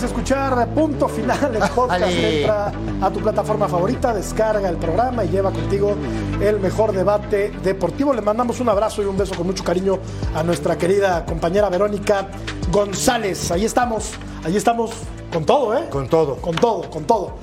Puedes 0.00 0.12
escuchar 0.12 0.66
Punto 0.68 1.08
Final, 1.08 1.56
el 1.56 1.68
podcast 1.74 2.02
Ale. 2.02 2.40
entra 2.40 2.72
a 3.02 3.10
tu 3.10 3.20
plataforma 3.20 3.68
favorita, 3.68 4.14
descarga 4.14 4.66
el 4.70 4.76
programa 4.76 5.24
y 5.24 5.28
lleva 5.28 5.50
contigo 5.50 5.94
el 6.40 6.58
mejor 6.58 6.92
debate 6.92 7.52
deportivo. 7.62 8.14
Le 8.14 8.22
mandamos 8.22 8.60
un 8.60 8.70
abrazo 8.70 9.02
y 9.02 9.04
un 9.04 9.18
beso 9.18 9.34
con 9.34 9.46
mucho 9.46 9.62
cariño 9.62 9.98
a 10.34 10.42
nuestra 10.42 10.78
querida 10.78 11.26
compañera 11.26 11.68
Verónica 11.68 12.28
González. 12.70 13.50
Ahí 13.50 13.66
estamos, 13.66 14.12
ahí 14.42 14.56
estamos 14.56 14.90
con 15.30 15.44
todo, 15.44 15.76
¿eh? 15.76 15.84
Con 15.90 16.08
todo. 16.08 16.36
Con 16.36 16.56
todo, 16.56 16.88
con 16.88 17.04
todo. 17.04 17.34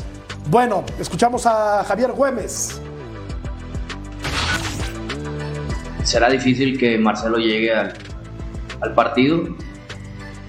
Bueno, 0.50 0.84
escuchamos 1.00 1.46
a 1.46 1.84
Javier 1.84 2.12
Güemes. 2.14 2.82
será 6.04 6.30
difícil 6.30 6.80
que 6.80 6.98
Marcelo 6.98 7.38
llegue 7.38 7.72
al, 7.74 7.94
al 8.80 8.94
partido, 8.96 9.44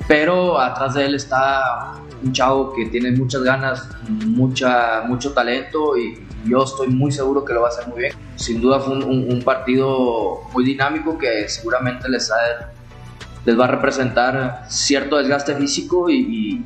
pero 0.09 0.59
atrás 0.61 0.95
de 0.95 1.05
él 1.07 1.15
está 1.15 1.93
un 2.23 2.33
chavo 2.33 2.73
que 2.75 2.87
tiene 2.87 3.13
muchas 3.13 3.43
ganas, 3.45 3.89
mucha, 4.09 5.03
mucho 5.07 5.33
talento 5.33 5.97
y 5.97 6.27
yo 6.47 6.65
estoy 6.65 6.89
muy 6.89 7.13
seguro 7.13 7.45
que 7.45 7.53
lo 7.53 7.61
va 7.61 7.69
a 7.69 7.71
hacer 7.71 7.87
muy 7.89 8.01
bien. 8.01 8.13
Sin 8.37 8.61
duda 8.61 8.81
fue 8.81 8.95
un, 8.97 9.05
un- 9.05 9.33
un 9.33 9.43
partido 9.43 10.41
muy 10.53 10.65
dinámico 10.65 11.17
que 11.19 11.49
seguramente 11.49 12.09
les, 12.09 12.33
les 13.45 13.59
va 13.61 13.65
a 13.67 13.69
representar 13.69 14.65
cierto 14.69 15.17
desgaste 15.19 15.55
físico 15.55 16.09
y, 16.11 16.15
y 16.17 16.65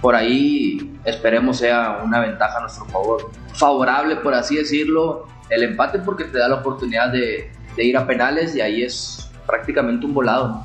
por 0.00 0.14
ahí 0.14 0.98
esperemos 1.04 1.58
sea 1.58 2.00
una 2.04 2.20
ventaja 2.20 2.58
a 2.58 2.60
nuestro 2.60 2.84
favor. 2.86 3.30
Favorable, 3.52 4.16
por 4.16 4.32
así 4.34 4.56
decirlo, 4.56 5.26
el 5.50 5.62
empate 5.64 5.98
porque 5.98 6.24
te 6.24 6.38
da 6.38 6.48
la 6.48 6.56
oportunidad 6.56 7.10
de, 7.10 7.50
de 7.76 7.84
ir 7.84 7.96
a 7.96 8.06
penales 8.06 8.54
y 8.54 8.60
ahí 8.60 8.82
es 8.82 9.28
prácticamente 9.46 10.06
un 10.06 10.14
volado. 10.14 10.64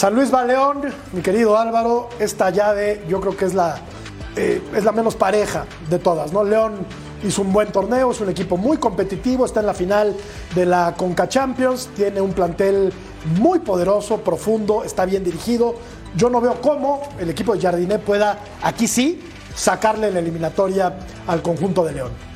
San 0.00 0.14
Luis 0.14 0.30
Baleón, 0.30 0.80
mi 1.12 1.20
querido 1.20 1.58
Álvaro, 1.58 2.08
esta 2.18 2.48
llave 2.48 3.02
yo 3.06 3.20
creo 3.20 3.36
que 3.36 3.44
es 3.44 3.52
la, 3.52 3.78
eh, 4.34 4.62
es 4.74 4.82
la 4.82 4.92
menos 4.92 5.14
pareja 5.14 5.66
de 5.90 5.98
todas, 5.98 6.32
¿no? 6.32 6.42
León 6.42 6.86
hizo 7.22 7.42
un 7.42 7.52
buen 7.52 7.70
torneo, 7.70 8.10
es 8.10 8.18
un 8.22 8.30
equipo 8.30 8.56
muy 8.56 8.78
competitivo, 8.78 9.44
está 9.44 9.60
en 9.60 9.66
la 9.66 9.74
final 9.74 10.16
de 10.54 10.64
la 10.64 10.94
Conca 10.96 11.28
Champions, 11.28 11.90
tiene 11.94 12.22
un 12.22 12.32
plantel 12.32 12.90
muy 13.38 13.58
poderoso, 13.58 14.22
profundo, 14.22 14.84
está 14.84 15.04
bien 15.04 15.22
dirigido. 15.22 15.74
Yo 16.16 16.30
no 16.30 16.40
veo 16.40 16.62
cómo 16.62 17.02
el 17.20 17.28
equipo 17.28 17.54
de 17.54 17.60
Jardiné 17.60 17.98
pueda, 17.98 18.38
aquí 18.62 18.88
sí, 18.88 19.20
sacarle 19.54 20.10
la 20.10 20.20
eliminatoria 20.20 20.96
al 21.26 21.42
conjunto 21.42 21.84
de 21.84 21.92
León. 21.92 22.30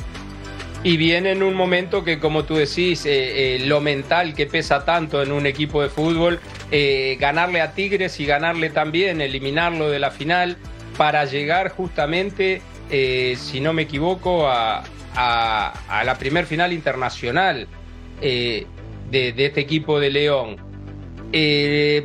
Y 0.82 0.98
viene 0.98 1.32
en 1.32 1.42
un 1.42 1.54
momento 1.54 2.04
que, 2.04 2.20
como 2.20 2.44
tú 2.44 2.56
decís, 2.56 3.06
eh, 3.06 3.56
eh, 3.56 3.60
lo 3.60 3.80
mental 3.80 4.34
que 4.34 4.44
pesa 4.44 4.84
tanto 4.84 5.22
en 5.22 5.32
un 5.32 5.46
equipo 5.46 5.80
de 5.80 5.88
fútbol, 5.88 6.40
eh, 6.70 7.16
ganarle 7.20 7.60
a 7.60 7.72
Tigres 7.72 8.18
y 8.20 8.26
ganarle 8.26 8.70
también, 8.70 9.20
eliminarlo 9.20 9.90
de 9.90 9.98
la 9.98 10.10
final, 10.10 10.56
para 10.96 11.24
llegar 11.24 11.70
justamente, 11.70 12.62
eh, 12.90 13.36
si 13.38 13.60
no 13.60 13.72
me 13.72 13.82
equivoco, 13.82 14.48
a, 14.48 14.82
la 15.16 16.16
primer 16.18 16.44
final 16.44 16.72
internacional 16.72 17.68
eh, 18.20 18.66
de, 19.10 19.32
de 19.32 19.46
este 19.46 19.60
equipo 19.60 20.00
de 20.00 20.10
León. 20.10 20.56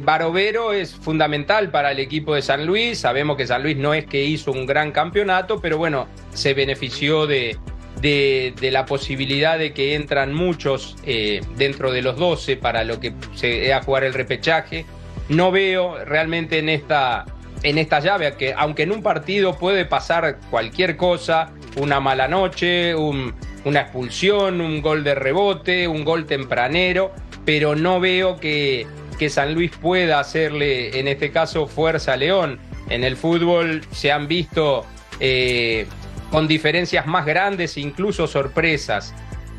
Barovero 0.03 0.73
es 0.73 0.95
fundamental 0.95 1.71
para 1.71 1.91
el 1.91 1.99
equipo 1.99 2.35
de 2.35 2.41
San 2.41 2.65
Luis. 2.65 2.99
Sabemos 2.99 3.37
que 3.37 3.47
San 3.47 3.63
Luis 3.63 3.77
no 3.77 3.93
es 3.93 4.05
que 4.05 4.23
hizo 4.23 4.51
un 4.51 4.65
gran 4.65 4.91
campeonato, 4.91 5.59
pero 5.59 5.77
bueno, 5.77 6.07
se 6.33 6.53
benefició 6.53 7.25
de, 7.27 7.57
de- 8.01 8.53
la 8.71 8.85
posibilidad 8.85 9.57
de 9.59 9.73
que 9.73 9.95
entran 9.95 10.33
muchos 10.33 10.95
eh, 11.05 11.41
dentro 11.57 11.91
de 11.91 12.01
los 12.01 12.17
12 12.17 12.55
para 12.57 12.83
lo 12.83 12.99
que 12.99 13.13
se 13.35 13.73
jugar 13.81 14.03
el 14.03 14.13
repechaje. 14.13 14.85
No 15.27 15.51
veo 15.51 16.03
realmente 16.05 16.59
en 16.59 16.69
esta, 16.69 17.25
en 17.63 17.77
esta 17.77 17.99
llave, 17.99 18.33
que 18.37 18.53
aunque 18.57 18.83
en 18.83 18.91
un 18.91 19.03
partido 19.03 19.57
puede 19.57 19.85
pasar 19.85 20.39
cualquier 20.49 20.97
cosa, 20.97 21.51
una 21.77 21.99
mala 21.99 22.27
noche, 22.27 22.95
un- 22.95 23.33
una 23.65 23.81
expulsión, 23.81 24.61
un 24.61 24.81
gol 24.81 25.03
de 25.03 25.15
rebote, 25.15 25.87
un 25.87 26.03
gol 26.05 26.25
tempranero, 26.25 27.11
pero 27.45 27.75
no 27.75 27.99
veo 27.99 28.37
que, 28.39 28.87
que 29.19 29.29
San 29.29 29.53
Luis 29.53 29.71
pueda 29.71 30.19
hacerle, 30.19 30.97
en 30.99 31.07
este 31.07 31.31
caso, 31.31 31.67
fuerza 31.67 32.13
a 32.13 32.17
León. 32.17 32.59
En 32.89 33.03
el 33.03 33.17
fútbol 33.17 33.81
se 33.91 34.11
han 34.11 34.27
visto 34.27 34.85
eh, 35.19 35.85
con 36.31 36.47
diferencias 36.47 37.05
más 37.07 37.25
grandes, 37.25 37.77
incluso 37.77 38.27
sorpresas. 38.27 39.13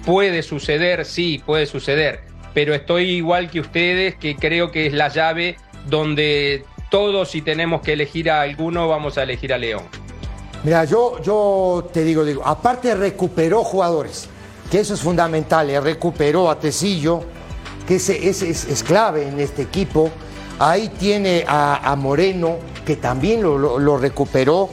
Puede 0.05 0.43
suceder, 0.43 1.05
sí, 1.05 1.43
puede 1.45 1.67
suceder, 1.67 2.21
pero 2.55 2.75
estoy 2.75 3.11
igual 3.11 3.51
que 3.51 3.61
ustedes, 3.61 4.15
que 4.17 4.37
creo 4.37 4.71
que 4.71 4.87
es 4.87 4.93
la 4.93 5.09
llave 5.09 5.57
donde 5.89 6.65
todos, 6.91 7.31
si 7.31 7.43
tenemos 7.43 7.83
que 7.83 7.93
elegir 7.93 8.31
a 8.31 8.41
alguno, 8.43 8.89
vamos 8.89 9.19
a 9.19 9.23
elegir 9.23 9.53
a 9.53 9.59
León. 9.59 9.83
Mira, 10.65 10.85
yo, 10.85 11.21
yo 11.23 11.89
te 11.93 12.05
digo, 12.05 12.25
digo, 12.25 12.43
aparte 12.45 12.95
recuperó 12.95 13.63
jugadores, 13.65 14.29
que 14.71 14.81
eso 14.81 14.95
es 14.95 15.01
fundamental, 15.01 15.71
eh, 15.71 15.81
recuperó 15.81 16.51
a 16.51 16.59
Tecillo, 16.59 17.23
que 17.87 17.97
es, 17.97 18.09
es 18.11 18.83
clave 18.85 19.27
en 19.27 19.41
este 19.41 19.63
equipo. 19.63 20.11
Ahí 20.59 20.89
tiene 20.99 21.45
a, 21.49 21.91
a 21.91 21.97
Moreno, 21.97 22.57
que 22.85 22.97
también 22.97 23.43
lo- 23.43 23.79
lo 23.79 23.97
recuperó. 23.99 24.69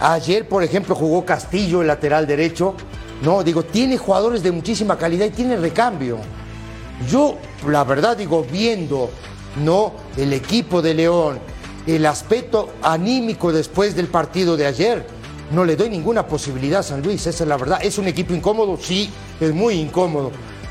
Ayer, 0.00 0.48
por 0.48 0.62
ejemplo, 0.62 0.94
jugó 0.94 1.24
Castillo, 1.24 1.80
el 1.80 1.88
lateral 1.88 2.26
derecho. 2.26 2.74
No, 3.22 3.42
digo, 3.42 3.64
tiene 3.64 3.98
jugadores 3.98 4.42
de 4.42 4.52
muchísima 4.52 4.96
calidad 4.96 5.26
y 5.26 5.30
tiene 5.30 5.56
recambio. 5.56 6.18
Yo, 7.10 7.36
la 7.66 7.84
verdad, 7.84 8.16
digo, 8.16 8.44
viendo 8.50 9.10
no 9.64 9.92
el 10.16 10.32
equipo 10.32 10.82
de 10.82 10.94
León, 10.94 11.38
el 11.86 12.06
aspecto 12.06 12.74
anímico 12.82 13.52
después 13.52 13.96
del 13.96 14.06
partido 14.06 14.56
de 14.56 14.66
ayer, 14.66 15.06
no 15.50 15.64
le 15.64 15.76
doy 15.76 15.88
ninguna 15.88 16.26
posibilidad 16.26 16.80
a 16.80 16.82
San 16.82 17.02
Luis, 17.02 17.26
esa 17.26 17.44
es 17.44 17.48
la 17.48 17.56
verdad. 17.56 17.80
Es 17.82 17.98
un 17.98 18.06
equipo 18.06 18.34
incómodo, 18.34 18.76
sí, 18.80 19.10
es 19.40 19.52
muy 19.52 19.74
incómodo, 19.74 20.30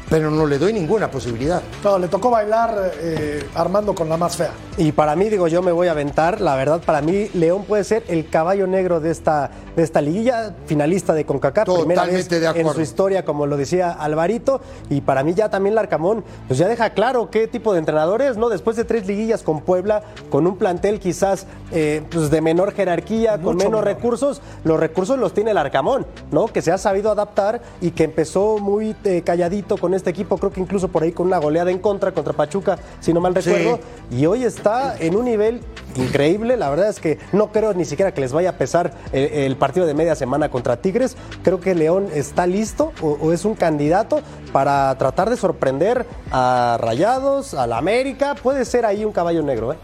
pero 0.10 0.32
no 0.32 0.45
le 0.45 0.58
doy 0.58 0.74
ninguna 0.74 1.12
posibilidad. 1.12 1.62
No, 1.84 1.99
le 1.99 2.08
tocó 2.08 2.30
bailar 2.30 2.93
eh, 2.99 3.45
Armando 3.55 3.93
con 3.93 4.08
la 4.10 4.18
más 4.18 4.38
fea. 4.38 4.51
Y 4.78 4.91
para 4.91 5.16
mí, 5.16 5.30
digo, 5.30 5.47
yo 5.47 5.62
me 5.62 5.72
voy 5.72 5.88
a 5.88 5.91
aventar. 5.91 6.39
La 6.39 6.55
verdad, 6.55 6.82
para 6.86 7.01
mí, 7.01 7.30
León 7.34 7.64
puede 7.64 7.84
ser 7.84 8.03
el 8.08 8.30
caballo 8.30 8.68
negro 8.68 8.99
de 8.99 9.12
esta, 9.12 9.49
de 9.76 9.84
esta 9.84 10.01
liguilla, 10.01 10.53
finalista 10.66 11.14
de 11.14 11.26
CONCACAF. 11.26 11.66
primera 11.66 12.05
vez 12.05 12.28
Totalmente 12.28 12.39
de 12.39 12.62
en 12.62 12.74
su 12.74 12.82
historia, 12.82 13.26
como 13.26 13.47
lo 13.47 13.58
decía 13.58 13.91
Alvarito. 13.91 14.62
Y 14.89 15.01
para 15.01 15.24
mí, 15.24 15.34
ya 15.34 15.49
también 15.49 15.76
Larcamón, 15.76 16.24
pues 16.47 16.60
ya 16.60 16.68
deja 16.68 16.91
claro 16.91 17.30
qué 17.30 17.47
tipo 17.47 17.74
de 17.74 17.80
entrenadores, 17.80 18.38
¿no? 18.38 18.49
Después 18.49 18.78
de 18.78 18.86
tres 18.86 19.08
liguillas 19.08 19.43
con 19.43 19.62
Puebla, 19.62 20.03
con 20.30 20.47
un 20.47 20.58
plantel 20.58 20.99
quizás 20.99 21.47
eh, 21.72 22.03
pues 22.10 22.30
de 22.30 22.41
menor 22.41 22.74
jerarquía, 22.74 23.34
con 23.41 23.58
menos 23.58 23.72
menor. 23.72 23.86
recursos, 23.86 24.41
los 24.64 24.80
recursos 24.80 25.18
los 25.18 25.34
tiene 25.34 25.51
el 25.51 25.58
Arcamón, 25.58 26.05
¿no? 26.32 26.47
Que 26.47 26.62
se 26.62 26.72
ha 26.72 26.78
sabido 26.78 27.12
adaptar 27.12 27.62
y 27.82 27.91
que 27.91 28.03
empezó 28.03 28.58
muy 28.60 28.95
eh, 29.03 29.24
calladito 29.26 29.78
con 29.78 29.93
este 29.98 30.10
equipo, 30.10 30.38
creo 30.38 30.52
que 30.52 30.62
incluso 30.62 30.88
por 30.88 31.04
ahí 31.04 31.12
con 31.12 31.28
una 31.28 31.38
goleada 31.38 31.72
en 31.72 31.80
contra 31.80 32.12
contra 32.12 32.34
Pachuca, 32.34 32.78
si 33.00 33.14
no 33.14 33.20
mal 33.20 33.34
Sí. 33.41 33.52
recuerdo. 33.52 33.80
Y 34.12 34.26
hoy 34.26 34.43
está 34.43 34.95
en 34.98 35.16
un 35.16 35.26
nivel 35.26 35.62
increíble. 35.95 36.58
La 36.58 36.70
verdad 36.70 36.89
es 36.89 37.00
que 37.00 37.20
no 37.34 37.52
creo 37.52 37.74
ni 37.74 37.86
siquiera 37.86 38.14
que 38.14 38.22
les 38.22 38.32
vaya 38.34 38.52
a 38.52 38.58
pesar 38.58 38.93
eh, 39.12 39.45
el, 39.45 39.56
partido 39.58 39.86
de 39.86 39.93
media 39.93 40.16
semana 40.16 40.50
contra 40.50 40.78
Tigres. 40.78 41.18
Creo 41.43 41.60
que 41.60 41.76
León 41.76 42.08
está 42.14 42.48
listo 42.48 42.93
o, 43.02 43.18
o 43.22 43.34
es 43.34 43.45
un 43.45 43.56
candidato 43.56 44.22
para 44.52 44.95
tratar 44.98 45.30
de 45.30 45.38
sorprender 45.38 46.06
a 46.32 46.78
Rayados, 46.80 47.54
a 47.54 47.68
la 47.68 47.78
América. 47.78 48.36
Puede 48.36 48.66
ser 48.66 48.86
ahí 48.86 49.04
un 49.06 49.12
caballo 49.12 49.43
negro, 49.43 49.74
¿eh? 49.74 49.78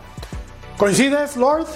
¿Coincides, 0.78 1.38
Lord? 1.38 1.68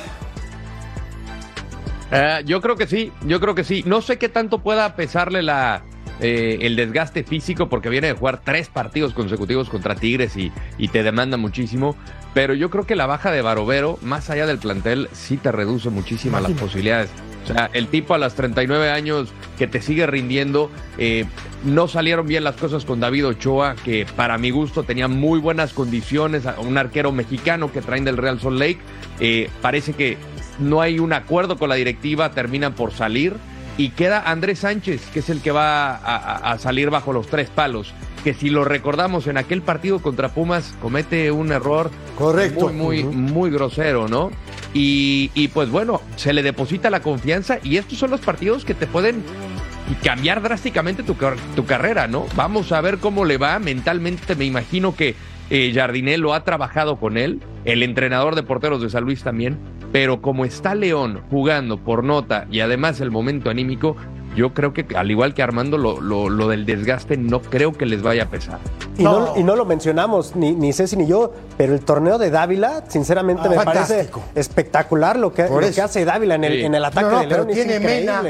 Eh, 2.12 2.42
yo 2.46 2.62
creo 2.62 2.76
que 2.76 2.88
sí, 2.88 3.12
yo 3.26 3.40
creo 3.40 3.54
que 3.56 3.64
sí. 3.64 3.84
No 3.86 4.02
sé 4.02 4.18
qué 4.18 4.30
tanto 4.30 4.60
pueda 4.60 4.96
pesarle 4.96 5.44
la, 5.44 5.84
eh, 6.20 6.60
el 6.62 6.76
desgaste 6.76 7.24
físico 7.24 7.70
porque 7.70 7.90
viene 7.90 8.08
de 8.08 8.14
jugar 8.14 8.42
tres 8.44 8.70
partidos 8.70 9.14
consecutivos 9.14 9.70
contra 9.70 9.96
Tigres 9.96 10.36
y, 10.38 10.52
y, 10.78 10.88
te 10.88 11.04
demanda 11.04 11.38
muchísimo. 11.38 11.96
Pero 12.34 12.54
yo 12.54 12.70
creo 12.70 12.86
que 12.86 12.96
la 12.96 13.06
baja 13.06 13.32
de 13.32 13.42
Barovero, 13.42 13.98
más 14.02 14.30
allá 14.30 14.46
del 14.46 14.60
plantel, 14.60 15.10
sí 15.12 15.38
te 15.38 15.52
reduce 15.52 15.90
muchísimas 15.90 16.44
las 16.44 16.52
posibilidades. 16.54 17.10
O 17.50 17.54
sea, 17.54 17.70
el 17.72 17.88
tipo 17.88 18.14
a 18.14 18.18
los 18.18 18.34
39 18.36 18.92
años 18.92 19.30
que 19.58 19.68
te 19.68 19.82
sigue 19.82 20.06
rindiendo, 20.06 20.70
eh, 20.98 21.26
no 21.64 21.88
salieron 21.88 22.28
bien 22.28 22.44
las 22.44 22.58
cosas 22.58 22.84
con 22.84 23.00
David 23.00 23.28
Ochoa, 23.28 23.76
que 23.86 24.06
para 24.18 24.38
mi 24.38 24.50
gusto 24.50 24.84
tenía 24.84 25.08
muy 25.08 25.40
buenas 25.40 25.72
condiciones, 25.72 26.44
un 26.58 26.78
arquero 26.78 27.14
mexicano 27.14 27.72
que 27.72 27.82
traen 27.82 28.04
del 28.04 28.18
Real 28.18 28.40
Salt 28.42 28.60
Lake. 28.60 28.80
Eh, 29.22 29.50
parece 29.62 29.94
que 29.94 30.18
no 30.60 30.82
hay 30.82 31.00
un 31.00 31.14
acuerdo 31.14 31.58
con 31.58 31.70
la 31.70 31.76
directiva, 31.76 32.32
terminan 32.32 32.74
por 32.74 32.92
salir 32.92 33.36
y 33.78 33.90
queda 33.90 34.24
Andrés 34.30 34.60
Sánchez, 34.60 35.08
que 35.14 35.20
es 35.20 35.30
el 35.30 35.42
que 35.42 35.52
va 35.52 35.96
a, 35.96 36.52
a, 36.52 36.58
salir 36.58 36.90
bajo 36.90 37.14
los 37.14 37.28
tres 37.28 37.50
palos. 37.50 37.94
Que 38.24 38.34
si 38.34 38.50
lo 38.50 38.66
recordamos 38.66 39.28
en 39.28 39.38
aquel 39.38 39.62
partido 39.62 40.00
contra 40.00 40.30
Pumas, 40.30 40.76
comete 40.82 41.32
un 41.32 41.52
error 41.52 41.92
Correcto. 42.18 42.70
muy, 42.70 43.04
muy, 43.04 43.04
uh 43.04 43.12
-huh. 43.12 43.14
muy 43.14 43.50
grosero, 43.52 44.08
¿no? 44.08 44.32
Y, 44.74 45.32
y, 45.34 45.48
pues 45.50 45.70
bueno, 45.70 46.02
se 46.18 46.34
le 46.34 46.44
deposita 46.44 46.90
la 46.90 47.00
confianza 47.02 47.60
y 47.64 47.78
estos 47.78 47.98
son 47.98 48.12
los 48.12 48.20
partidos 48.20 48.66
que 48.66 48.74
te 48.74 48.86
pueden 48.88 49.24
cambiar 50.04 50.42
drásticamente 50.42 51.04
tu, 51.04 51.16
tu 51.56 51.66
carrera, 51.66 52.08
¿no? 52.08 52.26
Vamos 52.36 52.72
a 52.72 52.82
ver 52.82 52.98
cómo 52.98 53.26
le 53.26 53.38
va 53.38 53.58
mentalmente. 53.60 54.36
Me 54.36 54.46
imagino 54.46 54.96
que 54.96 55.16
eh, 55.50 55.72
Jardiné 55.74 56.18
lo 56.18 56.34
ha 56.34 56.44
trabajado 56.44 56.98
con 56.98 57.18
él, 57.18 57.42
el 57.64 57.84
entrenador 57.84 58.36
de 58.36 58.44
porteros 58.44 58.82
de 58.82 58.90
San 58.90 59.06
Luis 59.06 59.24
también, 59.24 59.58
pero 59.92 60.22
como 60.22 60.46
está 60.46 60.76
León 60.76 61.22
jugando 61.30 61.78
por 61.78 62.04
nota 62.04 62.46
y 62.52 62.60
además 62.60 63.02
el 63.02 63.12
momento 63.12 63.50
anímico, 63.50 63.96
yo 64.36 64.54
creo 64.54 64.72
que 64.72 64.86
al 64.96 65.10
igual 65.10 65.34
que 65.34 65.42
Armando, 65.42 65.80
lo, 65.80 66.00
lo, 66.00 66.30
lo 66.30 66.48
del 66.48 66.66
desgaste 66.66 67.18
no 67.18 67.42
creo 67.42 67.74
que 67.74 67.88
les 67.88 68.04
vaya 68.04 68.24
a 68.24 68.28
pesar. 68.28 68.60
Y 68.98 69.04
no, 69.04 69.20
no 69.20 69.38
y 69.38 69.44
no 69.44 69.56
lo 69.56 69.66
mencionamos, 69.66 70.36
ni, 70.36 70.54
ni, 70.54 70.74
Ceci 70.74 70.96
ni 70.96 71.08
yo, 71.08 71.34
pero 71.58 71.74
el 71.74 71.80
torneo 71.80 72.20
de 72.20 72.30
Dávila, 72.30 72.84
sinceramente 72.88 73.44
ah, 73.46 73.50
me 73.50 73.56
fantástico. 73.56 74.20
parece 74.20 74.40
espectacular 74.40 75.18
lo 75.18 75.34
que, 75.34 75.50
lo 75.50 75.60
que 75.60 75.82
hace 75.82 76.06
Dávila 76.06 76.36
en 76.36 76.44
el, 76.44 76.54
sí. 76.54 76.62
en 76.66 76.76
el 76.76 76.86
ataque 76.86 77.10
no, 77.10 77.20
de 77.20 77.28
León. 77.28 77.48
Pero 77.48 77.66
tiene 77.66 77.80
Mena, 77.80 78.22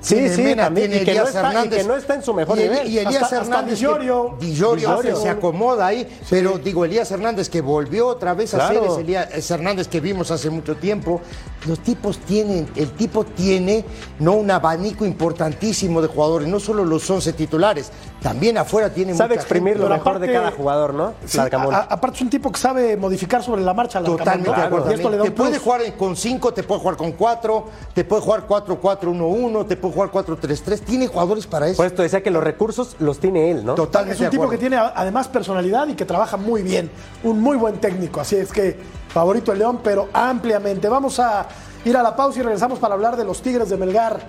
Sí, 0.00 0.28
sí, 0.28 0.42
Mena, 0.42 0.64
también. 0.64 0.90
Tiene 0.90 1.02
y, 1.02 1.04
que 1.04 1.10
Elías 1.10 1.34
no 1.34 1.40
está, 1.40 1.64
y 1.64 1.68
que 1.68 1.84
no 1.84 1.96
está 1.96 2.14
en 2.14 2.22
su 2.22 2.34
mejor 2.34 2.58
y, 2.58 2.62
nivel. 2.62 2.88
Y 2.88 2.98
Elías 2.98 3.22
hasta, 3.24 3.36
Hernández. 3.36 3.74
Hasta 3.74 3.74
Dillorio. 3.74 4.36
Que, 4.38 4.46
Dillorio, 4.46 4.88
Dillorio. 4.88 5.16
se 5.16 5.28
acomoda 5.28 5.86
ahí. 5.86 6.04
Sí. 6.20 6.26
Pero 6.30 6.58
digo, 6.58 6.84
Elías 6.84 7.10
Hernández 7.10 7.48
que 7.48 7.60
volvió 7.60 8.06
otra 8.06 8.34
vez 8.34 8.54
a 8.54 8.68
ser 8.68 8.82
ese 8.82 9.00
Elías 9.00 9.50
Hernández 9.50 9.88
que 9.88 10.00
vimos 10.00 10.30
hace 10.30 10.50
mucho 10.50 10.76
tiempo. 10.76 11.20
Los 11.66 11.80
tipos 11.80 12.18
tienen, 12.18 12.68
el 12.76 12.92
tipo 12.92 13.24
tiene 13.24 13.84
no 14.20 14.34
un 14.34 14.50
abanico 14.50 15.04
importantísimo 15.04 16.00
de 16.00 16.08
jugadores, 16.08 16.48
no 16.48 16.60
solo 16.60 16.84
los 16.84 17.08
11 17.10 17.32
titulares, 17.32 17.90
también 18.22 18.58
afuera 18.58 18.92
tiene 18.92 19.14
Sabe 19.14 19.30
mucha 19.34 19.40
exprimir 19.42 19.74
gente. 19.74 19.88
lo 19.88 19.94
mejor 19.94 20.08
aparte- 20.16 20.26
de 20.26 20.32
cada 20.32 20.50
jugador, 20.50 20.92
¿no? 20.94 21.12
Sí, 21.24 21.36
Larcamón. 21.36 21.74
a- 21.74 21.78
a- 21.78 21.82
aparte 21.82 22.16
es 22.16 22.22
un 22.22 22.30
tipo 22.30 22.50
que 22.50 22.58
sabe 22.58 22.96
modificar 22.96 23.42
sobre 23.42 23.62
la 23.62 23.72
marcha. 23.74 24.02
Totalmente 24.02 24.50
de 24.60 24.66
acuerdo. 24.66 24.90
Y 24.90 24.94
esto 24.94 25.10
le 25.10 25.16
da 25.18 25.22
Te 25.22 25.28
un 25.30 25.34
puede 25.36 25.50
plus. 25.52 25.62
jugar 25.62 25.80
con 25.96 26.16
5, 26.16 26.52
te 26.52 26.62
puede 26.64 26.80
jugar 26.80 26.96
con 26.96 27.12
4, 27.12 27.66
te 27.94 28.04
puede 28.04 28.22
jugar 28.22 28.46
4-4-1-1, 28.46 29.66
te 29.66 29.76
puede 29.76 29.94
jugar 29.94 30.10
4-3-3. 30.10 30.80
Tiene 30.82 31.06
jugadores 31.06 31.46
para 31.46 31.66
eso. 31.68 31.76
Por 31.76 31.86
esto 31.86 32.02
decía 32.02 32.22
que 32.22 32.30
los 32.30 32.42
recursos 32.42 32.96
los 32.98 33.18
tiene 33.18 33.50
él, 33.50 33.64
¿no? 33.64 33.74
Totalmente 33.74 34.14
Es 34.14 34.20
un 34.20 34.26
de 34.26 34.30
tipo 34.30 34.48
que 34.48 34.58
tiene 34.58 34.76
a- 34.76 34.92
además 34.94 35.28
personalidad 35.28 35.86
y 35.88 35.94
que 35.94 36.04
trabaja 36.04 36.36
muy 36.36 36.62
bien. 36.62 36.90
Un 37.22 37.40
muy 37.40 37.56
buen 37.56 37.78
técnico. 37.78 38.20
Así 38.20 38.36
es 38.36 38.52
que 38.52 38.78
favorito 39.08 39.52
el 39.52 39.58
León, 39.60 39.80
pero 39.82 40.08
ampliamente. 40.12 40.88
Vamos 40.88 41.18
a 41.20 41.46
ir 41.84 41.96
a 41.96 42.02
la 42.02 42.14
pausa 42.16 42.40
y 42.40 42.42
regresamos 42.42 42.78
para 42.78 42.94
hablar 42.94 43.16
de 43.16 43.24
los 43.24 43.40
Tigres 43.42 43.68
de 43.70 43.76
Melgar. 43.76 44.20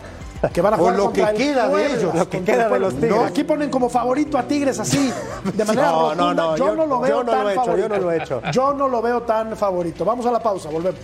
Que 0.54 0.62
van 0.62 0.74
a 0.74 0.78
O 0.78 0.80
jugar 0.80 0.96
lo 0.96 1.04
contra 1.06 1.26
que 1.26 1.32
el 1.32 1.38
queda 1.50 1.68
de 1.68 1.86
ellos. 1.94 2.16
Lo 2.16 2.30
que 2.30 2.42
queda 2.44 2.70
de 2.70 2.80
los. 2.80 2.94
Tigres. 2.96 3.12
No, 3.16 3.24
aquí 3.26 3.44
ponen 3.44 3.70
como 3.70 3.90
favorito 3.90 4.38
a 4.38 4.44
Tigres 4.44 4.80
así, 4.80 5.12
de 5.54 5.66
manera 5.66 5.88
No, 5.92 6.02
rotunda. 6.12 6.24
no, 6.24 6.34
no, 6.34 6.58
yo, 6.58 6.66
yo- 6.68 6.76
no 6.76 6.86
lo 6.86 7.00
veo 7.02 7.18
yo 7.20 7.26
tan 7.26 7.44
lo 7.44 7.50
he 7.50 7.54
hecho, 7.54 7.62
favorito. 7.66 8.42
lo. 8.46 8.52
Yo 8.52 8.74
no 8.74 8.88
lo 8.88 9.02
veo 9.02 9.22
tan 9.24 9.58
favorito. 9.58 10.06
Vamos 10.06 10.26
a 10.26 10.32
la 10.32 10.40
pausa, 10.42 10.70
volvemos. 10.70 11.00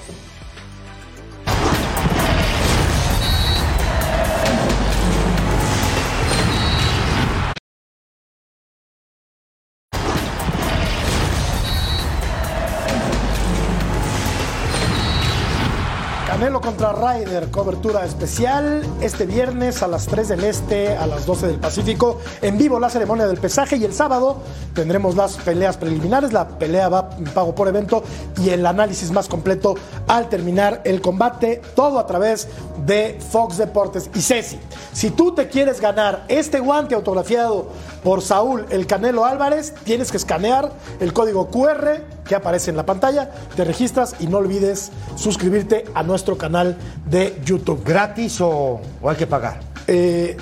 Contra 16.85 17.13
Ryder, 17.13 17.49
cobertura 17.49 18.05
especial 18.05 18.83
este 19.01 19.25
viernes 19.25 19.81
a 19.81 19.87
las 19.87 20.05
3 20.05 20.27
del 20.27 20.43
Este, 20.43 20.95
a 20.95 21.07
las 21.07 21.25
12 21.25 21.47
del 21.47 21.55
Pacífico. 21.55 22.19
En 22.43 22.59
vivo 22.59 22.79
la 22.79 22.91
ceremonia 22.91 23.25
del 23.25 23.37
pesaje 23.37 23.77
y 23.77 23.85
el 23.85 23.93
sábado 23.93 24.37
tendremos 24.75 25.15
las 25.15 25.37
peleas 25.37 25.77
preliminares. 25.77 26.31
La 26.31 26.47
pelea 26.47 26.87
va 26.89 27.09
en 27.17 27.23
pago 27.23 27.55
por 27.55 27.67
evento 27.67 28.03
y 28.39 28.49
el 28.49 28.63
análisis 28.67 29.09
más 29.09 29.27
completo 29.27 29.73
al 30.07 30.29
terminar 30.29 30.81
el 30.85 31.01
combate. 31.01 31.59
Todo 31.75 31.97
a 31.97 32.05
través 32.05 32.49
de 32.85 33.17
Fox 33.31 33.57
Deportes. 33.57 34.11
Y 34.13 34.21
Ceci, 34.21 34.59
si 34.93 35.09
tú 35.09 35.33
te 35.33 35.47
quieres 35.47 35.81
ganar 35.81 36.25
este 36.27 36.59
guante 36.59 36.93
autografiado 36.93 37.67
por 38.05 38.21
Saúl 38.21 38.67
El 38.69 38.85
Canelo 38.85 39.25
Álvarez, 39.25 39.73
tienes 39.83 40.11
que 40.11 40.17
escanear 40.17 40.71
el 40.99 41.11
código 41.11 41.49
QR 41.49 42.03
que 42.23 42.35
aparece 42.35 42.69
en 42.69 42.77
la 42.77 42.85
pantalla, 42.85 43.31
te 43.55 43.63
registras 43.63 44.15
y 44.19 44.27
no 44.27 44.37
olvides 44.37 44.91
suscribirte 45.15 45.85
a 45.95 46.03
nuestro 46.03 46.37
canal 46.37 46.77
de 47.07 47.41
YouTube. 47.43 47.83
¿Gratis 47.83 48.39
o, 48.41 48.79
o 49.01 49.09
hay 49.09 49.15
que 49.15 49.25
pagar? 49.25 49.59
Eh, 49.87 50.37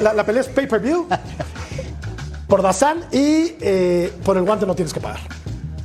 la, 0.00 0.14
la 0.14 0.24
pelea 0.24 0.40
es 0.40 0.48
pay-per-view 0.48 1.08
por 2.48 2.62
Dazan 2.62 3.00
y 3.12 3.54
eh, 3.60 4.10
por 4.24 4.38
el 4.38 4.44
guante 4.44 4.64
no 4.64 4.74
tienes 4.74 4.94
que 4.94 5.00
pagar. 5.00 5.20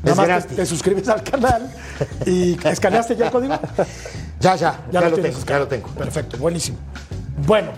Nada 0.04 0.24
Es 0.24 0.30
más 0.30 0.48
te, 0.48 0.66
suscribes 0.66 1.10
al 1.10 1.22
canal 1.22 1.70
y 2.26 2.58
escaneaste 2.66 3.18
ya 3.18 3.26
el 3.26 3.32
código. 3.32 3.60
Ya, 4.40 4.56
ya, 4.56 4.86
ya, 4.90 5.02
lo, 5.02 5.12
tengo, 5.18 5.38
ya 5.46 5.60
lo 5.60 5.68
tengo. 5.68 5.90
Perfecto, 5.90 6.38
buenísimo. 6.38 6.78
Bueno, 7.46 7.72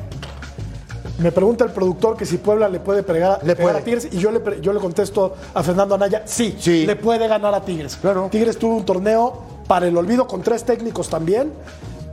me 1.19 1.31
pregunta 1.31 1.63
el 1.65 1.71
productor 1.71 2.15
que 2.17 2.25
si 2.25 2.37
Puebla 2.37 2.67
le 2.69 2.79
puede 2.79 3.03
pegar, 3.03 3.39
Le 3.43 3.55
pegar 3.55 3.73
puede. 3.73 3.77
a 3.79 3.83
Tigres 3.83 4.07
y 4.11 4.17
yo 4.19 4.31
le, 4.31 4.39
pre- 4.39 4.61
yo 4.61 4.73
le 4.73 4.79
contesto 4.79 5.35
a 5.53 5.61
Fernando 5.63 5.95
Anaya, 5.95 6.23
sí, 6.25 6.55
Sí. 6.59 6.85
le 6.85 6.95
puede 6.95 7.27
ganar 7.27 7.53
a 7.53 7.61
Tigres. 7.61 7.97
Claro. 8.01 8.29
Tigres 8.31 8.57
tuvo 8.57 8.75
un 8.75 8.85
torneo 8.85 9.43
para 9.67 9.87
el 9.87 9.95
olvido 9.97 10.25
con 10.27 10.41
tres 10.41 10.63
técnicos 10.63 11.09
también. 11.09 11.51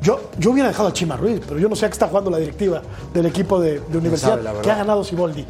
Yo, 0.02 0.20
yo 0.38 0.50
hubiera 0.50 0.68
dejado 0.68 0.88
a 0.88 0.92
Chima 0.92 1.16
Ruiz, 1.16 1.40
pero 1.48 1.58
yo 1.58 1.68
no 1.68 1.74
sé 1.76 1.86
a 1.86 1.88
qué 1.88 1.94
está 1.94 2.08
jugando 2.08 2.30
la 2.30 2.38
directiva 2.38 2.82
del 3.14 3.26
equipo 3.26 3.58
de, 3.60 3.80
de 3.80 3.98
universidad. 3.98 4.42
sabe. 4.42 4.60
¿Qué 4.60 4.70
ha 4.70 4.76
ganado 4.76 5.02
Siboldi? 5.02 5.44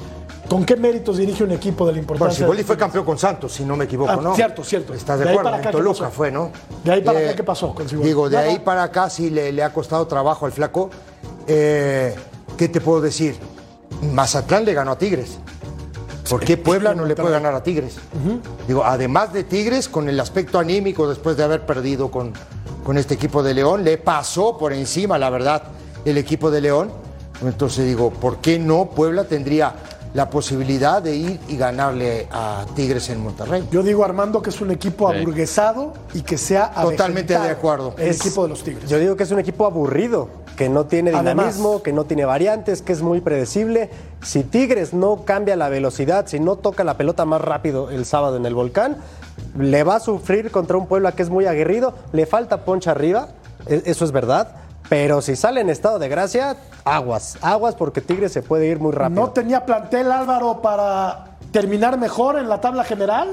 ¿Con 0.49 0.65
qué 0.65 0.77
méritos 0.77 1.17
dirige 1.17 1.43
un 1.43 1.51
equipo 1.51 1.85
de 1.85 1.91
la 1.93 1.97
Bueno, 1.97 2.03
importancia? 2.03 2.39
Siboldi 2.45 2.63
de- 2.63 2.67
fue 2.67 2.77
campeón 2.77 3.05
con 3.05 3.19
Santos, 3.19 3.53
si 3.53 3.65
no 3.65 3.77
me 3.77 3.87
equivoco, 3.87 4.13
Ah, 4.13 4.17
¿no? 4.23 4.35
cierto, 4.37 4.63
cierto. 4.63 4.95
¿Estás 4.95 5.19
De 5.19 5.29
acuerdo? 5.29 5.53
En 5.57 5.61
¿qué 5.63 5.69
Toluca 5.71 6.09
fue, 6.11 6.31
¿no? 6.31 6.53
De 6.85 6.93
ahí 6.93 7.03
para 7.03 7.19
acá, 7.19 7.35
¿qué 7.35 7.43
pasó 7.43 7.75
con 7.75 7.89
Siboldi? 7.89 8.09
Digo, 8.09 8.29
de 8.31 8.37
Nada. 8.37 8.49
ahí 8.49 8.59
para 8.61 8.85
acá 8.85 9.11
sí 9.11 9.29
le, 9.31 9.51
le 9.51 9.63
ha 9.65 9.73
costado 9.73 10.07
trabajo 10.07 10.47
al 10.47 10.53
flaco. 10.53 10.89
Eh, 11.49 12.15
¿Qué 12.57 12.69
te 12.69 12.81
puedo 12.81 13.01
decir? 13.01 13.37
Mazatlán 14.13 14.65
le 14.65 14.75
ganó 14.75 14.93
a 14.93 14.99
Tigres. 14.99 15.39
¿Por 16.29 16.41
qué 16.41 16.57
Puebla 16.57 16.95
no 16.95 17.05
le 17.05 17.15
puede 17.15 17.31
ganar 17.31 17.55
a 17.55 17.63
Tigres? 17.63 17.97
Digo, 18.67 18.85
además 18.85 19.33
de 19.33 19.45
Tigres, 19.45 19.89
con 19.89 20.09
el 20.09 20.19
aspecto 20.19 20.59
anímico 20.59 21.09
después 21.09 21.37
de 21.37 21.45
haber 21.45 21.65
perdido 21.65 22.11
con, 22.11 22.33
con 22.85 22.99
este 22.99 23.15
equipo 23.15 23.43
de 23.43 23.55
León, 23.55 23.85
le 23.85 23.97
pasó 23.99 24.59
por 24.59 24.73
encima, 24.73 25.19
la 25.19 25.31
verdad, 25.31 25.63
el 26.05 26.19
equipo 26.19 26.51
de 26.51 26.61
León. 26.63 26.91
Entonces 27.43 27.85
digo, 27.85 28.11
¿por 28.11 28.39
qué 28.39 28.59
no 28.59 28.87
Puebla 28.91 29.25
tendría 29.25 29.75
la 30.15 30.29
posibilidad 30.31 31.01
de 31.03 31.15
ir 31.15 31.41
y 31.49 31.57
ganarle 31.59 32.27
a 32.33 32.65
Tigres 32.75 33.09
en 33.11 33.21
Monterrey? 33.23 33.69
Yo 33.71 33.83
digo, 33.85 34.05
Armando, 34.05 34.43
que 34.43 34.51
es 34.51 34.61
un 34.61 34.71
equipo 34.73 35.13
Sí. 35.13 35.19
aburguesado 35.19 35.93
y 36.15 36.23
que 36.23 36.39
sea 36.39 36.73
Totalmente 36.73 37.39
de 37.39 37.51
acuerdo. 37.51 37.95
El 37.99 38.09
Es- 38.09 38.21
equipo 38.21 38.43
de 38.45 38.49
los 38.49 38.65
Tigres. 38.65 38.89
Yo 38.91 38.99
digo 38.99 39.15
que 39.15 39.23
es 39.25 39.31
un 39.31 39.39
equipo 39.39 39.65
aburrido, 39.67 40.29
que 40.57 40.69
no 40.69 40.87
tiene 40.87 41.11
Además. 41.11 41.55
dinamismo, 41.57 41.83
que 41.83 41.93
no 41.93 42.05
tiene 42.05 42.25
variantes, 42.25 42.83
que 42.83 42.93
es 42.93 43.03
muy 43.03 43.21
predecible. 43.21 43.91
Si 44.23 44.43
Tigres 44.43 44.95
no 44.95 45.25
cambia 45.25 45.55
la 45.57 45.69
velocidad, 45.69 46.27
si 46.27 46.41
no 46.41 46.57
toca 46.57 46.83
la 46.83 46.97
pelota 46.97 47.25
más 47.25 47.41
rápido 47.43 47.91
el 47.91 48.05
sábado 48.07 48.37
en 48.37 48.47
el 48.47 48.55
volcán, 48.55 48.97
le 49.59 49.85
va 49.85 49.97
a 49.97 50.01
sufrir 50.01 50.51
contra 50.51 50.77
un 50.79 50.87
Puebla 50.87 51.13
que 51.13 51.23
es 51.23 51.31
muy 51.31 51.47
aguerrido, 51.47 51.95
le 52.13 52.25
falta 52.27 52.65
poncha 52.65 52.91
arriba, 52.93 53.29
e- 53.67 53.83
eso 53.85 54.05
es 54.05 54.13
verdad. 54.13 54.49
Pero 54.89 55.21
si 55.21 55.35
sale 55.37 55.61
en 55.61 55.69
estado 55.69 55.99
de 55.99 56.09
gracia, 56.09 56.57
aguas, 56.85 57.37
aguas 57.43 57.75
porque 57.75 58.01
Tigres 58.01 58.33
se 58.33 58.41
puede 58.43 58.67
ir 58.69 58.79
muy 58.79 58.93
rápido. 58.93 59.21
¿No 59.21 59.31
tenía 59.31 59.67
plantel 59.67 60.11
Álvaro 60.13 60.63
para 60.63 61.37
terminar 61.51 61.99
mejor 61.99 62.39
en 62.39 62.49
la 62.49 62.61
tabla 62.61 62.85
general? 62.85 63.31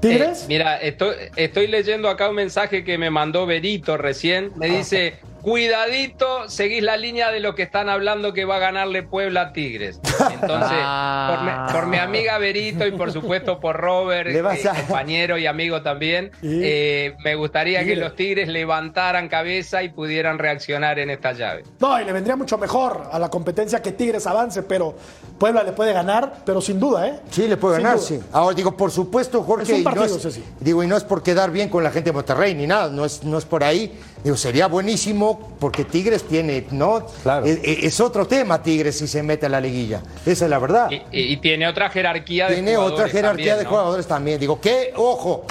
¿Tigres? 0.00 0.42
Eh, 0.42 0.46
mira, 0.48 0.78
estoy, 0.78 1.14
estoy 1.36 1.66
leyendo 1.68 2.08
acá 2.08 2.28
un 2.30 2.36
mensaje 2.36 2.82
que 2.84 2.96
me 2.98 3.10
mandó 3.10 3.44
Berito 3.46 3.96
recién. 3.98 4.50
Me 4.56 4.66
dice, 4.68 5.20
cuidadito, 5.42 6.48
seguís 6.48 6.82
la 6.82 6.96
línea 6.96 7.30
de 7.30 7.40
lo 7.40 7.54
que 7.54 7.62
están 7.62 7.88
hablando 7.88 8.32
que 8.32 8.44
va 8.44 8.56
a 8.56 8.58
ganarle 8.60 9.02
Puebla 9.02 9.40
a 9.42 9.52
Tigres. 9.52 10.00
Entonces, 10.32 10.78
Ah. 10.80 11.66
por, 11.72 11.80
mi, 11.80 11.80
por 11.80 11.86
mi 11.90 11.96
amiga 11.98 12.38
Berito 12.38 12.86
y 12.86 12.92
por 12.92 13.12
supuesto 13.12 13.60
por 13.60 13.76
Robert, 13.76 14.28
eh, 14.30 14.40
a- 14.68 14.74
compañero 14.74 15.36
y 15.38 15.46
amigo 15.46 15.82
también, 15.82 16.30
Y- 16.42 16.60
eh, 16.62 17.14
me 17.24 17.34
gustaría 17.34 17.84
que 17.84 17.96
los 17.96 18.14
Tigres 18.16 18.48
levantaran 18.48 19.28
cabeza 19.28 19.82
y 19.82 19.88
pudieran 19.90 20.38
reaccionar 20.38 20.98
en 20.98 21.10
esta 21.10 21.32
llave. 21.32 21.64
No, 21.80 22.00
y 22.00 22.04
le 22.04 22.12
vendría 22.12 22.36
mucho 22.36 22.56
mejor 22.58 23.08
a 23.10 23.18
la 23.18 23.28
competencia 23.28 23.82
que 23.82 23.92
Tigres 23.92 24.26
avance, 24.26 24.62
pero 24.62 24.96
Puebla 25.38 25.62
le 25.64 25.72
puede 25.72 25.92
ganar, 25.92 26.34
pero 26.46 26.60
sin 26.60 26.78
duda, 26.78 27.08
¿eh? 27.08 27.20
Sí, 27.30 27.48
le 27.48 27.56
puede 27.56 27.76
Sin 27.76 27.82
ganar, 27.84 27.98
duda. 27.98 28.06
sí. 28.08 28.20
Ahora 28.32 28.54
digo, 28.54 28.76
por 28.76 28.90
supuesto, 28.90 29.42
Jorge, 29.42 29.64
Es 29.64 29.68
un 29.70 29.74
y 29.76 29.78
no 29.78 29.84
partido, 29.84 30.16
es- 30.16 30.22
Ceci. 30.22 30.44
digo, 30.60 30.84
y 30.84 30.86
no 30.86 30.96
es 30.96 31.04
por 31.04 31.22
quedar 31.22 31.50
bien 31.50 31.68
con 31.68 31.82
la 31.82 31.90
gente 31.90 32.10
de 32.10 32.14
Monterrey 32.14 32.54
ni 32.54 32.66
nada, 32.66 32.88
no 32.90 33.04
es, 33.04 33.24
no 33.24 33.38
es 33.38 33.44
por 33.44 33.64
ahí. 33.64 33.92
Digo, 34.24 34.36
sería 34.36 34.68
buenísimo 34.68 35.56
porque 35.58 35.84
Tigres 35.84 36.22
tiene, 36.22 36.66
¿no? 36.70 37.04
Claro. 37.22 37.44
Es, 37.44 37.58
es 37.62 38.00
otro 38.00 38.26
tema 38.26 38.62
Tigres 38.62 38.96
si 38.98 39.08
se 39.08 39.22
mete 39.22 39.46
a 39.46 39.48
la 39.48 39.60
liguilla. 39.60 40.00
Esa 40.24 40.44
es 40.44 40.50
la 40.50 40.58
verdad. 40.60 40.88
Y, 41.10 41.36
tiene 41.38 41.66
otra 41.66 41.90
jerarquía 41.90 42.46
de 42.48 42.54
tiene 42.54 42.74
jugadores 42.76 43.00
otra 43.00 43.08
jerarquía 43.08 43.36
también, 43.54 43.58
de 43.58 43.64
¿no? 43.64 43.70
jugadores 43.70 44.06
también. 44.06 44.38
Digo, 44.40 44.60
que, 44.60 44.92
ojo, 44.96 45.44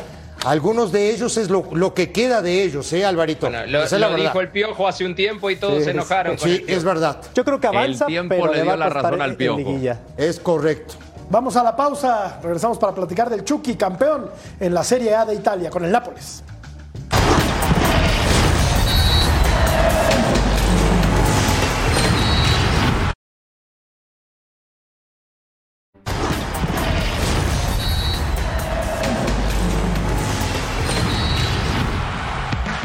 algunos 0.45 0.91
de 0.93 1.09
ellos 1.09 1.35
es 1.37 1.49
lo, 1.49 1.67
lo 1.73 1.93
que 1.93 2.11
queda 2.13 2.41
de 2.41 2.63
ellos, 2.63 2.91
¿eh, 2.93 3.05
Alvarito? 3.05 3.49
Bueno, 3.49 3.65
lo, 3.67 3.83
Esa 3.83 3.95
es 3.97 4.01
la 4.01 4.07
lo 4.07 4.13
verdad. 4.13 4.25
dijo 4.31 4.39
el 4.41 4.49
Piojo 4.49 4.87
hace 4.87 5.05
un 5.05 5.15
tiempo 5.15 5.49
y 5.49 5.57
todos 5.57 5.79
Sí, 5.79 5.83
se 5.83 5.91
enojaron. 5.91 6.37
con 6.37 6.49
Sí, 6.49 6.63
el 6.65 6.73
es 6.77 6.83
verdad. 6.85 7.21
Yo 7.35 7.43
creo 7.43 7.59
que 7.59 7.67
El 7.67 7.75
avanza, 7.75 8.05
tiempo 8.05 8.35
pero 8.35 8.47
le 8.47 8.53
le 8.53 8.61
dio 8.61 8.67
va 8.69 8.73
a 8.73 8.77
la 8.77 8.89
razón 8.89 9.21
al 9.21 9.35
Piojo. 9.35 9.57
liguilla. 9.57 9.99
Es 10.15 10.39
correcto. 10.39 10.93
Vamos 11.29 11.55
a 11.57 11.63
la 11.63 11.75
pausa, 11.75 12.39
regresamos 12.41 12.77
para 12.77 12.93
platicar 12.95 13.29
del 13.29 13.43
Chucky, 13.43 13.75
campeón 13.75 14.29
en 14.59 14.73
la 14.73 14.83
Serie 14.83 15.13
A 15.13 15.25
de 15.25 15.35
Italia 15.35 15.69
con 15.69 15.83
el 15.85 15.91
Nápoles. 15.91 16.43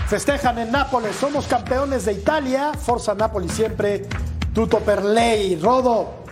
Festejan 0.09 0.57
en 0.59 0.71
Nápoles, 0.71 1.17
somos 1.17 1.47
campeones 1.49 2.05
de 2.05 2.13
Italia, 2.13 2.73
Forza 2.75 3.15
Nápoles 3.15 3.51
siempre, 3.51 4.05
Tuto 4.55 4.79
per 4.79 5.05
lei, 5.05 5.59
Rodo, 5.61 6.25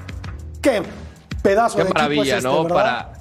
qué 0.62 0.80
pedazo 1.42 1.78
Qué 1.78 1.82
de 1.82 1.90
equipo 1.90 1.98
es 1.98 2.16
maravilla, 2.16 2.36
este, 2.36 2.48
¿no? 2.48 2.68
Para, 2.68 3.12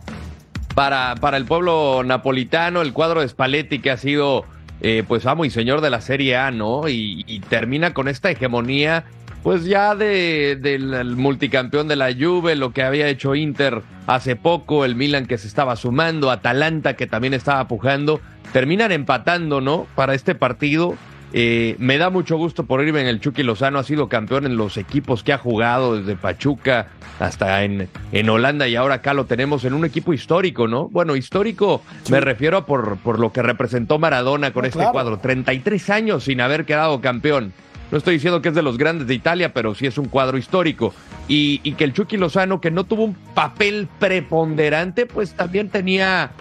para, 0.75 1.15
para 1.15 1.37
el 1.37 1.45
pueblo 1.45 2.03
napolitano, 2.05 2.81
el 2.81 2.93
cuadro 2.93 3.21
de 3.21 3.29
Spalletti 3.29 3.79
que 3.79 3.89
ha 3.89 3.97
sido, 3.97 4.45
eh, 4.81 5.03
pues, 5.07 5.25
amo 5.25 5.43
y 5.43 5.49
señor 5.49 5.81
de 5.81 5.89
la 5.89 6.01
Serie 6.01 6.37
A, 6.37 6.51
¿no? 6.51 6.87
Y, 6.87 7.25
y 7.25 7.39
termina 7.39 7.95
con 7.95 8.07
esta 8.07 8.29
hegemonía, 8.29 9.05
pues 9.43 9.65
ya 9.65 9.93
de, 9.93 10.57
del 10.59 11.15
multicampeón 11.17 11.87
de 11.89 11.97
la 11.97 12.13
Juve, 12.13 12.55
lo 12.55 12.71
que 12.71 12.81
había 12.81 13.07
hecho 13.09 13.35
Inter 13.35 13.81
hace 14.07 14.35
poco, 14.37 14.85
el 14.85 14.95
Milan 14.95 15.25
que 15.25 15.37
se 15.37 15.47
estaba 15.47 15.75
sumando, 15.75 16.31
Atalanta 16.31 16.95
que 16.95 17.07
también 17.07 17.33
estaba 17.33 17.67
pujando, 17.67 18.21
terminan 18.53 18.91
empatando, 18.93 19.59
¿no? 19.61 19.85
Para 19.95 20.13
este 20.15 20.33
partido. 20.33 20.95
Eh, 21.35 21.75
me 21.79 21.97
da 21.97 22.11
mucho 22.11 22.37
gusto 22.37 22.65
por 22.65 22.81
irme 22.85 23.01
en 23.01 23.07
el 23.07 23.19
Chucky 23.19 23.41
Lozano, 23.41 23.79
ha 23.79 23.83
sido 23.83 24.07
campeón 24.07 24.45
en 24.45 24.55
los 24.55 24.77
equipos 24.77 25.23
que 25.23 25.33
ha 25.33 25.39
jugado, 25.39 25.97
desde 25.97 26.15
Pachuca 26.15 26.87
hasta 27.19 27.63
en, 27.63 27.89
en 28.11 28.29
Holanda 28.29 28.67
y 28.67 28.75
ahora 28.75 28.95
acá 28.95 29.15
lo 29.15 29.25
tenemos 29.25 29.65
en 29.65 29.73
un 29.73 29.83
equipo 29.83 30.13
histórico, 30.13 30.67
¿no? 30.67 30.89
Bueno, 30.89 31.15
histórico 31.15 31.81
me 32.11 32.21
refiero 32.21 32.57
a 32.57 32.65
por, 32.67 32.97
por 32.97 33.19
lo 33.19 33.31
que 33.33 33.41
representó 33.41 33.97
Maradona 33.97 34.53
con 34.53 34.61
No, 34.61 34.67
este 34.67 34.79
claro. 34.79 34.91
cuadro, 34.93 35.17
33 35.17 35.89
años 35.89 36.23
sin 36.25 36.39
haber 36.39 36.65
quedado 36.65 37.01
campeón. 37.01 37.51
No 37.93 37.99
estoy 37.99 38.15
diciendo 38.15 38.41
que 38.41 38.49
es 38.49 38.55
de 38.55 38.63
los 38.63 38.79
grandes 38.79 39.05
de 39.05 39.13
Italia, 39.13 39.53
pero 39.53 39.75
sí 39.75 39.85
es 39.85 39.99
un 39.99 40.05
cuadro 40.05 40.39
histórico. 40.39 40.95
Y, 41.27 41.59
que 41.73 41.83
el 41.83 41.93
Chucky 41.93 42.17
Lozano, 42.17 42.59
que 42.59 42.71
no 42.71 42.85
tuvo 42.85 43.03
un 43.03 43.13
papel 43.13 43.87
preponderante, 43.99 45.05
pues 45.05 45.35
también 45.35 45.69
tenía 45.69 46.31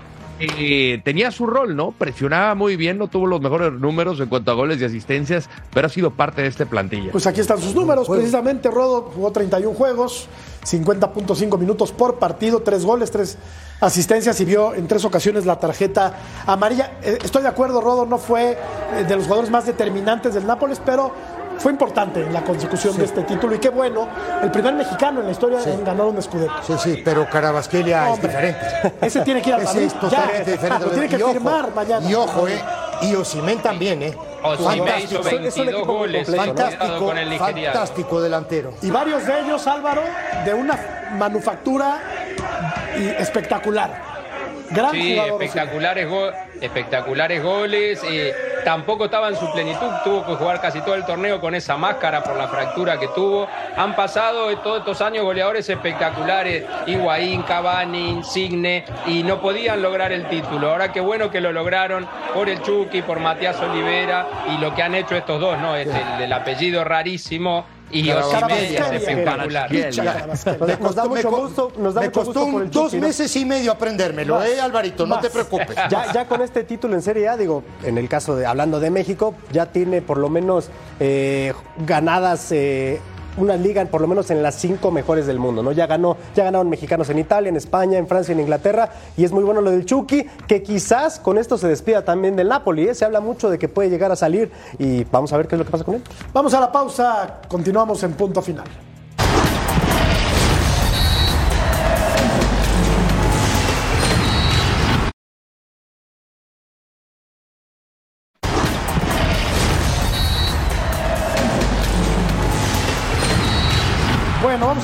eh, 0.41 1.03
tenía 1.05 1.31
su 1.31 1.45
rol, 1.47 1.77
¿no? 1.77 1.93
Presionaba 1.93 2.55
muy 2.55 2.77
bien, 2.77 2.97
no 2.97 3.09
tuvo 3.09 3.27
los 3.27 3.43
mejores 3.43 3.71
números 3.75 4.19
en 4.21 4.31
cuanto 4.31 4.51
a 4.51 4.55
goles 4.55 4.81
y 4.81 4.87
asistencias, 4.87 5.51
pero 5.75 5.89
ha 5.89 5.91
sido 5.91 6.13
parte 6.13 6.41
de 6.41 6.49
este 6.49 6.65
plantilla. 6.65 7.13
Pues 7.13 7.27
aquí 7.27 7.43
están 7.43 7.61
sus 7.61 7.75
números. 7.75 8.09
Precisamente 8.09 8.71
Rodo 8.71 9.13
jugó 9.15 9.31
31 9.31 9.75
juegos, 9.75 10.29
50.5 10.65 11.59
minutos 11.59 11.93
por 11.93 12.19
partido, 12.19 12.63
3 12.63 12.83
goles, 12.83 13.11
3 13.11 13.39
asistencias 13.83 14.41
y 14.41 14.45
vio 14.45 14.75
en 14.75 14.87
tres 14.87 15.05
ocasiones 15.05 15.45
la 15.45 15.59
tarjeta 15.59 16.15
amarilla. 16.47 16.99
Eh, 17.03 17.19
Estoy 17.23 17.43
de 17.43 17.49
acuerdo, 17.49 17.81
Rodo 17.81 18.07
no 18.07 18.17
fue 18.17 18.53
eh, 18.53 19.05
de 19.07 19.17
los 19.17 19.25
jugadores 19.25 19.51
más 19.51 19.67
determinantes 19.67 20.35
del 20.35 20.47
Nápoles, 20.47 20.81
pero 20.85 21.13
fue 21.63 21.71
importante 21.73 22.21
en 22.23 22.33
la 22.33 22.43
consecución 22.43 22.97
de 22.97 23.05
este 23.05 23.23
título. 23.23 23.55
Y 23.55 23.59
qué 23.59 23.69
bueno, 23.69 24.09
el 24.43 24.51
primer 24.51 24.75
mexicano 24.75 25.21
en 25.21 25.27
la 25.27 25.33
historia 25.33 25.61
en 25.65 25.85
ganar 25.85 26.07
un 26.07 26.19
escudeto. 26.19 26.53
Sí, 26.67 26.75
sí, 26.79 27.03
pero 27.05 27.29
Carabasquelia 27.31 28.13
es 28.13 28.21
diferente. 28.23 28.61
Ese 29.01 29.21
tiene 29.21 29.41
que 29.41 29.51
ir 29.51 29.55
al 29.55 29.63
Ese 29.63 29.85
es 29.85 29.95
totalmente 29.95 30.45
ya. 30.45 30.53
diferente. 30.53 30.85
Lo 30.87 30.91
tiene 30.91 31.09
que 31.09 31.17
Y 31.19 31.23
ojo, 31.23 31.33
firmar 31.33 31.75
mañana. 31.75 32.11
Y 32.11 32.15
ojo, 32.15 32.49
¿eh? 32.49 32.61
Y 33.03 33.15
Osimén 33.15 33.59
también, 33.61 34.03
¿eh? 34.03 34.15
Fantástico. 34.43 35.21
hizo 35.21 35.23
22 35.23 35.87
goles. 35.87 36.35
Fantástico, 36.37 36.99
con 36.99 37.19
el 37.19 37.39
fantástico 37.39 38.21
delantero. 38.21 38.75
Y 38.83 38.91
varios 38.91 39.25
de 39.27 39.41
ellos, 39.41 39.65
Álvaro, 39.69 40.03
de 40.45 40.55
una 40.55 40.77
manufactura 41.17 42.01
espectacular. 43.19 43.91
Gran 44.71 44.91
Sí, 44.93 45.15
jugador. 45.17 45.43
espectaculares, 45.43 46.09
go- 46.09 46.31
espectaculares 46.61 47.43
goles. 47.43 48.01
eh, 48.05 48.35
tampoco 48.65 49.07
estaba 49.07 49.29
en 49.29 49.35
su 49.37 49.51
plenitud, 49.53 49.89
tuvo 50.05 50.25
que 50.25 50.35
jugar 50.35 50.61
casi 50.61 50.81
todo 50.83 50.95
el 50.95 51.05
torneo 51.05 51.41
con 51.41 51.53
esa 51.57 51.77
máscara 51.77 52.23
por 52.23 52.37
la 52.37 52.47
fractura 52.47 52.99
que 52.99 53.09
tuvo. 53.09 53.49
Han 53.77 53.97
pasado 53.97 54.51
eh, 54.51 54.57
todos 54.63 54.79
estos 54.79 55.01
años 55.03 55.25
goleadores 55.25 55.69
espectaculares, 55.69 56.65
Higuaín, 56.87 57.43
Cavani, 57.43 58.11
Insigne, 58.11 58.85
y 59.07 59.23
no 59.25 59.41
podían 59.41 59.83
lograr 59.83 60.13
el 60.13 60.29
título. 60.29 60.71
Ahora 60.71 60.93
qué 60.93 61.01
bueno 61.01 61.31
que 61.31 61.41
lo 61.41 61.51
lograron 61.53 62.07
por 62.35 62.49
el 62.49 62.63
Chucky, 62.63 63.03
por 63.03 63.19
Matías 63.19 63.59
Olivera 63.61 64.27
y 64.55 64.59
lo 64.61 64.73
que 64.75 64.83
han 64.83 64.95
hecho 64.95 65.17
estos 65.17 65.41
dos, 65.41 65.59
¿no? 65.59 65.75
El, 65.75 65.91
el 66.21 66.33
apellido 66.33 66.85
rarísimo 66.85 67.65
y 67.91 68.11
Osimhen 68.11 68.51
es 68.53 68.81
espectacular. 68.93 69.71
Nos 69.71 70.67
da 70.67 70.79
costó, 70.79 71.09
mucho 71.09 71.15
me 71.15 71.23
co- 71.23 71.43
gusto, 71.43 71.73
nos 71.77 71.95
da 71.95 72.01
me 72.01 72.07
mucho 72.09 72.21
costó 72.25 72.41
gusto 72.41 72.53
por 72.53 72.55
un- 72.55 72.63
el 72.63 72.71
dos 72.71 72.95
meses 72.95 73.37
y 73.37 73.45
medio 73.45 73.73
aprendérmelo, 73.73 74.37
Más. 74.37 74.49
¿eh, 74.49 74.61
Alvarito? 74.61 75.05
No 75.07 75.17
Más. 75.17 75.23
te 75.23 75.31
preocupes. 75.31 75.77
Ya, 75.91 76.11
ya 76.13 76.25
con 76.27 76.41
este 76.41 76.52
título 76.53 76.95
en 76.95 77.03
Serie 77.03 77.29
A, 77.29 77.37
digo, 77.37 77.63
en 77.83 77.97
el 77.97 78.09
caso 78.09 78.37
de 78.37 78.47
hablando 78.47 78.79
de 78.81 78.91
México, 78.91 79.35
ya 79.51 79.67
tiene 79.67 80.03
por 80.03 80.19
lo 80.19 80.29
menos 80.29 80.69
eh, 81.01 81.55
ganadas 81.87 82.53
eh, 82.53 83.01
una 83.37 83.57
liga, 83.57 83.85
por 83.87 84.01
lo 84.03 84.07
menos 84.07 84.31
en 84.31 84.43
las 84.43 84.57
cinco 84.57 84.91
mejores 84.91 85.27
del 85.27 85.39
mundo, 85.39 85.63
¿no? 85.63 85.73
Ya 85.73 85.87
ganó, 85.87 86.17
ya 86.37 86.45
ganaron 86.45 86.69
mexicanos 86.69 87.09
en 87.09 87.19
Italia, 87.19 87.49
en 87.49 87.57
España, 87.57 87.99
en 87.99 88.07
Francia, 88.07 88.33
en 88.33 88.41
Inglaterra, 88.41 88.91
y 89.17 89.25
es 89.25 89.33
muy 89.33 89.43
bueno 89.43 89.63
lo 89.63 89.71
del 89.71 89.87
Chucky, 89.87 90.27
que 90.47 90.63
quizás 90.63 91.19
con 91.19 91.39
esto 91.39 91.57
se 91.57 91.67
despida 91.67 92.05
también 92.05 92.37
del 92.37 92.49
Napoli, 92.49 92.89
¿eh? 92.89 92.95
Se 92.95 93.05
habla 93.05 93.21
mucho 93.21 93.49
de 93.49 93.59
que 93.59 93.69
puede 93.69 93.89
llegar 93.89 94.13
a 94.13 94.17
salir 94.17 94.51
y 94.79 95.05
vamos 95.05 95.33
a 95.33 95.39
ver 95.39 95.49
qué 95.49 95.55
es 95.55 95.59
lo 95.59 95.65
que 95.65 95.71
pasa 95.71 95.85
con 95.85 95.95
él. 95.95 96.03
Vamos 96.33 96.53
a 96.55 96.61
la 96.61 96.71
pausa, 96.71 97.41
continuamos 97.49 98.03
en 98.03 98.13
punto 98.13 98.43
final. 98.43 98.67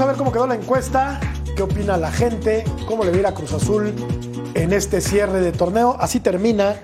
Ver 0.09 0.17
cómo 0.17 0.33
quedó 0.33 0.47
la 0.47 0.55
encuesta, 0.55 1.21
qué 1.55 1.63
opina 1.63 1.99
la 1.99 2.11
gente, 2.11 2.65
cómo 2.87 3.05
le 3.05 3.11
va 3.11 3.17
a 3.17 3.21
ir 3.21 3.27
a 3.27 3.35
Cruz 3.35 3.53
Azul 3.53 3.93
en 4.55 4.73
este 4.73 5.03
cierre 5.03 5.41
de 5.41 5.53
torneo. 5.53 5.97
Así 6.01 6.19
termina 6.19 6.77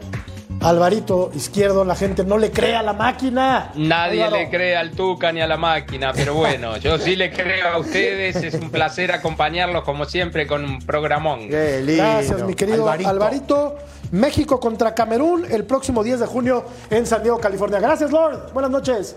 Alvarito 0.61 1.31
Izquierdo, 1.35 1.87
la 1.87 1.95
gente 1.95 2.23
no 2.25 2.37
le 2.37 2.51
cree 2.51 2.77
a 2.77 2.83
la 2.83 2.93
máquina. 2.93 3.73
Nadie 3.77 4.25
Álvaro. 4.25 4.43
le 4.43 4.51
cree 4.51 4.77
al 4.77 4.91
Tuca 4.91 5.33
ni 5.33 5.41
a 5.41 5.47
la 5.47 5.57
máquina, 5.57 6.13
pero 6.15 6.35
bueno, 6.35 6.77
yo 6.77 6.99
sí 6.99 7.17
le 7.17 7.33
creo 7.33 7.69
a 7.69 7.79
ustedes. 7.79 8.37
Es 8.37 8.55
un 8.55 8.71
placer 8.71 9.11
acompañarlos 9.13 9.85
como 9.85 10.05
siempre 10.05 10.47
con 10.47 10.63
un 10.63 10.81
programón. 10.81 11.49
Qué 11.49 11.81
lindo. 11.81 12.03
Gracias, 12.03 12.43
mi 12.43 12.55
querido 12.55 12.91
Alvarito. 12.91 13.77
México 14.11 14.61
contra 14.61 14.95
Camerún 14.95 15.47
el 15.51 15.65
próximo 15.65 16.05
10 16.05 16.21
de 16.21 16.27
junio 16.27 16.65
en 16.91 17.07
San 17.07 17.23
Diego, 17.23 17.39
California. 17.39 17.81
Gracias, 17.81 18.11
Lord. 18.11 18.53
Buenas 18.53 18.71
noches. 18.71 19.17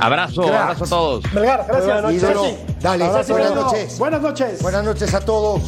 Abrazo, 0.00 0.42
Cracks. 0.42 0.62
abrazo 0.62 0.84
a 0.84 0.88
todos. 0.88 1.32
Melgar, 1.32 1.64
gracias. 1.66 1.86
Buenas 1.86 2.02
noches. 2.22 2.82
Dale, 2.82 3.04
buenas 3.08 3.54
noches. 3.54 3.98
Buenas 3.98 4.22
noches. 4.22 4.62
Buenas 4.62 4.84
noches 4.84 5.14
a 5.14 5.20
todos. 5.20 5.62